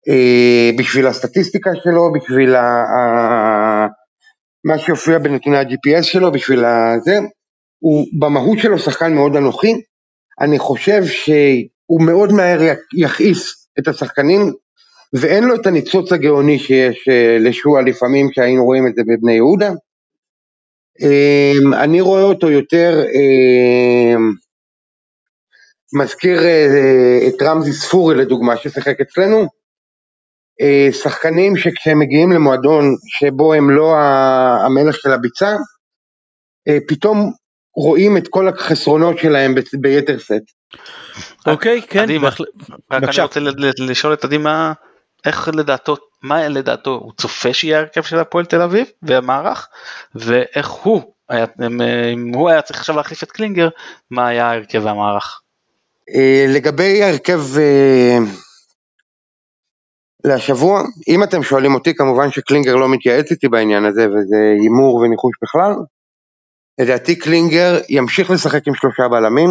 אה, 0.09 0.69
בשביל 0.77 1.07
הסטטיסטיקה 1.07 1.71
שלו, 1.83 2.11
בשביל 2.13 2.55
ה... 2.55 2.63
ה... 2.63 3.87
מה 4.65 4.77
שיופיע 4.77 5.19
בנתוני 5.19 5.57
ה-GPS 5.57 6.03
שלו, 6.03 6.31
בשביל 6.31 6.63
זה, 7.03 7.19
הוא 7.79 8.05
במהות 8.19 8.59
שלו 8.59 8.79
שחקן 8.79 9.13
מאוד 9.13 9.35
אנוכי, 9.35 9.73
אני 10.41 10.59
חושב 10.59 11.05
שהוא 11.05 12.01
מאוד 12.05 12.31
מהר 12.31 12.59
יכעיס 12.97 13.69
את 13.79 13.87
השחקנים, 13.87 14.41
ואין 15.13 15.43
לו 15.43 15.55
את 15.55 15.65
הניצוץ 15.65 16.11
הגאוני 16.11 16.59
שיש 16.59 17.07
אה, 17.09 17.37
לשועה 17.39 17.81
לפעמים, 17.81 18.29
שהיינו 18.33 18.65
רואים 18.65 18.87
את 18.87 18.95
זה 18.95 19.01
בבני 19.07 19.33
יהודה. 19.33 19.71
אמ, 21.01 21.73
אני 21.73 22.01
רואה 22.01 22.23
אותו 22.23 22.51
יותר 22.51 23.03
אמ, 23.03 24.31
מזכיר 25.93 26.43
אה, 26.43 27.19
את 27.27 27.41
רמזי 27.41 27.73
ספורי 27.73 28.15
לדוגמה 28.15 28.57
ששיחק 28.57 29.01
אצלנו, 29.01 29.47
אה, 30.61 30.87
שחקנים 30.91 31.57
שכשהם 31.57 31.99
מגיעים 31.99 32.31
למועדון 32.31 32.95
שבו 33.07 33.53
הם 33.53 33.69
לא 33.69 33.95
המלך 34.65 34.95
של 34.95 35.11
הביצה, 35.11 35.55
אה, 36.67 36.77
פתאום 36.87 37.31
רואים 37.75 38.17
את 38.17 38.27
כל 38.27 38.47
החסרונות 38.47 39.17
שלהם 39.17 39.55
ביתר 39.81 40.19
סט. 40.19 40.33
אוקיי, 41.47 41.81
כן. 41.81 41.99
רק 42.91 43.03
אני 43.03 43.21
רוצה 43.21 43.39
לשאול 43.79 44.13
את 44.13 44.25
עדי 44.25 44.37
מה, 44.37 44.73
איך 45.27 45.49
לדעתו, 45.53 45.95
מה 46.21 46.47
לדעתו 46.47 46.91
הוא 46.91 47.13
צופה 47.17 47.53
שיהיה 47.53 47.79
הרכב 47.79 48.01
של 48.03 48.19
הפועל 48.19 48.45
תל 48.45 48.61
אביב 48.61 48.87
והמערך, 49.01 49.67
ואיך 50.15 50.69
הוא, 50.69 51.13
היה, 51.29 51.45
אם 52.13 52.33
הוא 52.33 52.49
היה 52.49 52.61
צריך 52.61 52.79
עכשיו 52.79 52.95
להחליף 52.95 53.23
את 53.23 53.31
קלינגר, 53.31 53.69
מה 54.11 54.27
היה 54.27 54.45
ההרכב 54.45 54.81
והמערך. 54.85 55.41
אה, 56.15 56.45
לגבי 56.49 57.03
ההרכב 57.03 57.41
אה, 57.57 58.17
להשבוע, 60.23 60.81
אם 61.07 61.23
אתם 61.23 61.43
שואלים 61.43 61.73
אותי, 61.73 61.95
כמובן 61.95 62.31
שקלינגר 62.31 62.75
לא 62.75 62.89
מתייעץ 62.89 63.31
איתי 63.31 63.47
בעניין 63.47 63.85
הזה, 63.85 64.07
וזה 64.07 64.37
הימור 64.61 64.95
וניחוש 64.95 65.35
בכלל. 65.43 65.73
לדעתי 66.79 67.19
קלינגר 67.19 67.79
ימשיך 67.89 68.31
לשחק 68.31 68.67
עם 68.67 68.75
שלושה 68.75 69.07
בלמים, 69.07 69.49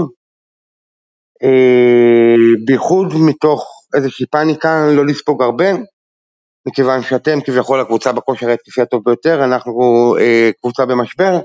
אה, 1.43 2.35
בייחוד 2.65 3.07
מתוך 3.27 3.86
איזושהי 3.97 4.27
פאניקה, 4.27 4.87
לא 4.97 5.07
לספוג 5.07 5.43
הרבה, 5.43 5.65
מכיוון 6.69 7.03
שאתם 7.03 7.41
כביכול 7.41 7.81
הקבוצה 7.81 8.13
בכושר 8.13 8.49
ההתקפי 8.49 8.83
הטוב 8.83 9.03
ביותר, 9.05 9.45
אנחנו 9.45 10.15
אה, 10.21 10.51
קבוצה 10.61 10.87
במשבר. 10.87 11.41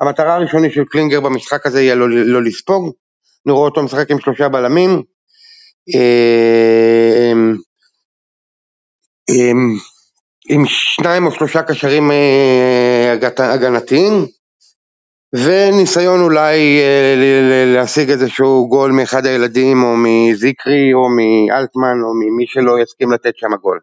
המטרה 0.00 0.34
הראשונית 0.34 0.72
של 0.72 0.84
קלינגר 0.84 1.20
במשחק 1.20 1.66
הזה 1.66 1.82
יהיה 1.82 1.94
לא, 1.94 2.10
לא 2.10 2.42
לספוג, 2.42 2.92
אני 3.46 3.52
רואה 3.52 3.64
אותו 3.64 3.82
משחק 3.82 4.10
עם 4.10 4.20
שלושה 4.20 4.48
בלמים, 4.48 5.02
אה, 5.94 7.32
אה, 9.30 9.52
עם 10.50 10.64
שניים 10.66 11.26
או 11.26 11.32
שלושה 11.32 11.62
קשרים 11.62 12.10
אה, 12.10 13.14
הגנתיים, 13.38 14.26
וניסיון 15.34 16.20
אולי 16.20 16.80
אה, 16.80 17.14
להשיג 17.74 18.10
איזשהו 18.10 18.68
גול 18.68 18.90
מאחד 18.90 19.26
הילדים 19.26 19.82
או 19.82 19.96
מזיקרי 19.96 20.92
או 20.94 21.08
מאלטמן 21.16 22.02
או 22.02 22.14
ממי 22.14 22.46
שלא 22.46 22.82
יסכים 22.82 23.12
לתת 23.12 23.36
שם 23.36 23.54
גול. 23.62 23.80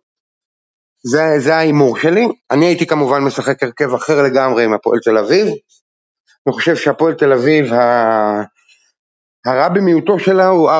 זה, 1.39 1.55
ההימור 1.55 1.97
שלי, 1.97 2.27
אני 2.51 2.65
הייתי 2.65 2.87
כמובן 2.87 3.23
משחק 3.23 3.63
הרכב 3.63 3.93
אחר 3.93 4.23
לגמרי 4.23 4.65
עם 4.65 4.73
הפועל 4.73 4.99
תל 5.03 5.17
אביב, 5.17 5.47
אני 6.47 6.53
חושב 6.53 6.75
שהפועל 6.75 7.13
תל 7.13 7.33
אביב 7.33 7.73
הרע 9.45 9.69
במיעוטו 9.69 10.19
שלה 10.19 10.47
הוא 10.47 10.69
4-3-3 10.71 10.73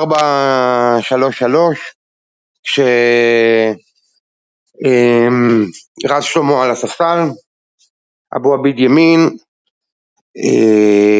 כשרז 2.63 3.75
אמ, 6.15 6.21
שלמה 6.21 6.63
על 6.63 6.71
הספסל, 6.71 7.19
אבו 8.35 8.53
עביד 8.53 8.79
ימין, 8.79 9.19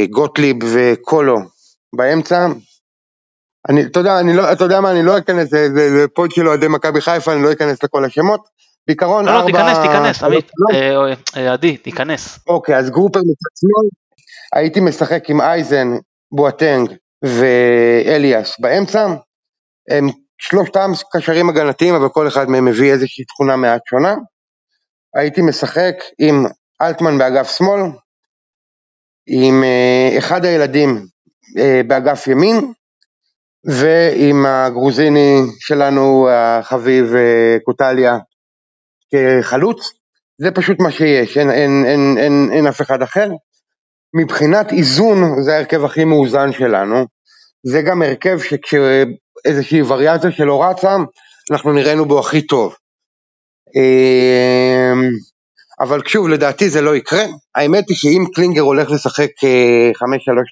גוטליב 0.10 0.56
וקולו 0.74 1.38
באמצע. 1.96 2.48
אני, 3.70 3.86
אתה 3.86 4.00
יודע, 4.00 4.20
אני 4.20 4.34
לא, 4.34 4.52
אתה 4.52 4.64
יודע 4.64 4.82
מה, 4.82 4.92
אני 4.92 5.04
לא 5.04 5.18
אכנס, 5.18 5.50
זה, 5.50 5.68
זה 5.74 6.06
פוד 6.16 6.32
של 6.32 6.48
אוהדי 6.48 6.68
מכבי 6.68 7.02
חיפה, 7.02 7.34
אני 7.34 7.44
לא 7.44 7.52
אכנס 7.52 7.84
לכל 7.84 8.06
השמות. 8.06 8.60
בעיקרון 8.88 9.26
לא, 9.26 9.34
לא, 9.34 9.46
תיכנס, 9.46 9.78
תיכנס, 9.78 10.24
עמית, 10.24 10.52
אה, 10.74 11.14
אה, 11.38 11.54
עדי, 11.54 11.78
תיכנס. 11.78 12.40
אוקיי, 12.48 12.78
אז 12.78 12.90
גרופר 12.90 13.20
מצד 13.20 13.50
שמאל, 13.60 13.90
הייתי 14.54 14.80
משחק 14.80 15.30
עם 15.30 15.42
אייזן, 15.42 15.88
בואטנג 16.32 16.94
ואליאס 17.24 18.60
באמצע, 18.60 19.08
הם 19.90 20.08
שלושתם 20.38 20.92
קשרים 21.12 21.50
הגנתיים, 21.50 21.96
אבל 21.96 22.10
כל 22.10 22.28
אחד 22.28 22.50
מהם 22.50 22.66
מביא 22.66 22.92
איזושהי 22.94 23.26
תכונה 23.26 23.56
מעט 23.56 23.82
שונה. 23.90 24.16
הייתי 25.16 25.42
משחק 25.42 25.96
עם 26.20 26.46
אלטמן 26.82 27.18
באגף 27.18 27.58
שמאל, 27.58 27.82
עם 29.32 29.64
אה, 29.64 30.18
אחד 30.18 30.46
הילדים 30.46 31.06
אה, 31.58 31.82
באגף 31.88 32.28
ימין, 32.28 32.74
ועם 33.66 34.46
הגרוזיני 34.46 35.40
שלנו, 35.60 36.30
החביב 36.32 37.16
אה, 37.16 37.58
קוטליה, 37.64 38.18
כחלוץ. 39.12 39.94
זה 40.42 40.52
פשוט 40.52 40.80
מה 40.80 40.92
שיש, 40.92 41.38
אין, 41.38 41.52
אין, 41.52 41.86
אין, 41.86 42.18
אין, 42.18 42.50
אין 42.52 42.68
אף 42.68 42.82
אחד 42.82 43.02
אחר. 43.02 43.30
מבחינת 44.16 44.72
איזון 44.72 45.44
זה 45.44 45.56
ההרכב 45.56 45.86
הכי 45.86 46.04
מאוזן 46.04 46.52
שלנו, 46.52 47.06
זה 47.64 47.82
גם 47.82 48.02
הרכב 48.02 48.40
שכשאיזושהי 48.40 49.82
וריאציה 49.82 50.32
שלו 50.32 50.60
רצה, 50.60 50.96
אנחנו 51.52 51.74
נראינו 51.74 52.06
בו 52.06 52.20
הכי 52.20 52.48
טוב. 52.48 52.76
אבל 55.82 56.02
שוב, 56.08 56.28
לדעתי 56.30 56.70
זה 56.70 56.82
לא 56.82 56.96
יקרה. 56.96 57.24
האמת 57.56 57.90
היא 57.90 57.98
שאם 57.98 58.26
קלינגר 58.34 58.62
הולך 58.62 58.92
לשחק 58.92 59.30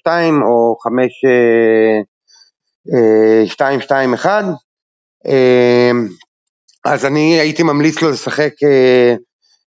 5-3-2 0.06 0.08
אה, 0.08 0.28
או 0.48 0.76
5-2-2-1, 4.22 4.26
אה, 4.26 4.40
אמ, 5.26 6.06
אז 6.84 7.04
אני 7.04 7.40
הייתי 7.40 7.62
ממליץ 7.62 8.02
לו 8.02 8.10
לשחק 8.10 8.52
אה, 8.64 9.14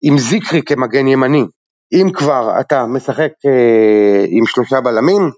עם 0.01 0.17
זיקרי 0.17 0.61
כמגן 0.65 1.07
ימני. 1.07 1.43
אם 1.93 2.09
כבר 2.13 2.59
אתה 2.59 2.85
משחק 2.85 3.31
עם 4.27 4.45
שלושה 4.45 4.81
בלמים, 4.81 5.31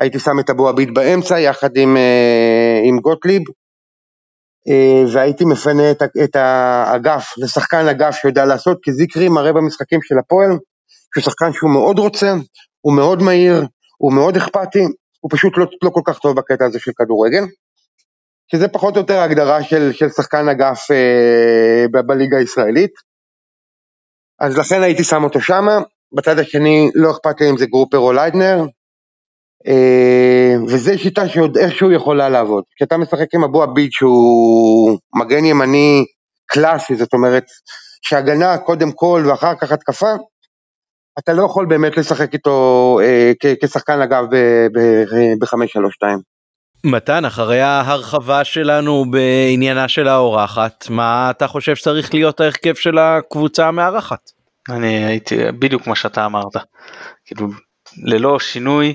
הייתי 0.00 0.18
שם 0.18 0.40
את 0.40 0.50
אבו 0.50 0.68
עביד 0.68 0.94
באמצע 0.94 1.40
יחד 1.40 1.76
עם, 1.76 1.96
עם 2.88 2.98
גוטליב, 2.98 3.42
אה, 3.48 3.59
והייתי 5.12 5.44
מפנה 5.44 5.90
את, 6.24 6.36
האגף 6.36 7.34
לשחקן 7.38 7.88
אגף 7.88 8.16
שיודע 8.20 8.44
לעשות, 8.44 8.78
כי 8.82 8.92
זיקרי 8.92 9.28
מראה 9.28 9.52
במשחקים 9.52 10.02
של 10.02 10.18
הפועל, 10.18 10.50
שהוא 11.14 11.24
שחקן 11.24 11.52
שהוא 11.52 11.70
מאוד 11.70 11.98
רוצה, 11.98 12.34
הוא 12.80 12.96
מאוד 12.96 13.22
מהיר, 13.22 13.66
הוא 13.98 14.12
מאוד 14.12 14.36
אכפתי, 14.36 14.82
הוא 15.20 15.30
פשוט 15.30 15.52
לא, 15.56 15.66
לא 15.82 15.90
כל 15.90 16.00
כך 16.04 16.18
טוב 16.18 16.36
בקטע 16.36 16.64
הזה 16.66 16.78
של 16.78 16.92
כדורגל, 16.96 17.44
שזה 18.52 18.68
פחות 18.68 18.96
או 18.96 19.00
יותר 19.00 19.18
ההגדרה 19.18 19.62
של, 19.62 19.92
של 19.92 20.08
שחקן 20.08 20.48
אגף 20.48 20.90
אה, 20.90 22.02
בליגה 22.02 22.38
הישראלית. 22.38 22.92
אז 24.40 24.58
לכן 24.58 24.82
הייתי 24.82 25.04
שם 25.04 25.24
אותו 25.24 25.40
שמה, 25.40 25.78
בצד 26.12 26.38
השני 26.38 26.90
לא 26.94 27.10
אכפת 27.10 27.40
לי 27.40 27.50
אם 27.50 27.56
זה 27.56 27.66
גרופר 27.66 27.98
או 27.98 28.12
ליידנר, 28.12 28.58
אה, 28.58 28.79
וזו 30.68 30.98
שיטה 30.98 31.28
שעוד 31.28 31.58
איכשהו 31.58 31.92
יכולה 31.92 32.28
לעבוד. 32.28 32.64
כשאתה 32.76 32.96
משחק 32.96 33.34
עם 33.34 33.44
אבו 33.44 33.62
עביד 33.62 33.92
שהוא 33.92 34.98
מגן 35.14 35.44
ימני 35.44 36.04
קלאסי, 36.46 36.96
זאת 36.96 37.12
אומרת 37.12 37.44
שהגנה 38.02 38.58
קודם 38.58 38.92
כל 38.92 39.24
ואחר 39.28 39.54
כך 39.54 39.72
התקפה, 39.72 40.10
אתה 41.18 41.32
לא 41.32 41.42
יכול 41.42 41.66
באמת 41.66 41.96
לשחק 41.96 42.32
איתו 42.32 42.98
אה, 43.02 43.32
כשחקן 43.62 44.00
אגב 44.00 44.24
ב-532. 45.40 46.06
מתן, 46.84 47.24
אחרי 47.24 47.60
ההרחבה 47.60 48.44
שלנו 48.44 49.04
בעניינה 49.10 49.88
של 49.88 50.08
האורחת, 50.08 50.86
מה 50.90 51.30
אתה 51.30 51.46
חושב 51.46 51.76
שצריך 51.76 52.14
להיות 52.14 52.40
ההרכב 52.40 52.74
של 52.74 52.98
הקבוצה 52.98 53.68
המארחת? 53.68 54.30
אני 54.68 55.04
הייתי 55.04 55.36
בדיוק 55.58 55.86
מה 55.86 55.96
שאתה 55.96 56.26
אמרת, 56.26 56.56
כאילו 57.24 57.48
ללא 58.04 58.38
שינוי 58.38 58.88
אה, 58.88 58.94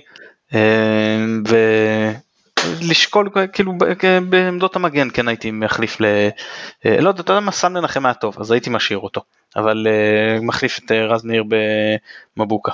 ולשקול 2.81 3.29
כאילו 3.53 3.73
בעמדות 4.29 4.75
המגן 4.75 5.07
כן 5.13 5.27
הייתי 5.27 5.51
מחליף 5.51 6.01
ל... 6.01 6.05
אה, 6.85 7.01
לא 7.01 7.09
יודע, 7.09 7.21
אתה 7.21 7.31
יודע 7.31 7.39
מה, 7.39 7.51
סן 7.51 7.73
מנחם 7.73 8.05
היה 8.05 8.13
טוב 8.13 8.35
אז 8.39 8.51
הייתי 8.51 8.69
משאיר 8.69 8.99
אותו, 8.99 9.21
אבל 9.55 9.87
אה, 9.89 10.41
מחליף 10.41 10.79
את 10.79 10.91
רז 10.91 11.25
ניר 11.25 11.43
במבוקה. 12.37 12.71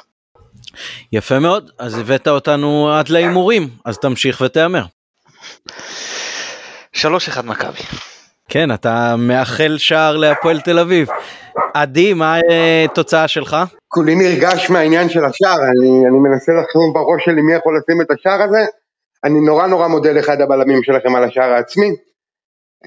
יפה 1.11 1.39
מאוד, 1.39 1.71
אז 1.79 1.97
הבאת 1.97 2.27
אותנו 2.27 2.93
עד 2.93 3.09
להימורים, 3.09 3.69
אז 3.85 3.97
תמשיך 3.97 4.41
ותהמר. 4.45 4.85
3-1 6.95 7.01
מכבי. 7.43 7.79
כן, 8.53 8.71
אתה 8.71 9.15
מאחל 9.17 9.75
שער 9.77 10.17
להפועל 10.17 10.61
תל 10.61 10.79
אביב. 10.79 11.07
עדי, 11.73 12.13
מה 12.13 12.37
התוצאה 12.85 13.27
שלך? 13.27 13.57
כולי 13.87 14.15
נרגש 14.15 14.69
מהעניין 14.69 15.09
של 15.09 15.25
השער, 15.25 15.57
אני, 15.57 16.07
אני 16.07 16.17
מנסה 16.17 16.51
לחשוב 16.51 16.93
בראש 16.93 17.25
שלי 17.25 17.41
מי 17.41 17.53
יכול 17.53 17.77
לשים 17.77 18.01
את 18.01 18.11
השער 18.11 18.41
הזה. 18.43 18.65
אני 19.23 19.39
נורא 19.45 19.67
נורא 19.67 19.87
מודה 19.87 20.13
לאחד 20.13 20.41
הבלמים 20.41 20.83
שלכם 20.83 21.15
על 21.15 21.23
השער 21.23 21.51
העצמי. 21.51 21.89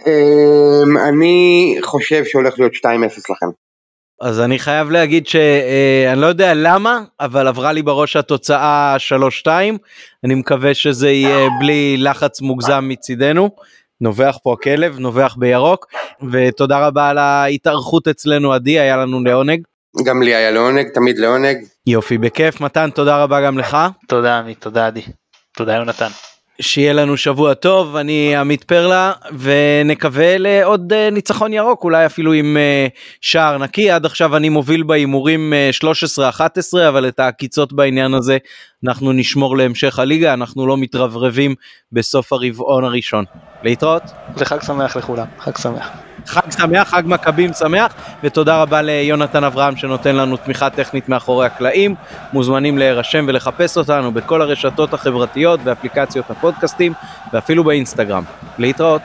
אמ, 0.06 0.96
אני 1.08 1.78
חושב 1.82 2.24
שהולך 2.24 2.58
להיות 2.58 2.72
2-0 2.72 2.86
לכם. 3.30 3.46
אז 4.20 4.40
אני 4.40 4.58
חייב 4.58 4.90
להגיד 4.90 5.26
שאני 5.26 6.06
אה, 6.08 6.14
לא 6.14 6.26
יודע 6.26 6.54
למה, 6.54 7.00
אבל 7.20 7.48
עברה 7.48 7.72
לי 7.72 7.82
בראש 7.82 8.16
התוצאה 8.16 8.96
3-2. 9.44 9.48
אני 10.24 10.34
מקווה 10.34 10.74
שזה 10.74 11.10
יהיה 11.10 11.48
בלי 11.60 11.96
לחץ 11.98 12.40
מוגזם 12.40 12.84
מצידנו. 12.88 13.50
נובח 14.01 14.38
פה 14.42 14.53
הכלב, 14.53 14.99
נובח 14.99 15.34
בירוק, 15.38 15.86
ותודה 16.32 16.86
רבה 16.86 17.09
על 17.09 17.18
ההתארכות 17.18 18.09
אצלנו 18.09 18.53
עדי, 18.53 18.78
היה 18.80 18.97
לנו 18.97 19.24
לעונג. 19.24 19.61
גם 20.05 20.22
לי 20.22 20.34
היה 20.34 20.51
לעונג, 20.51 20.88
תמיד 20.95 21.18
לעונג. 21.18 21.57
יופי, 21.86 22.18
בכיף. 22.18 22.61
מתן, 22.61 22.90
תודה 22.90 23.22
רבה 23.22 23.40
גם 23.40 23.59
לך. 23.59 23.76
תודה 24.09 24.38
עמית, 24.38 24.61
תודה 24.61 24.86
עדי. 24.86 25.03
תודה 25.57 25.74
יונתן. 25.74 26.09
שיהיה 26.61 26.92
לנו 26.92 27.16
שבוע 27.16 27.55
טוב, 27.55 27.96
אני 27.96 28.36
עמית 28.36 28.64
פרלה, 28.64 29.12
ונקווה 29.38 30.38
לעוד 30.38 30.92
אה, 30.92 31.11
ניצחון 31.11 31.52
ירוק, 31.52 31.84
אולי 31.84 32.07
אפילו 32.07 32.32
עם 32.32 32.57
אה, 32.57 32.86
שער 33.20 33.59
נקי. 33.59 33.90
עד 33.90 34.07
עכשיו 34.07 34.36
אני 34.36 34.48
מוביל 34.48 34.82
בהימורים 34.82 35.52
13-11, 35.80 36.78
אה, 36.78 36.88
אבל 36.88 37.09
את 37.09 37.20
העקיצות 37.20 37.72
בעניין 37.72 38.14
הזה 38.14 38.38
אנחנו 38.84 39.12
נשמור 39.12 39.57
להמשך 39.57 39.98
הליגה, 39.98 40.32
אנחנו 40.32 40.66
לא 40.66 40.76
מתרברבים 40.76 41.55
בסוף 41.92 42.32
הרבעון 42.32 42.84
הראשון. 42.84 43.24
להתראות. 43.62 44.02
וחג 44.36 44.62
שמח 44.62 44.96
לכולם, 44.96 45.26
חג 45.38 45.59
שמח. 45.59 46.13
חג 46.26 46.50
שמח, 46.58 46.88
חג 46.88 47.02
מכבים 47.06 47.52
שמח, 47.52 47.94
ותודה 48.24 48.62
רבה 48.62 48.82
ליונתן 48.82 49.44
אברהם 49.44 49.76
שנותן 49.76 50.16
לנו 50.16 50.36
תמיכה 50.36 50.70
טכנית 50.70 51.08
מאחורי 51.08 51.46
הקלעים. 51.46 51.94
מוזמנים 52.32 52.78
להירשם 52.78 53.24
ולחפש 53.28 53.76
אותנו 53.76 54.12
בכל 54.12 54.42
הרשתות 54.42 54.94
החברתיות 54.94 55.60
ואפליקציות 55.64 56.30
הפודקאסטים, 56.30 56.92
ואפילו 57.32 57.64
באינסטגרם. 57.64 58.24
להתראות. 58.58 59.02